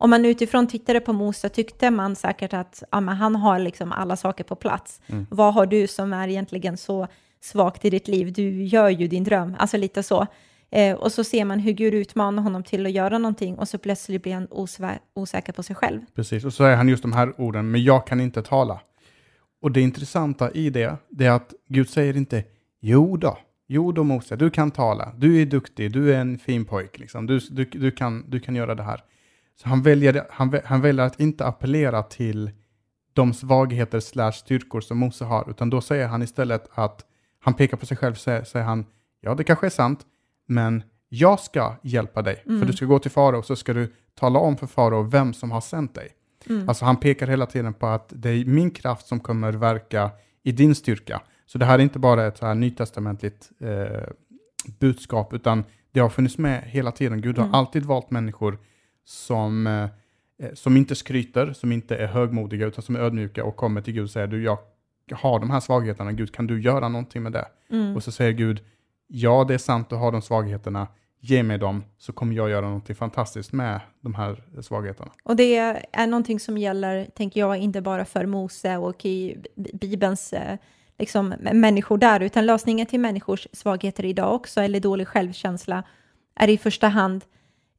om 0.03 0.11
man 0.11 0.25
utifrån 0.25 0.67
tittade 0.67 1.01
på 1.01 1.13
Mose 1.13 1.49
tyckte 1.49 1.91
man 1.91 2.17
säkert 2.17 2.55
att 2.55 2.83
ja, 2.91 2.99
han 3.01 3.37
har 3.37 3.59
liksom 3.59 3.93
alla 3.93 4.17
saker 4.17 4.45
på 4.45 4.55
plats. 4.55 5.01
Mm. 5.07 5.27
Vad 5.31 5.55
har 5.55 5.67
du 5.67 5.87
som 5.87 6.13
är 6.13 6.29
egentligen 6.29 6.77
så 6.77 7.09
svagt 7.43 7.85
i 7.85 7.91
ditt 7.91 8.09
liv? 8.09 8.33
Du 8.33 8.63
gör 8.63 8.89
ju 8.89 9.09
din 9.09 9.25
dröm, 9.25 9.57
alltså 9.59 9.77
lite 9.77 10.03
så. 10.03 10.27
Eh, 10.71 10.97
och 10.97 11.13
så 11.13 11.25
ser 11.25 11.45
man 11.45 11.59
hur 11.59 11.73
Gud 11.73 11.95
utmanar 11.95 12.43
honom 12.43 12.63
till 12.63 12.87
att 12.87 12.93
göra 12.93 13.19
någonting 13.19 13.59
och 13.59 13.69
så 13.69 13.79
plötsligt 13.79 14.23
blir 14.23 14.35
han 14.35 14.49
osvä- 14.49 14.99
osäker 15.15 15.53
på 15.53 15.63
sig 15.63 15.77
själv. 15.77 16.01
Precis, 16.15 16.45
och 16.45 16.53
så 16.53 16.57
säger 16.57 16.77
han 16.77 16.89
just 16.89 17.03
de 17.03 17.13
här 17.13 17.41
orden, 17.41 17.71
men 17.71 17.85
jag 17.85 18.07
kan 18.07 18.21
inte 18.21 18.43
tala. 18.43 18.81
Och 19.63 19.73
det 19.73 19.81
intressanta 19.81 20.51
i 20.51 20.71
det, 20.71 20.97
det 21.09 21.27
är 21.27 21.31
att 21.31 21.55
Gud 21.69 21.89
säger 21.89 22.17
inte 22.17 22.45
jo 22.81 23.17
då, 23.17 23.39
jo 23.69 23.93
då 23.93 24.05
Mose, 24.05 24.37
du 24.37 24.51
kan 24.51 24.71
tala, 24.71 25.13
du 25.17 25.43
är 25.43 25.47
duktig, 25.47 25.93
du 25.93 26.15
är 26.15 26.19
en 26.21 26.39
fin 26.39 26.65
pojk, 26.65 26.99
liksom. 26.99 27.27
du, 27.27 27.39
du, 27.39 27.65
du, 27.65 27.91
kan, 27.91 28.31
du 28.31 28.41
kan 28.41 28.55
göra 28.55 28.75
det 28.75 28.83
här. 28.83 29.01
Så 29.63 29.69
han 29.69 29.83
väljer, 29.83 30.27
han, 30.31 30.61
han 30.65 30.81
väljer 30.81 31.05
att 31.05 31.21
inte 31.21 31.47
appellera 31.47 32.03
till 32.03 32.51
de 33.13 33.35
svagheter 33.35 34.01
slash 34.01 34.33
styrkor 34.33 34.81
som 34.81 34.99
Mose 34.99 35.25
har, 35.25 35.51
utan 35.51 35.71
då 35.71 35.81
säger 35.81 36.09
han 36.09 36.23
istället 36.23 36.69
att 36.75 37.05
han 37.43 37.55
pekar 37.55 37.77
på 37.77 37.87
sig 37.87 37.97
själv, 37.97 38.15
säger, 38.15 38.45
säger 38.45 38.67
han, 38.67 38.87
ja 39.21 39.35
det 39.35 39.45
kanske 39.45 39.67
är 39.67 39.71
sant, 39.71 40.07
men 40.47 40.83
jag 41.09 41.41
ska 41.41 41.75
hjälpa 41.83 42.23
dig. 42.23 42.43
Mm. 42.47 42.61
För 42.61 42.67
du 42.67 42.73
ska 42.73 42.87
gå 42.87 42.99
till 42.99 43.11
farao 43.11 43.39
och 43.39 43.45
så 43.45 43.57
ska 43.57 43.75
du 43.75 43.93
tala 44.15 44.39
om 44.39 44.57
för 44.57 44.67
farao 44.67 45.03
vem 45.03 45.35
som 45.35 45.51
har 45.51 45.61
sänt 45.61 45.95
dig. 45.95 46.09
Mm. 46.49 46.69
Alltså 46.69 46.85
han 46.85 46.97
pekar 46.97 47.27
hela 47.27 47.47
tiden 47.47 47.75
på 47.75 47.87
att 47.87 48.13
det 48.17 48.31
är 48.31 48.45
min 48.45 48.71
kraft 48.71 49.07
som 49.07 49.21
kommer 49.21 49.53
verka 49.53 50.11
i 50.43 50.53
din 50.53 50.75
styrka. 50.75 51.23
Så 51.47 51.59
det 51.59 51.65
här 51.65 51.79
är 51.79 51.83
inte 51.83 51.99
bara 51.99 52.27
ett 52.27 52.39
så 52.39 52.47
här 52.47 52.55
nytestamentligt 52.55 53.51
eh, 53.61 54.03
budskap, 54.79 55.33
utan 55.33 55.65
det 55.93 56.01
har 56.01 56.09
funnits 56.09 56.39
med 56.39 56.63
hela 56.63 56.93
tiden. 56.93 57.21
Gud 57.21 57.39
har 57.39 57.45
mm. 57.45 57.55
alltid 57.55 57.85
valt 57.85 58.11
människor 58.11 58.59
som, 59.05 59.67
eh, 59.67 59.89
som 60.55 60.77
inte 60.77 60.95
skryter, 60.95 61.53
som 61.53 61.73
inte 61.73 61.97
är 61.97 62.07
högmodiga, 62.07 62.67
utan 62.67 62.83
som 62.83 62.97
är 62.97 63.01
ödmjuka 63.01 63.45
och 63.45 63.57
kommer 63.57 63.81
till 63.81 63.95
Gud 63.95 64.05
och 64.05 64.11
säger 64.11 64.27
du, 64.27 64.43
jag 64.43 64.59
har 65.13 65.39
de 65.39 65.51
här 65.51 65.61
svagheterna, 65.61 66.13
Gud, 66.13 66.33
kan 66.33 66.47
du 66.47 66.63
göra 66.63 66.89
någonting 66.89 67.23
med 67.23 67.33
det? 67.33 67.47
Mm. 67.71 67.97
Och 67.97 68.03
så 68.03 68.13
säger 68.13 68.33
Gud, 68.33 68.61
ja, 69.07 69.45
det 69.49 69.55
är 69.55 69.59
sant, 69.59 69.91
du 69.91 69.97
har 69.97 70.13
de 70.13 70.23
svagheterna, 70.23 70.89
ge 71.21 71.43
mig 71.43 71.59
dem, 71.59 71.85
så 71.99 72.13
kommer 72.13 72.35
jag 72.35 72.51
göra 72.51 72.67
någonting 72.67 72.97
fantastiskt 72.97 73.53
med 73.53 73.81
de 74.01 74.15
här 74.15 74.43
svagheterna. 74.63 75.11
Och 75.25 75.37
det 75.37 75.57
är 75.93 76.07
någonting 76.07 76.41
som 76.41 76.59
gäller, 76.59 77.05
tänker 77.15 77.41
jag, 77.41 77.57
inte 77.57 77.81
bara 77.81 78.05
för 78.05 78.27
Mose 78.27 78.77
och 78.77 79.05
i 79.05 79.37
Bibelns 79.73 80.33
eh, 80.33 80.59
liksom, 80.99 81.35
människor 81.53 81.99
där, 81.99 82.21
utan 82.21 82.47
lösningen 82.47 82.87
till 82.87 83.01
människors 83.01 83.47
svagheter 83.53 84.05
idag 84.05 84.35
också, 84.35 84.61
eller 84.61 84.81
dålig 84.81 85.09
självkänsla, 85.09 85.83
är 86.35 86.49
i 86.49 86.59
första 86.59 86.89
hand 86.89 87.25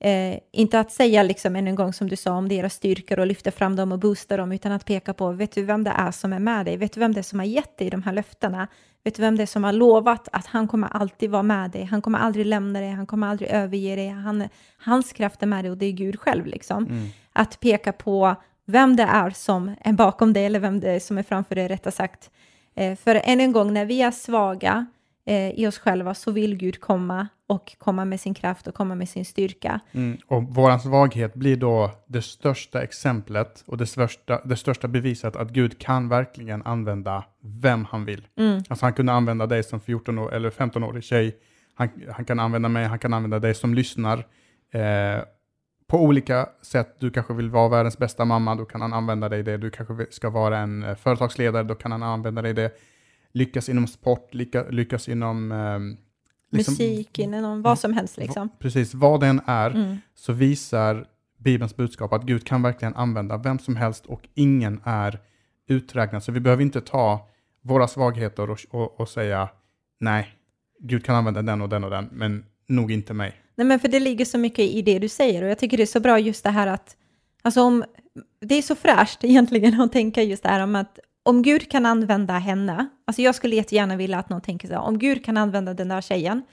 Eh, 0.04 0.39
inte 0.52 0.80
att 0.80 0.92
säga 0.92 1.24
liksom 1.24 1.56
än 1.56 1.68
en 1.68 1.76
gång 1.76 1.94
som 1.94 2.10
du 2.10 2.16
sa 2.16 2.32
om 2.32 2.50
deras 2.50 2.74
styrkor 2.74 3.20
och 3.20 3.28
lyfta 3.28 3.52
fram 3.52 3.76
dem 3.76 3.92
och 3.92 4.00
boosta 4.00 4.38
dem, 4.38 4.52
utan 4.52 4.72
att 4.72 4.86
peka 4.86 5.13
på, 5.13 5.32
vet 5.32 5.52
du 5.52 5.63
vem 5.63 5.84
det 5.84 5.94
är 5.98 6.12
som 6.12 6.34
är 6.34 6.39
med 6.39 6.66
dig? 6.66 6.78
Vet 6.78 6.94
du 6.94 7.00
vem 7.00 7.13
det 7.13 7.20
är 7.20 7.24
som 7.24 7.39
har 7.39 7.46
gett 7.46 7.78
dig 7.78 7.89
de 7.89 8.04
här 8.04 8.13
löftena? 8.13 8.68
Vet 9.04 9.16
du 9.16 9.22
vem 9.22 9.38
det 9.38 9.44
är 9.44 9.48
som 9.48 9.63
har 9.63 9.74
lovat 9.74 10.30
att 10.32 10.46
han 10.46 10.68
kommer 10.68 10.88
alltid 10.88 11.30
vara 11.30 11.44
med 11.44 11.72
dig? 11.72 11.84
Han 11.84 12.02
kommer 12.02 12.20
aldrig 12.20 12.46
lämna 12.46 12.80
dig, 12.80 12.89
han 12.89 13.06
kommer 13.06 13.28
aldrig 13.28 13.50
överge 13.50 13.96
dig. 13.96 14.08
Han, 14.08 14.50
hans 14.78 15.13
kraft 15.13 15.44
är 15.44 15.48
med 15.48 15.63
dig 15.63 15.72
och 15.72 15.78
det 15.78 15.86
är 15.86 15.92
Gud 15.92 16.20
själv. 16.20 16.46
Liksom. 16.46 16.86
Mm. 16.86 17.08
Att 17.34 17.60
peka 17.60 17.92
på 17.92 18.36
vem 18.66 18.96
det 18.96 19.04
är 19.04 19.30
som 19.30 19.76
är 19.82 19.94
bakom 19.94 20.34
dig, 20.34 20.46
eller 20.46 20.60
vem 20.60 20.80
det 20.80 20.92
är 20.92 21.00
som 21.00 21.18
är 21.18 21.24
framför 21.24 21.56
dig, 21.56 21.68
rättare 21.68 21.92
sagt. 21.92 22.32
Eh, 22.76 22.96
för 22.96 23.22
än 23.24 23.39
en 23.39 23.52
gång, 23.52 23.74
när 23.74 23.86
vi 23.86 24.02
är 24.02 24.12
svaga, 24.12 24.86
eh, 25.26 25.50
i 25.50 25.68
oss 25.68 25.78
själva 25.78 26.13
så 26.13 26.32
vill 26.32 26.56
Gud 26.56 26.80
komma 26.80 27.28
och 27.54 27.76
komma 27.78 28.06
med 28.06 28.20
sin 28.20 28.34
kraft 28.34 28.68
och 28.68 28.74
komma 28.74 28.96
med 28.96 29.10
sin 29.10 29.26
styrka. 29.26 29.80
Mm, 29.92 30.18
och 30.28 30.44
vår 30.44 30.78
svaghet 30.78 31.34
blir 31.34 31.58
då 31.58 31.92
det 32.08 32.22
största 32.22 32.84
exemplet 32.84 33.63
och 33.68 33.78
det 33.78 33.86
största, 33.86 34.42
det 34.46 34.56
största 34.56 34.88
beviset 34.88 35.36
att 35.36 35.50
Gud 35.50 35.80
kan 35.80 36.10
verkligen 36.10 36.63
använda 36.63 37.24
vem 37.42 37.86
han 37.86 38.06
vill. 38.06 38.28
Mm. 38.38 38.63
Alltså 38.70 38.86
han 38.86 38.94
kunde 38.94 39.12
använda 39.12 39.48
dig 39.48 39.63
som 39.63 39.80
14 39.80 40.20
år, 40.20 40.34
eller 40.34 40.50
15-årig 40.50 41.04
tjej, 41.04 41.38
han, 41.76 41.89
han, 42.12 42.26
kan 42.26 42.39
använda 42.39 42.70
mig, 42.70 42.86
han 42.86 43.00
kan 43.00 43.13
använda 43.13 43.39
dig 43.39 43.54
som 43.54 43.74
lyssnar. 43.74 44.18
Eh, 44.72 45.24
på 45.88 46.04
olika 46.04 46.50
sätt. 46.62 46.96
Du 47.00 47.12
kanske 47.12 47.34
vill 47.34 47.50
vara 47.50 47.70
världens 47.70 47.98
bästa 47.98 48.26
mamma, 48.26 48.56
då 48.56 48.66
kan 48.66 48.82
han 48.82 48.94
använda 48.94 49.30
dig 49.30 49.44
det. 49.44 49.58
Du 49.58 49.70
kanske 49.70 50.06
ska 50.10 50.30
vara 50.30 50.58
en 50.58 50.84
eh, 50.84 50.96
företagsledare, 50.96 51.63
då 51.63 51.76
kan 51.76 51.92
han 51.92 52.04
använda 52.04 52.42
dig 52.42 52.54
det 52.54 52.72
lyckas 53.34 53.70
inom 53.70 53.88
sport, 53.88 54.34
lyckas, 54.70 55.10
inom 55.10 55.52
eh, 55.52 55.80
liksom, 56.58 56.74
musik, 56.74 57.20
inom 57.20 57.62
vad 57.62 57.80
som 57.80 57.94
helst. 57.94 58.18
Liksom. 58.18 58.50
Precis, 58.60 58.94
vad 58.94 59.20
den 59.20 59.42
är, 59.46 59.72
mm. 59.72 59.98
så 60.16 60.34
visar 60.34 61.06
Bibelns 61.38 61.76
budskap 61.76 62.13
att 62.13 62.24
Gud 62.24 62.46
kan 62.46 62.62
verkligen 62.62 62.96
använda 62.96 63.38
vem 63.38 63.60
som 63.60 63.76
helst 63.76 64.06
och 64.06 64.28
ingen 64.34 64.82
är 64.84 65.20
uträknad. 65.68 66.24
Så 66.24 66.32
vi 66.32 66.39
behöver 66.39 66.64
inte 66.64 66.82
ta 66.82 67.30
våra 67.62 67.88
svagheter 67.88 68.49
och, 68.49 68.60
och, 68.70 68.99
och 68.99 69.10
säga 69.10 69.49
nej, 69.99 70.28
Gud 70.80 71.06
kan 71.06 71.16
använda 71.16 71.41
den 71.41 71.62
och 71.62 71.70
den 71.70 71.84
och 71.84 71.89
den, 71.89 72.10
men 72.12 72.45
nog 72.68 72.91
inte 72.91 73.14
mig. 73.14 73.34
Nej, 73.56 73.68
men 73.68 73.80
för 73.80 73.88
det 73.88 73.99
ligger 73.99 74.26
så 74.26 74.38
mycket 74.38 74.66
i 74.66 74.82
det 74.82 74.99
du 74.99 75.10
säger 75.10 75.43
och 75.43 75.49
jag 75.49 75.60
tycker 75.60 75.78
det 75.78 75.84
är 75.84 75.88
så 75.88 75.99
bra 75.99 76.20
just 76.20 76.43
det 76.43 76.49
här 76.49 76.68
att, 76.68 76.97
alltså 77.41 77.62
om, 77.62 77.84
det 78.41 78.56
är 78.56 78.62
så 78.62 78.76
fräscht 78.76 79.18
egentligen 79.24 79.82
att 79.82 79.91
tänka 79.91 80.24
just 80.24 80.43
det 80.43 80.49
här 80.49 80.64
om 80.64 80.76
att 80.76 80.99
om 81.24 81.41
Gud 81.41 81.71
kan 81.71 81.86
använda 81.86 82.34
henne, 82.34 82.89
alltså 83.05 83.21
jag 83.21 83.36
skulle 83.36 83.55
jättegärna 83.55 83.95
vilja 83.95 84.19
att 84.19 84.30
någon 84.30 84.41
tänker 84.41 84.67
så 84.67 84.74
här, 84.74 84.82
om 84.82 84.99
Gud 84.99 85.26
kan 85.26 85.38
använda 85.38 85.74
den 85.74 85.88
där 85.88 86.01
tjejen, 86.01 86.43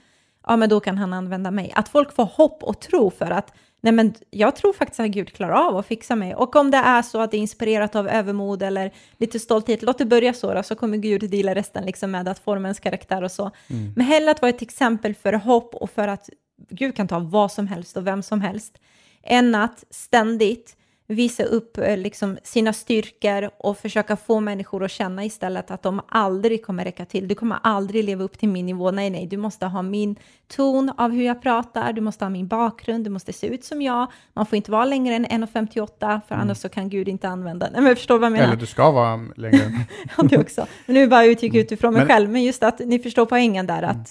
ja 0.47 0.57
men 0.57 0.69
då 0.69 0.79
kan 0.79 0.97
han 0.97 1.13
använda 1.13 1.51
mig. 1.51 1.71
Att 1.75 1.89
folk 1.89 2.15
får 2.15 2.25
hopp 2.25 2.63
och 2.63 2.81
tro 2.81 3.11
för 3.11 3.31
att, 3.31 3.53
nej 3.81 3.93
men 3.93 4.13
jag 4.29 4.55
tror 4.55 4.73
faktiskt 4.73 4.99
att 4.99 5.07
Gud 5.07 5.33
klarar 5.33 5.67
av 5.67 5.77
att 5.77 5.85
fixa 5.85 6.15
mig. 6.15 6.35
Och 6.35 6.55
om 6.55 6.71
det 6.71 6.77
är 6.77 7.01
så 7.01 7.21
att 7.21 7.31
det 7.31 7.37
är 7.37 7.41
inspirerat 7.41 7.95
av 7.95 8.07
övermod 8.07 8.63
eller 8.63 8.91
lite 9.17 9.39
stolthet, 9.39 9.81
låt 9.81 9.97
det 9.97 10.05
börja 10.05 10.33
så 10.33 10.53
då, 10.53 10.63
så 10.63 10.75
kommer 10.75 10.97
Gud 10.97 11.29
dela 11.29 11.55
resten 11.55 11.85
liksom 11.85 12.11
med 12.11 12.27
att 12.27 12.39
forma 12.39 12.67
ens 12.67 12.79
karaktär 12.79 13.23
och 13.23 13.31
så. 13.31 13.51
Mm. 13.69 13.93
Men 13.95 14.05
hellre 14.05 14.31
att 14.31 14.41
vara 14.41 14.49
ett 14.49 14.61
exempel 14.61 15.15
för 15.15 15.33
hopp 15.33 15.75
och 15.75 15.89
för 15.89 16.07
att 16.07 16.29
Gud 16.69 16.95
kan 16.95 17.07
ta 17.07 17.19
vad 17.19 17.51
som 17.51 17.67
helst 17.67 17.97
och 17.97 18.07
vem 18.07 18.23
som 18.23 18.41
helst 18.41 18.77
än 19.23 19.55
att 19.55 19.83
ständigt 19.89 20.75
visa 21.11 21.43
upp 21.43 21.77
eh, 21.77 21.97
liksom, 21.97 22.37
sina 22.43 22.73
styrkor 22.73 23.49
och 23.57 23.77
försöka 23.77 24.15
få 24.15 24.39
människor 24.39 24.83
att 24.83 24.91
känna 24.91 25.25
istället 25.25 25.71
att 25.71 25.83
de 25.83 26.01
aldrig 26.07 26.65
kommer 26.65 26.83
räcka 26.83 27.05
till. 27.05 27.27
Du 27.27 27.35
kommer 27.35 27.59
aldrig 27.63 28.03
leva 28.03 28.23
upp 28.23 28.39
till 28.39 28.49
min 28.49 28.65
nivå. 28.65 28.91
Nej, 28.91 29.09
nej, 29.09 29.27
du 29.27 29.37
måste 29.37 29.65
ha 29.65 29.81
min 29.81 30.15
ton 30.47 30.91
av 30.97 31.11
hur 31.11 31.23
jag 31.23 31.41
pratar, 31.41 31.93
du 31.93 32.01
måste 32.01 32.25
ha 32.25 32.29
min 32.29 32.47
bakgrund, 32.47 33.03
du 33.03 33.09
måste 33.09 33.33
se 33.33 33.47
ut 33.47 33.63
som 33.63 33.81
jag. 33.81 34.11
Man 34.33 34.45
får 34.45 34.55
inte 34.55 34.71
vara 34.71 34.85
längre 34.85 35.15
än 35.15 35.25
1,58 35.25 35.87
för 35.99 36.35
mm. 36.35 36.41
annars 36.41 36.57
så 36.57 36.69
kan 36.69 36.89
Gud 36.89 37.07
inte 37.07 37.27
använda 37.27 37.69
Nej, 37.73 37.81
men 37.81 37.95
förstår 37.95 38.19
vad 38.19 38.25
jag 38.25 38.31
menar. 38.31 38.47
Eller 38.47 38.55
du 38.55 38.65
ska 38.65 38.91
vara 38.91 39.19
längre. 39.35 39.71
ja, 40.17 40.23
det 40.23 40.37
också. 40.37 40.67
Men 40.85 40.93
nu 40.93 41.07
bara 41.07 41.25
uttryck 41.25 41.55
utifrån 41.55 41.93
mig 41.93 42.01
men, 42.01 42.09
själv, 42.09 42.29
men 42.29 42.43
just 42.43 42.63
att 42.63 42.79
ni 42.79 42.99
förstår 42.99 43.25
poängen 43.25 43.67
där, 43.67 43.83
att 43.83 43.95
mm 43.95 44.05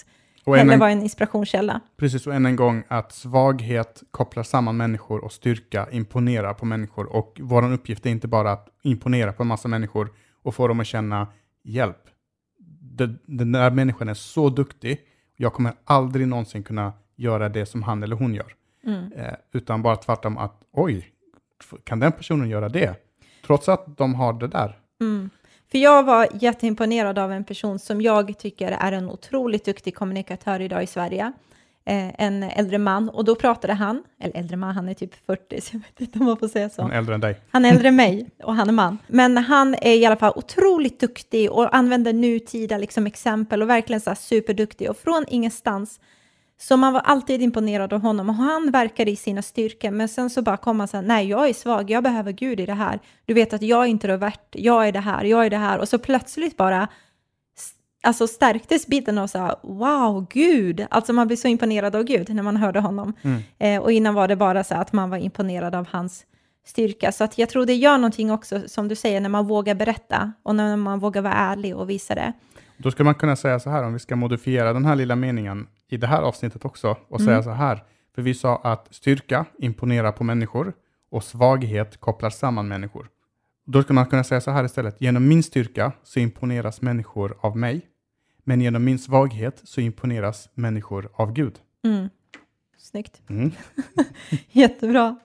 och 0.45 0.57
Hellre 0.57 0.77
vara 0.77 0.91
en 0.91 1.01
inspirationskälla. 1.01 1.81
Precis, 1.97 2.27
och 2.27 2.33
än 2.33 2.45
en 2.45 2.55
gång 2.55 2.83
att 2.87 3.11
svaghet 3.11 4.03
kopplar 4.11 4.43
samman 4.43 4.77
människor 4.77 5.23
och 5.23 5.31
styrka 5.31 5.87
imponerar 5.91 6.53
på 6.53 6.65
människor. 6.65 7.15
Och 7.15 7.37
vår 7.41 7.73
uppgift 7.73 8.05
är 8.05 8.09
inte 8.09 8.27
bara 8.27 8.51
att 8.51 8.67
imponera 8.83 9.33
på 9.33 9.43
en 9.43 9.47
massa 9.47 9.67
människor 9.67 10.09
och 10.43 10.55
få 10.55 10.67
dem 10.67 10.79
att 10.79 10.87
känna 10.87 11.27
hjälp. 11.63 11.97
Den 13.25 13.51
där 13.51 13.71
människan 13.71 14.09
är 14.09 14.13
så 14.13 14.49
duktig, 14.49 14.99
jag 15.37 15.53
kommer 15.53 15.73
aldrig 15.85 16.27
någonsin 16.27 16.63
kunna 16.63 16.93
göra 17.15 17.49
det 17.49 17.65
som 17.65 17.83
han 17.83 18.03
eller 18.03 18.15
hon 18.15 18.33
gör. 18.33 18.55
Mm. 18.83 19.13
Eh, 19.13 19.33
utan 19.51 19.81
bara 19.81 19.95
tvärtom 19.95 20.37
att, 20.37 20.61
oj, 20.71 21.11
kan 21.83 21.99
den 21.99 22.11
personen 22.11 22.49
göra 22.49 22.69
det? 22.69 22.95
Trots 23.45 23.69
att 23.69 23.97
de 23.97 24.15
har 24.15 24.33
det 24.33 24.47
där. 24.47 24.79
Mm. 25.01 25.29
För 25.71 25.77
jag 25.77 26.03
var 26.03 26.27
jätteimponerad 26.33 27.19
av 27.19 27.31
en 27.31 27.43
person 27.43 27.79
som 27.79 28.01
jag 28.01 28.37
tycker 28.39 28.71
är 28.71 28.91
en 28.91 29.09
otroligt 29.09 29.65
duktig 29.65 29.95
kommunikatör 29.95 30.59
idag 30.59 30.83
i 30.83 30.87
Sverige. 30.87 31.31
Eh, 31.85 32.21
en 32.21 32.43
äldre 32.43 32.77
man, 32.77 33.09
och 33.09 33.25
då 33.25 33.35
pratade 33.35 33.73
han, 33.73 34.03
eller 34.19 34.37
äldre 34.37 34.57
man, 34.57 34.75
han 34.75 34.89
är 34.89 34.93
typ 34.93 35.25
40, 35.25 35.61
så 35.61 35.75
jag 35.75 35.79
vet 35.79 36.01
inte 36.01 36.19
om 36.19 36.25
man 36.25 36.37
får 36.37 36.47
säga 36.47 36.69
så. 36.69 36.81
Han 36.81 36.91
är 36.91 36.97
äldre 36.97 37.15
än 37.15 37.21
dig. 37.21 37.39
Han 37.51 37.65
är 37.65 37.69
äldre 37.71 37.87
än 37.87 37.95
mig, 37.95 38.29
och 38.43 38.55
han 38.55 38.69
är 38.69 38.73
man. 38.73 38.97
Men 39.07 39.37
han 39.37 39.75
är 39.75 39.93
i 39.93 40.05
alla 40.05 40.15
fall 40.15 40.33
otroligt 40.35 40.99
duktig 40.99 41.51
och 41.51 41.75
använder 41.75 42.13
nutida 42.13 42.77
liksom, 42.77 43.07
exempel 43.07 43.61
och 43.61 43.69
verkligen 43.69 44.01
så 44.01 44.15
superduktig. 44.15 44.89
Och 44.89 44.97
från 44.97 45.25
ingenstans 45.27 45.99
så 46.61 46.77
man 46.77 46.93
var 46.93 47.01
alltid 47.01 47.41
imponerad 47.41 47.93
av 47.93 48.01
honom 48.01 48.29
och 48.29 48.35
han 48.35 48.71
verkade 48.71 49.11
i 49.11 49.15
sina 49.15 49.41
styrkor. 49.41 49.91
Men 49.91 50.07
sen 50.07 50.29
så 50.29 50.41
bara 50.41 50.57
kom 50.57 50.79
han 50.79 50.87
så 50.87 50.97
här, 50.97 51.03
nej 51.03 51.27
jag 51.27 51.49
är 51.49 51.53
svag, 51.53 51.89
jag 51.89 52.03
behöver 52.03 52.31
Gud 52.31 52.59
i 52.59 52.65
det 52.65 52.73
här. 52.73 52.99
Du 53.25 53.33
vet 53.33 53.53
att 53.53 53.61
jag 53.61 53.83
är 53.83 53.87
introvert, 53.87 54.47
jag 54.51 54.87
är 54.87 54.91
det 54.91 54.99
här, 54.99 55.23
jag 55.23 55.45
är 55.45 55.49
det 55.49 55.57
här. 55.57 55.79
Och 55.79 55.89
så 55.89 55.97
plötsligt 55.97 56.57
bara 56.57 56.87
alltså 58.03 58.27
stärktes 58.27 58.87
bilden 58.87 59.17
och 59.17 59.29
sa 59.29 59.59
wow, 59.63 60.27
Gud. 60.29 60.85
Alltså 60.89 61.13
man 61.13 61.27
blir 61.27 61.37
så 61.37 61.47
imponerad 61.47 61.95
av 61.95 62.03
Gud 62.03 62.35
när 62.35 62.43
man 62.43 62.57
hörde 62.57 62.79
honom. 62.79 63.13
Mm. 63.21 63.41
Eh, 63.59 63.81
och 63.81 63.91
innan 63.91 64.13
var 64.13 64.27
det 64.27 64.35
bara 64.35 64.63
så 64.63 64.75
att 64.75 64.93
man 64.93 65.09
var 65.09 65.17
imponerad 65.17 65.75
av 65.75 65.87
hans 65.91 66.25
styrka. 66.65 67.11
Så 67.11 67.23
att 67.23 67.37
jag 67.37 67.49
tror 67.49 67.65
det 67.65 67.75
gör 67.75 67.97
någonting 67.97 68.31
också, 68.31 68.61
som 68.67 68.87
du 68.87 68.95
säger, 68.95 69.21
när 69.21 69.29
man 69.29 69.47
vågar 69.47 69.75
berätta 69.75 70.31
och 70.43 70.55
när 70.55 70.77
man 70.77 70.99
vågar 70.99 71.21
vara 71.21 71.33
ärlig 71.33 71.75
och 71.75 71.89
visa 71.89 72.15
det. 72.15 72.33
Då 72.77 72.91
skulle 72.91 73.05
man 73.05 73.15
kunna 73.15 73.35
säga 73.35 73.59
så 73.59 73.69
här, 73.69 73.83
om 73.83 73.93
vi 73.93 73.99
ska 73.99 74.15
modifiera 74.15 74.73
den 74.73 74.85
här 74.85 74.95
lilla 74.95 75.15
meningen 75.15 75.67
i 75.91 75.97
det 75.97 76.07
här 76.07 76.21
avsnittet 76.21 76.65
också 76.65 76.97
och 77.07 77.19
mm. 77.19 77.25
säga 77.25 77.43
så 77.43 77.49
här. 77.49 77.83
För 78.15 78.21
vi 78.21 78.33
sa 78.33 78.57
att 78.57 78.87
styrka 78.91 79.45
imponerar 79.59 80.11
på 80.11 80.23
människor 80.23 80.73
och 81.09 81.23
svaghet 81.23 81.99
kopplar 81.99 82.29
samman 82.29 82.67
människor. 82.67 83.09
Då 83.65 83.83
skulle 83.83 83.95
man 83.95 84.05
kunna 84.05 84.23
säga 84.23 84.41
så 84.41 84.51
här 84.51 84.63
istället. 84.63 85.01
Genom 85.01 85.27
min 85.27 85.43
styrka 85.43 85.91
så 86.03 86.19
imponeras 86.19 86.81
människor 86.81 87.37
av 87.41 87.57
mig. 87.57 87.81
Men 88.43 88.61
genom 88.61 88.83
min 88.83 88.99
svaghet 88.99 89.61
så 89.63 89.81
imponeras 89.81 90.49
människor 90.53 91.09
av 91.13 91.33
Gud. 91.33 91.59
Mm. 91.83 92.09
Snyggt. 92.77 93.21
Mm. 93.29 93.51
Jättebra. 94.51 95.19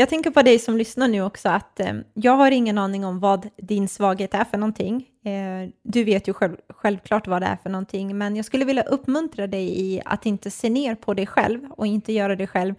Jag 0.00 0.08
tänker 0.08 0.30
på 0.30 0.42
dig 0.42 0.58
som 0.58 0.76
lyssnar 0.76 1.08
nu 1.08 1.22
också 1.22 1.48
att 1.48 1.80
eh, 1.80 1.92
jag 2.14 2.32
har 2.32 2.50
ingen 2.50 2.78
aning 2.78 3.04
om 3.04 3.20
vad 3.20 3.48
din 3.56 3.88
svaghet 3.88 4.34
är 4.34 4.44
för 4.44 4.58
någonting. 4.58 5.06
Eh, 5.24 5.70
du 5.82 6.04
vet 6.04 6.28
ju 6.28 6.32
själv, 6.32 6.56
självklart 6.68 7.26
vad 7.26 7.42
det 7.42 7.46
är 7.46 7.56
för 7.56 7.70
någonting, 7.70 8.18
men 8.18 8.36
jag 8.36 8.44
skulle 8.44 8.64
vilja 8.64 8.82
uppmuntra 8.82 9.46
dig 9.46 9.80
i 9.80 10.02
att 10.04 10.26
inte 10.26 10.50
se 10.50 10.70
ner 10.70 10.94
på 10.94 11.14
dig 11.14 11.26
själv 11.26 11.70
och 11.70 11.86
inte 11.86 12.12
göra 12.12 12.36
dig 12.36 12.46
själv 12.46 12.74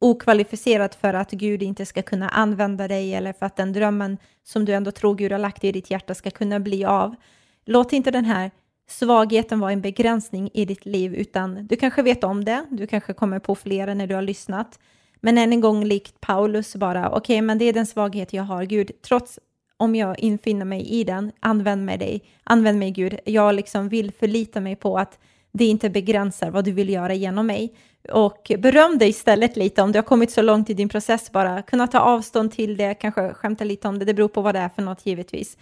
okvalificerad 0.00 0.94
för 0.94 1.14
att 1.14 1.30
Gud 1.30 1.62
inte 1.62 1.86
ska 1.86 2.02
kunna 2.02 2.28
använda 2.28 2.88
dig 2.88 3.14
eller 3.14 3.32
för 3.32 3.46
att 3.46 3.56
den 3.56 3.72
drömmen 3.72 4.18
som 4.42 4.64
du 4.64 4.72
ändå 4.72 4.90
tror 4.90 5.14
Gud 5.14 5.32
har 5.32 5.38
lagt 5.38 5.64
i 5.64 5.72
ditt 5.72 5.90
hjärta 5.90 6.14
ska 6.14 6.30
kunna 6.30 6.60
bli 6.60 6.84
av. 6.84 7.14
Låt 7.64 7.92
inte 7.92 8.10
den 8.10 8.24
här 8.24 8.50
svagheten 8.88 9.60
vara 9.60 9.72
en 9.72 9.80
begränsning 9.80 10.50
i 10.54 10.64
ditt 10.64 10.86
liv, 10.86 11.14
utan 11.14 11.66
du 11.66 11.76
kanske 11.76 12.02
vet 12.02 12.24
om 12.24 12.44
det, 12.44 12.66
du 12.70 12.86
kanske 12.86 13.12
kommer 13.12 13.38
på 13.38 13.54
flera 13.54 13.94
när 13.94 14.06
du 14.06 14.14
har 14.14 14.22
lyssnat, 14.22 14.78
men 15.24 15.38
än 15.38 15.52
en 15.52 15.60
gång 15.60 15.84
likt 15.84 16.20
Paulus 16.20 16.76
bara, 16.76 17.08
okej, 17.08 17.18
okay, 17.18 17.42
men 17.42 17.58
det 17.58 17.64
är 17.64 17.72
den 17.72 17.86
svaghet 17.86 18.32
jag 18.32 18.42
har, 18.42 18.64
Gud, 18.64 18.90
trots 19.02 19.38
om 19.76 19.94
jag 19.94 20.18
infinner 20.18 20.64
mig 20.64 20.86
i 20.86 21.04
den, 21.04 21.32
använd 21.40 21.84
mig 21.84 21.98
dig, 21.98 22.22
använd 22.44 22.78
mig 22.78 22.90
Gud. 22.90 23.18
Jag 23.24 23.54
liksom 23.54 23.88
vill 23.88 24.12
förlita 24.12 24.60
mig 24.60 24.76
på 24.76 24.98
att 24.98 25.18
det 25.52 25.64
inte 25.64 25.90
begränsar 25.90 26.50
vad 26.50 26.64
du 26.64 26.72
vill 26.72 26.88
göra 26.88 27.14
genom 27.14 27.46
mig. 27.46 27.74
Och 28.12 28.52
beröm 28.58 28.98
dig 28.98 29.08
istället 29.08 29.56
lite 29.56 29.82
om 29.82 29.92
du 29.92 29.98
har 29.98 30.04
kommit 30.04 30.30
så 30.30 30.42
långt 30.42 30.70
i 30.70 30.74
din 30.74 30.88
process 30.88 31.32
bara. 31.32 31.62
Kunna 31.62 31.86
ta 31.86 31.98
avstånd 31.98 32.52
till 32.52 32.76
det, 32.76 32.94
kanske 32.94 33.34
skämta 33.34 33.64
lite 33.64 33.88
om 33.88 33.98
det, 33.98 34.04
det 34.04 34.14
beror 34.14 34.28
på 34.28 34.42
vad 34.42 34.54
det 34.54 34.58
är 34.58 34.68
för 34.68 34.82
något 34.82 35.06
givetvis. 35.06 35.56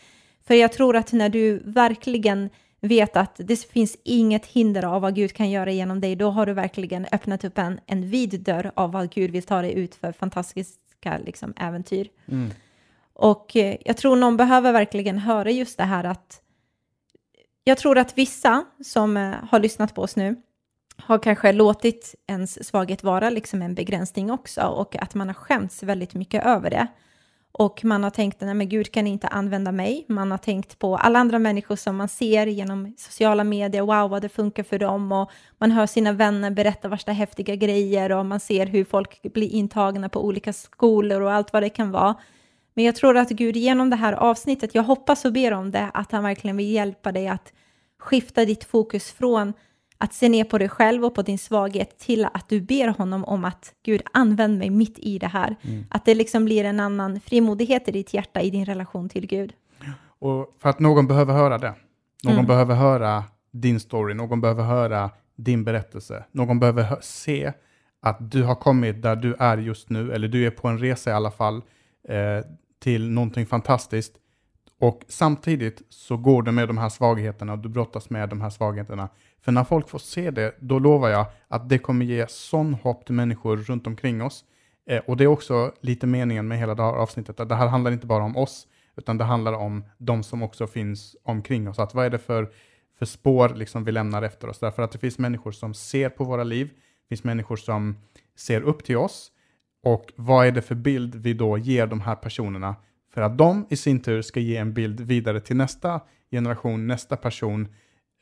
För 0.47 0.55
jag 0.55 0.73
tror 0.73 0.97
att 0.97 1.13
när 1.13 1.29
du 1.29 1.63
verkligen 1.65 2.51
vet 2.83 3.17
att 3.17 3.35
det 3.37 3.71
finns 3.71 3.97
inget 4.05 4.47
hinder 4.47 4.85
av 4.85 5.03
vad 5.03 5.15
Gud 5.15 5.33
kan 5.33 5.51
göra 5.51 5.71
genom 5.71 6.01
dig, 6.01 6.17
då 6.17 6.31
har 6.31 6.47
du 6.47 6.53
verkligen 6.53 7.07
öppnat 7.13 7.45
upp 7.45 7.59
en, 7.59 7.81
en 7.87 8.09
vid 8.11 8.41
dörr 8.41 8.73
av 8.75 8.93
vad 8.93 9.11
Gud 9.11 9.31
vill 9.31 9.43
ta 9.43 9.63
dig 9.63 9.75
ut 9.75 9.95
för 9.95 10.13
fantastiska 10.13 11.19
liksom, 11.19 11.55
äventyr. 11.57 12.09
Mm. 12.27 12.51
Och 13.15 13.57
eh, 13.57 13.77
jag 13.85 13.97
tror 13.97 14.17
någon 14.17 14.37
behöver 14.37 14.73
verkligen 14.73 15.19
höra 15.19 15.51
just 15.51 15.79
det 15.79 15.85
här 15.85 16.05
att 16.05 16.41
jag 17.65 17.79
tror 17.79 17.99
att 17.99 18.19
vissa 18.19 18.65
som 18.85 19.17
eh, 19.17 19.35
har 19.51 19.61
lyssnat 19.61 19.95
på 19.95 20.03
oss 20.03 20.17
nu 20.17 20.37
har 20.97 21.19
kanske 21.19 21.53
låtit 21.53 22.15
ens 22.27 22.69
svaghet 22.69 23.03
vara 23.03 23.31
liksom 23.31 23.63
en 23.63 23.75
begränsning 23.75 24.31
också 24.31 24.63
och 24.63 24.97
att 24.97 25.15
man 25.15 25.29
har 25.29 25.35
skämts 25.35 25.83
väldigt 25.83 26.15
mycket 26.15 26.47
över 26.47 26.71
det. 26.71 26.87
Och 27.55 27.85
man 27.85 28.05
har 28.05 28.11
tänkt, 28.11 28.41
nej 28.41 28.55
men 28.55 28.69
Gud 28.69 28.93
kan 28.93 29.07
inte 29.07 29.29
använda 29.29 29.73
mig. 29.73 30.05
Man 30.09 30.31
har 30.31 30.39
tänkt 30.39 30.79
på 30.79 30.97
alla 30.97 31.19
andra 31.19 31.39
människor 31.39 31.77
som 31.77 31.97
man 31.97 32.09
ser 32.09 32.47
genom 32.47 32.95
sociala 32.97 33.45
medier, 33.45 33.83
wow 33.83 34.11
vad 34.11 34.23
det 34.23 34.29
funkar 34.29 34.63
för 34.63 34.79
dem 34.79 35.13
och 35.13 35.31
man 35.59 35.71
hör 35.71 35.87
sina 35.87 36.13
vänner 36.13 36.51
berätta 36.51 36.89
värsta 36.89 37.13
häftiga 37.13 37.57
grejer 37.57 38.13
och 38.13 38.27
man 38.27 38.41
ser 38.41 38.67
hur 38.67 38.85
folk 38.85 39.23
blir 39.23 39.49
intagna 39.49 40.09
på 40.09 40.25
olika 40.25 40.53
skolor 40.53 41.21
och 41.21 41.33
allt 41.33 41.53
vad 41.53 41.63
det 41.63 41.69
kan 41.69 41.91
vara. 41.91 42.15
Men 42.75 42.85
jag 42.85 42.97
tror 42.97 43.17
att 43.17 43.31
Gud 43.31 43.57
genom 43.57 43.91
det 43.91 43.97
här 43.97 44.13
avsnittet, 44.13 44.75
jag 44.75 44.83
hoppas 44.83 45.25
och 45.25 45.33
ber 45.33 45.53
om 45.53 45.71
det, 45.71 45.91
att 45.95 46.13
han 46.13 46.25
verkligen 46.25 46.57
vill 46.57 46.71
hjälpa 46.71 47.13
dig 47.13 47.29
att 47.29 47.53
skifta 47.99 48.45
ditt 48.45 48.65
fokus 48.65 49.13
från 49.13 49.53
att 50.03 50.15
se 50.15 50.29
ner 50.29 50.45
på 50.45 50.59
dig 50.59 50.69
själv 50.69 51.05
och 51.05 51.15
på 51.15 51.23
din 51.23 51.39
svaghet 51.39 51.99
till 51.99 52.25
att 52.25 52.49
du 52.49 52.61
ber 52.61 52.89
honom 52.89 53.25
om 53.25 53.45
att 53.45 53.75
Gud 53.83 54.03
använd 54.13 54.59
mig 54.59 54.71
mitt 54.71 54.99
i 54.99 55.19
det 55.19 55.27
här. 55.27 55.57
Mm. 55.63 55.85
Att 55.91 56.05
det 56.05 56.15
liksom 56.15 56.45
blir 56.45 56.65
en 56.65 56.81
annan 56.81 57.21
frimodighet 57.21 57.89
i 57.89 57.93
ditt 57.93 58.15
hjärta 58.15 58.41
i 58.41 58.51
din 58.51 58.65
relation 58.65 59.09
till 59.09 59.27
Gud. 59.27 59.53
Och 60.19 60.57
för 60.59 60.69
att 60.69 60.81
någon 60.81 61.07
behöver 61.07 61.35
höra 61.35 61.59
det. 61.59 61.75
Någon 62.25 62.35
mm. 62.35 62.47
behöver 62.47 62.75
höra 62.75 63.25
din 63.51 63.81
story, 63.81 64.15
någon 64.15 64.41
behöver 64.41 64.65
höra 64.65 65.11
din 65.37 65.65
berättelse. 65.65 66.25
Någon 66.33 66.61
behöver 66.61 66.97
se 67.01 67.53
att 68.01 68.31
du 68.31 68.43
har 68.43 68.55
kommit 68.55 69.03
där 69.03 69.17
du 69.17 69.35
är 69.39 69.59
just 69.59 69.91
nu, 69.91 70.13
eller 70.13 70.29
du 70.29 70.47
är 70.47 70.51
på 70.51 70.69
en 70.69 70.79
resa 70.79 71.11
i 71.11 71.13
alla 71.13 71.31
fall, 71.31 71.63
eh, 72.09 72.45
till 72.79 73.11
någonting 73.11 73.47
fantastiskt. 73.47 74.13
Och 74.81 75.03
samtidigt 75.09 75.83
så 75.89 76.17
går 76.17 76.43
du 76.43 76.53
med 76.53 76.69
de 76.69 76.79
här 76.79 76.89
svagheterna 76.89 77.53
och 77.53 77.59
du 77.59 77.69
brottas 77.69 78.11
med 78.11 78.29
de 78.29 78.41
här 78.41 78.51
svagheterna. 78.51 79.09
För 79.45 79.53
när 79.53 79.65
folk 79.65 79.89
får 79.89 79.99
se 79.99 80.31
det, 80.31 80.55
då 80.61 80.79
lovar 80.79 81.09
jag 81.09 81.27
att 81.49 81.69
det 81.69 81.79
kommer 81.79 82.05
ge 82.05 82.27
sån 82.29 82.75
hopp 82.75 83.07
till 83.07 83.15
människor 83.15 83.57
runt 83.57 83.87
omkring 83.87 84.23
oss. 84.23 84.45
Eh, 84.87 85.03
och 85.07 85.17
det 85.17 85.25
är 85.25 85.29
också 85.29 85.73
lite 85.81 86.07
meningen 86.07 86.49
med 86.49 86.59
hela 86.59 86.75
det 86.75 86.83
här 86.83 86.93
avsnittet, 86.93 87.41
att 87.41 87.49
det 87.49 87.55
här 87.55 87.67
handlar 87.67 87.91
inte 87.91 88.07
bara 88.07 88.25
om 88.25 88.37
oss, 88.37 88.67
utan 88.97 89.19
det 89.19 89.25
handlar 89.25 89.53
om 89.53 89.85
de 89.99 90.23
som 90.23 90.43
också 90.43 90.67
finns 90.67 91.17
omkring 91.25 91.69
oss. 91.69 91.79
Att 91.79 91.95
vad 91.95 92.07
är 92.07 92.11
det 92.11 92.19
för, 92.19 92.53
för 92.99 93.07
spår 93.07 93.49
liksom 93.49 93.85
vi 93.85 93.93
lämnar 93.93 94.23
efter 94.23 94.49
oss? 94.49 94.59
Därför 94.59 94.83
att 94.83 94.93
det 94.93 94.99
finns 94.99 95.19
människor 95.19 95.53
som 95.53 95.75
ser 95.75 96.09
på 96.09 96.25
våra 96.25 96.45
liv, 96.45 96.67
det 96.67 97.09
finns 97.09 97.25
människor 97.25 97.57
som 97.57 97.97
ser 98.37 98.61
upp 98.63 98.85
till 98.85 98.97
oss, 98.97 99.33
och 99.85 100.13
vad 100.17 100.47
är 100.47 100.51
det 100.53 100.63
för 100.63 100.75
bild 100.75 101.15
vi 101.15 101.35
då 101.35 101.59
ger 101.59 101.87
de 101.87 102.01
här 102.01 102.15
personerna? 102.15 102.77
För 103.15 103.23
att 103.23 103.39
de 103.39 103.67
i 103.71 103.77
sin 103.77 104.01
tur 104.01 104.23
ska 104.23 104.41
ge 104.41 104.57
en 104.57 104.75
bild 104.75 105.01
vidare 105.01 105.41
till 105.41 105.57
nästa 105.57 106.01
generation, 106.31 106.87
nästa 106.87 107.17
person. 107.17 107.69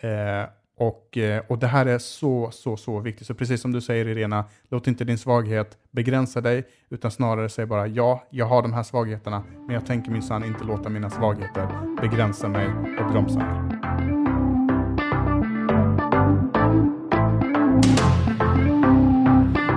Eh, 0.03 0.45
och, 0.81 1.19
eh, 1.19 1.43
och 1.49 1.59
det 1.59 1.67
här 1.67 1.87
är 1.87 1.99
så, 1.99 2.51
så, 2.53 2.77
så 2.77 3.01
viktigt. 3.01 3.27
Så 3.27 3.35
precis 3.35 3.61
som 3.61 3.73
du 3.73 3.81
säger 3.81 4.09
Irena, 4.09 4.45
låt 4.69 4.87
inte 4.87 5.05
din 5.05 5.19
svaghet 5.19 5.79
begränsa 5.91 6.41
dig, 6.41 6.65
utan 6.91 7.11
snarare 7.11 7.49
säg 7.49 7.67
bara 7.67 7.87
ja, 7.87 8.25
jag 8.31 8.47
har 8.47 8.63
de 8.63 8.73
här 8.73 8.83
svagheterna, 8.83 9.43
men 9.67 9.75
jag 9.75 9.87
tänker 9.87 10.11
minsann 10.11 10.45
inte 10.45 10.65
låta 10.65 10.89
mina 10.89 11.11
svagheter 11.11 11.69
begränsa 12.01 12.49
mig 12.49 12.67
och 12.99 13.13
bromsa 13.13 13.39
mig. 13.39 13.79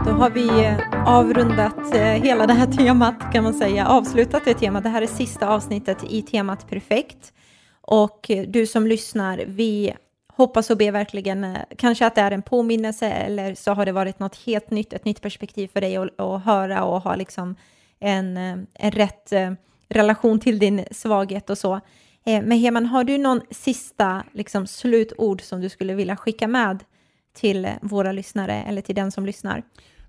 Då 0.06 0.12
har 0.12 0.30
vi 0.30 0.66
eh, 0.66 1.08
avrundat 1.08 1.96
eh, 1.96 2.02
hela 2.02 2.48
det 2.48 2.54
här 2.54 2.72
temat 2.72 3.34
kan 3.34 3.44
man 3.44 3.54
säga, 3.54 3.88
avslutat 3.88 4.46
det 4.46 4.54
temat. 4.54 4.84
Det 4.84 4.90
här 4.90 5.02
är 5.02 5.08
sista 5.08 5.50
avsnittet 5.50 5.98
i 6.10 6.22
temat 6.22 6.70
Perfekt. 6.70 7.34
Och 7.82 8.32
du 8.48 8.68
som 8.68 8.88
lyssnar, 8.88 9.44
vi 9.48 9.94
hoppas 10.36 10.70
och 10.70 10.78
ber 10.78 10.92
verkligen, 10.92 11.44
eh, 11.44 11.62
kanske 11.78 12.06
att 12.06 12.16
det 12.16 12.22
är 12.22 12.32
en 12.32 12.42
påminnelse 12.42 13.10
eller 13.10 13.56
så 13.56 13.74
har 13.74 13.86
det 13.86 13.92
varit 13.92 14.20
något 14.20 14.36
helt 14.36 14.72
nytt, 14.72 14.94
ett 14.94 15.06
nytt 15.06 15.22
perspektiv 15.22 15.68
för 15.74 15.82
dig 15.82 15.98
att, 15.98 16.20
att 16.20 16.44
höra 16.44 16.84
och 16.84 17.02
ha 17.02 17.16
liksom 17.16 17.56
en, 18.00 18.38
eh, 18.38 18.58
en 18.74 18.92
rätt 18.92 19.32
eh, 19.32 19.52
relation 19.90 20.40
till 20.40 20.60
din 20.60 20.86
svaghet 20.92 21.50
och 21.50 21.58
så. 21.58 21.80
Men 22.26 22.52
Heman, 22.52 22.86
har 22.86 23.04
du 23.04 23.18
någon 23.18 23.42
sista 23.52 24.24
liksom, 24.32 24.68
slutord 24.68 25.42
som 25.42 25.62
du 25.62 25.70
skulle 25.70 25.94
vilja 25.94 26.16
skicka 26.16 26.48
med 26.48 26.84
till 27.34 27.70
våra 27.82 28.12
lyssnare 28.12 28.64
eller 28.68 28.82
till 28.82 28.96
den 28.96 29.12
som 29.12 29.26
lyssnar? 29.26 29.64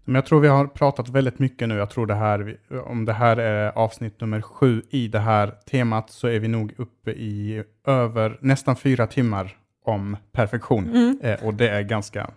Men 0.05 0.15
jag 0.15 0.27
tror 0.27 0.41
vi 0.41 0.49
har 0.49 0.67
pratat 0.67 1.09
väldigt 1.09 1.39
mycket 1.39 1.69
nu. 1.69 1.77
Jag 1.77 1.91
tror 1.91 2.07
det 2.07 2.15
här, 2.15 2.57
om 2.87 3.05
det 3.05 3.13
här 3.13 3.37
är 3.37 3.79
avsnitt 3.79 4.21
nummer 4.21 4.41
sju 4.41 4.83
i 4.91 5.09
det 5.09 5.19
här 5.19 5.55
temat 5.71 6.11
så 6.11 6.29
är 6.29 6.39
vi 6.39 6.49
nog 6.49 6.73
uppe 6.77 7.11
i 7.11 7.65
över 7.87 8.39
nästan 8.41 8.77
fyra 8.77 9.07
timmar 9.07 9.57
om 9.85 10.17
perfektion. 10.33 10.89
Mm. 10.89 11.19
Eh, 11.23 11.47
och 11.47 11.55
det 11.55 11.69
är 11.69 11.83
ganska 11.83 12.31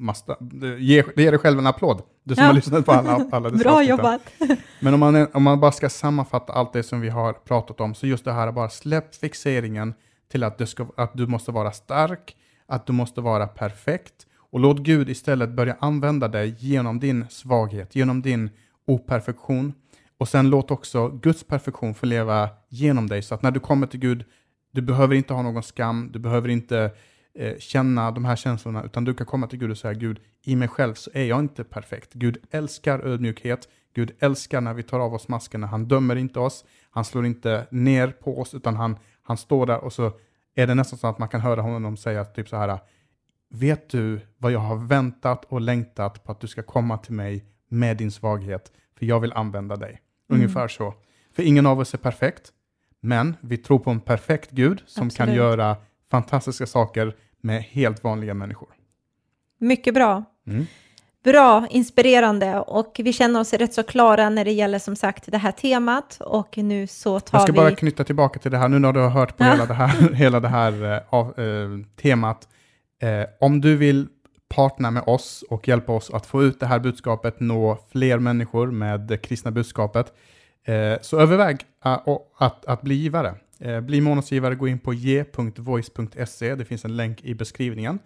Masta, 0.00 0.36
ge, 0.78 1.02
det 1.16 1.22
ger 1.22 1.30
dig 1.30 1.38
själv 1.38 1.58
en 1.58 1.66
applåd, 1.66 2.02
du 2.24 2.34
som 2.34 2.42
ja. 2.42 2.48
har 2.48 2.54
lyssnat 2.54 2.86
på 2.86 2.92
alla, 2.92 3.26
alla 3.30 3.50
Bra 3.50 3.72
avsnitten. 3.72 3.86
jobbat! 3.86 4.22
Men 4.80 4.94
om 4.94 5.00
man, 5.00 5.26
om 5.32 5.42
man 5.42 5.60
bara 5.60 5.72
ska 5.72 5.88
sammanfatta 5.88 6.52
allt 6.52 6.72
det 6.72 6.82
som 6.82 7.00
vi 7.00 7.08
har 7.08 7.32
pratat 7.32 7.80
om, 7.80 7.94
så 7.94 8.06
just 8.06 8.24
det 8.24 8.32
här, 8.32 8.52
bara 8.52 8.68
släpp 8.68 9.14
fixeringen 9.14 9.94
till 10.30 10.44
att, 10.44 10.68
ska, 10.68 10.86
att 10.96 11.14
du 11.14 11.26
måste 11.26 11.52
vara 11.52 11.72
stark, 11.72 12.36
att 12.66 12.86
du 12.86 12.92
måste 12.92 13.20
vara 13.20 13.46
perfekt, 13.46 14.26
och 14.50 14.60
låt 14.60 14.78
Gud 14.78 15.08
istället 15.08 15.50
börja 15.50 15.76
använda 15.80 16.28
dig 16.28 16.54
genom 16.58 17.00
din 17.00 17.26
svaghet, 17.30 17.96
genom 17.96 18.22
din 18.22 18.50
operfektion. 18.86 19.72
Och 20.18 20.28
sen 20.28 20.50
låt 20.50 20.70
också 20.70 21.08
Guds 21.08 21.44
perfektion 21.44 21.94
få 21.94 22.06
leva 22.06 22.48
genom 22.68 23.06
dig, 23.06 23.22
så 23.22 23.34
att 23.34 23.42
när 23.42 23.50
du 23.50 23.60
kommer 23.60 23.86
till 23.86 24.00
Gud, 24.00 24.24
du 24.70 24.82
behöver 24.82 25.14
inte 25.14 25.34
ha 25.34 25.42
någon 25.42 25.62
skam, 25.62 26.10
du 26.12 26.18
behöver 26.18 26.48
inte 26.48 26.90
eh, 27.34 27.58
känna 27.58 28.10
de 28.10 28.24
här 28.24 28.36
känslorna, 28.36 28.82
utan 28.84 29.04
du 29.04 29.14
kan 29.14 29.26
komma 29.26 29.46
till 29.46 29.58
Gud 29.58 29.70
och 29.70 29.78
säga 29.78 29.94
Gud, 29.94 30.20
i 30.42 30.56
mig 30.56 30.68
själv 30.68 30.94
så 30.94 31.10
är 31.14 31.24
jag 31.24 31.40
inte 31.40 31.64
perfekt. 31.64 32.12
Gud 32.12 32.38
älskar 32.50 32.98
ödmjukhet, 32.98 33.68
Gud 33.94 34.12
älskar 34.18 34.60
när 34.60 34.74
vi 34.74 34.82
tar 34.82 35.00
av 35.00 35.14
oss 35.14 35.28
maskerna, 35.28 35.66
han 35.66 35.88
dömer 35.88 36.16
inte 36.16 36.40
oss, 36.40 36.64
han 36.90 37.04
slår 37.04 37.26
inte 37.26 37.66
ner 37.70 38.08
på 38.08 38.40
oss, 38.40 38.54
utan 38.54 38.76
han, 38.76 38.96
han 39.22 39.36
står 39.36 39.66
där 39.66 39.84
och 39.84 39.92
så 39.92 40.12
är 40.54 40.66
det 40.66 40.74
nästan 40.74 40.98
så 40.98 41.06
att 41.06 41.18
man 41.18 41.28
kan 41.28 41.40
höra 41.40 41.62
honom 41.62 41.96
säga 41.96 42.24
typ 42.24 42.48
så 42.48 42.56
här, 42.56 42.78
vet 43.50 43.88
du 43.88 44.20
vad 44.38 44.52
jag 44.52 44.60
har 44.60 44.76
väntat 44.76 45.44
och 45.44 45.60
längtat 45.60 46.24
på 46.24 46.32
att 46.32 46.40
du 46.40 46.46
ska 46.46 46.62
komma 46.62 46.98
till 46.98 47.14
mig 47.14 47.44
med 47.68 47.96
din 47.96 48.10
svaghet, 48.10 48.72
för 48.98 49.06
jag 49.06 49.20
vill 49.20 49.32
använda 49.32 49.76
dig. 49.76 49.90
Mm. 49.90 50.40
Ungefär 50.42 50.68
så. 50.68 50.94
För 51.32 51.42
ingen 51.42 51.66
av 51.66 51.80
oss 51.80 51.94
är 51.94 51.98
perfekt, 51.98 52.52
men 53.00 53.36
vi 53.40 53.56
tror 53.56 53.78
på 53.78 53.90
en 53.90 54.00
perfekt 54.00 54.50
Gud 54.50 54.82
som 54.86 55.06
Absolut. 55.06 55.16
kan 55.16 55.36
göra 55.36 55.76
fantastiska 56.10 56.66
saker 56.66 57.16
med 57.40 57.62
helt 57.62 58.04
vanliga 58.04 58.34
människor. 58.34 58.68
Mycket 59.58 59.94
bra. 59.94 60.24
Mm. 60.46 60.66
Bra, 61.24 61.66
inspirerande 61.70 62.60
och 62.60 63.00
vi 63.04 63.12
känner 63.12 63.40
oss 63.40 63.52
rätt 63.52 63.74
så 63.74 63.82
klara 63.82 64.30
när 64.30 64.44
det 64.44 64.52
gäller 64.52 64.78
som 64.78 64.96
sagt 64.96 65.24
det 65.26 65.38
här 65.38 65.52
temat 65.52 66.20
och 66.20 66.58
nu 66.58 66.86
så 66.86 67.20
tar 67.20 67.38
vi... 67.38 67.40
Jag 67.40 67.42
ska 67.42 67.52
vi... 67.52 67.56
bara 67.56 67.74
knyta 67.74 68.04
tillbaka 68.04 68.38
till 68.38 68.50
det 68.50 68.58
här 68.58 68.68
nu 68.68 68.78
när 68.78 68.92
du 68.92 69.00
har 69.00 69.10
hört 69.10 69.36
på 69.36 69.44
ja. 69.44 69.50
hela 69.50 69.66
det 69.66 69.74
här, 69.74 70.12
hela 70.14 70.40
det 70.40 70.48
här 70.48 70.94
äh, 70.94 71.00
av, 71.10 71.40
äh, 71.40 71.68
temat 72.02 72.48
Eh, 73.00 73.26
om 73.40 73.60
du 73.60 73.76
vill 73.76 74.08
partner 74.48 74.90
med 74.90 75.02
oss 75.06 75.44
och 75.50 75.68
hjälpa 75.68 75.92
oss 75.92 76.10
att 76.10 76.26
få 76.26 76.42
ut 76.42 76.60
det 76.60 76.66
här 76.66 76.78
budskapet, 76.78 77.40
nå 77.40 77.78
fler 77.92 78.18
människor 78.18 78.70
med 78.70 79.00
det 79.00 79.16
kristna 79.16 79.50
budskapet, 79.50 80.06
eh, 80.06 80.12
Eh, 80.64 80.98
så 81.00 81.18
överväg 81.20 81.56
eh, 81.84 81.98
att, 82.38 82.66
att 82.66 82.82
bli 82.82 82.94
givare. 82.94 83.34
Eh, 83.60 83.80
bli 83.80 84.00
månadsgivare, 84.00 84.54
gå 84.54 84.68
in 84.68 84.78
på 84.78 84.94
ge.voice.se, 84.94 86.54
det 86.54 86.64
finns 86.64 86.84
en 86.84 86.96
länk 86.96 87.24
i 87.24 87.34
beskrivningen. 87.34 87.98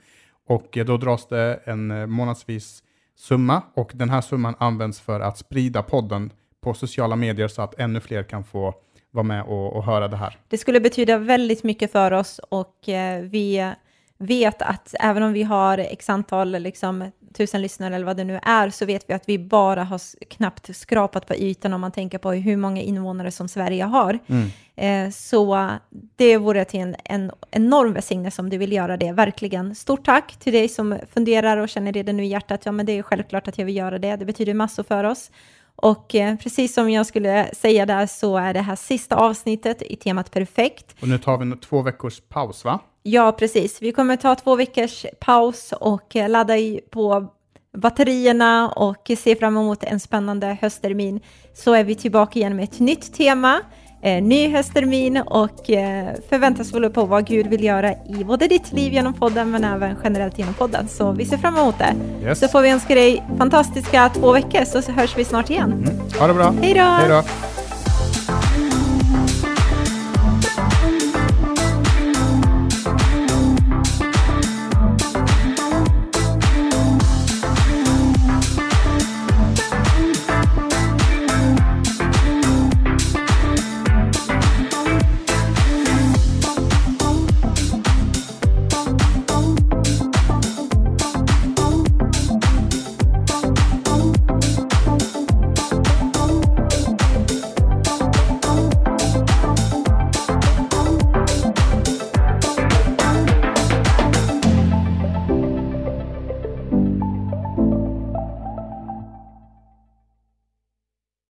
Och 0.47 0.79
då 0.87 0.97
dras 0.97 1.29
det 1.29 1.61
en 1.65 2.11
månadsvis 2.11 2.83
summa 3.17 3.63
och 3.75 3.91
den 3.95 4.11
här 4.11 4.21
summan 4.21 4.55
används 4.59 5.01
för 5.01 5.21
att 5.21 5.39
sprida 5.39 5.83
podden 5.83 6.31
på 6.63 6.75
sociala 6.75 7.17
medier 7.17 7.49
så 7.49 7.63
att 7.63 7.81
ännu 7.81 8.01
fler 8.01 8.23
kan 8.23 8.45
få 8.45 8.75
vara 9.11 9.23
med 9.25 9.43
och, 9.43 9.77
och 9.77 9.85
höra 9.85 10.09
det 10.09 10.17
här. 10.17 10.39
Det 10.49 10.59
skulle 10.59 10.81
betyda 10.81 11.19
väldigt 11.19 11.65
mycket 11.65 11.93
för 11.93 12.13
oss 12.13 12.41
och 12.49 12.75
vi 13.23 13.75
vet 14.19 14.63
att 14.63 14.95
även 15.01 15.23
om 15.23 15.33
vi 15.33 15.43
har 15.43 15.79
x 15.79 16.11
antal 16.11 16.51
liksom, 16.51 17.11
tusen 17.35 17.63
lyssnare 17.63 17.95
eller 17.95 18.07
vad 18.07 18.17
det 18.17 18.25
nu 18.25 18.41
är, 18.43 18.71
så 18.71 18.87
vet 18.87 19.05
vi 19.11 19.15
att 19.15 19.29
vi 19.29 19.39
bara 19.39 19.85
har 19.85 20.01
knappt 20.25 20.77
skrapat 20.77 21.27
på 21.27 21.35
ytan 21.35 21.73
om 21.73 21.81
man 21.81 21.93
tänker 21.93 22.19
på 22.19 22.33
hur 22.33 22.57
många 22.57 22.83
invånare 22.83 23.31
som 23.31 23.49
Sverige 23.49 23.85
har. 23.85 24.19
Mm. 24.27 24.51
Eh, 24.77 25.13
så 25.13 25.69
det 26.17 26.37
vore 26.37 26.65
till 26.65 26.81
en, 26.81 26.97
en 27.05 27.31
enorm 27.51 27.93
välsignelse 27.93 28.43
om 28.43 28.51
du 28.51 28.59
vill 28.59 28.73
göra 28.73 28.97
det, 28.97 29.13
verkligen. 29.13 29.75
Stort 29.75 30.05
tack 30.05 30.37
till 30.37 30.53
dig 30.53 30.69
som 30.69 30.99
funderar 31.15 31.57
och 31.57 31.69
känner 31.69 31.93
det 31.93 32.13
nu 32.13 32.25
i 32.25 32.29
hjärtat, 32.29 32.61
ja 32.65 32.73
men 32.73 32.87
det 32.87 32.99
är 32.99 33.03
självklart 33.03 33.49
att 33.49 33.59
jag 33.59 33.67
vill 33.67 33.77
göra 33.77 33.99
det, 33.99 34.17
det 34.17 34.25
betyder 34.25 34.55
massor 34.55 34.83
för 34.83 35.05
oss. 35.05 35.31
Och 35.77 36.15
eh, 36.15 36.37
precis 36.37 36.75
som 36.75 36.91
jag 36.91 37.07
skulle 37.07 37.51
säga 37.55 37.87
där 37.87 38.07
så 38.07 38.37
är 38.37 38.55
det 38.55 38.61
här 38.61 38.77
sista 38.77 39.17
avsnittet 39.17 39.83
i 39.83 39.97
temat 39.97 40.31
perfekt. 40.31 40.95
Och 41.01 41.09
nu 41.09 41.19
tar 41.19 41.39
vi 41.39 41.43
en 41.43 41.59
två 41.59 41.83
veckors 41.83 42.21
paus 42.21 42.65
va? 42.65 42.81
Ja, 43.03 43.33
precis. 43.33 43.83
Vi 43.83 43.93
kommer 43.93 44.17
ta 44.17 44.35
två 44.35 44.57
veckors 44.57 45.07
paus 45.21 45.73
och 45.81 46.17
eh, 46.17 46.29
ladda 46.29 46.59
i 46.59 46.81
på 46.91 47.33
batterierna 47.77 48.69
och 48.69 49.11
se 49.19 49.37
fram 49.37 49.57
emot 49.57 49.85
en 49.85 50.01
spännande 50.01 50.57
hösttermin. 50.61 51.21
Så 51.55 51.73
är 51.75 51.85
vi 51.85 51.95
tillbaka 51.95 52.39
igen 52.39 52.57
med 52.57 52.65
ett 52.65 52.81
nytt 52.81 53.15
tema, 53.15 53.61
ny 54.05 54.49
hösttermin 54.49 55.17
och 55.17 55.71
eh, 55.71 56.09
förväntansfulla 56.29 56.91
på 56.91 57.05
vad 57.05 57.27
Gud 57.27 57.47
vill 57.47 57.65
göra 57.65 57.93
i 57.93 58.25
både 58.25 58.47
ditt 58.47 58.73
liv 58.73 58.93
genom 58.93 59.15
podden 59.15 59.51
men 59.51 59.65
även 59.65 59.97
generellt 60.05 60.39
genom 60.39 60.55
podden. 60.55 60.89
Så 60.89 61.13
vi 61.13 61.25
ser 61.25 61.37
fram 61.37 61.57
emot 61.57 61.79
det. 61.79 61.95
Yes. 62.23 62.41
Så 62.41 62.49
får 62.49 62.63
vi 62.63 62.71
önska 62.71 62.95
dig 62.95 63.23
fantastiska 63.39 64.09
två 64.09 64.33
veckor 64.33 64.65
så 64.65 64.93
hörs 64.93 65.19
vi 65.19 65.25
snart 65.25 65.51
igen. 65.51 65.73
Mm. 65.73 66.01
Ha 66.19 66.27
det 66.27 66.35
bra. 66.35 66.55
Hej 66.63 66.75
då! 67.09 67.23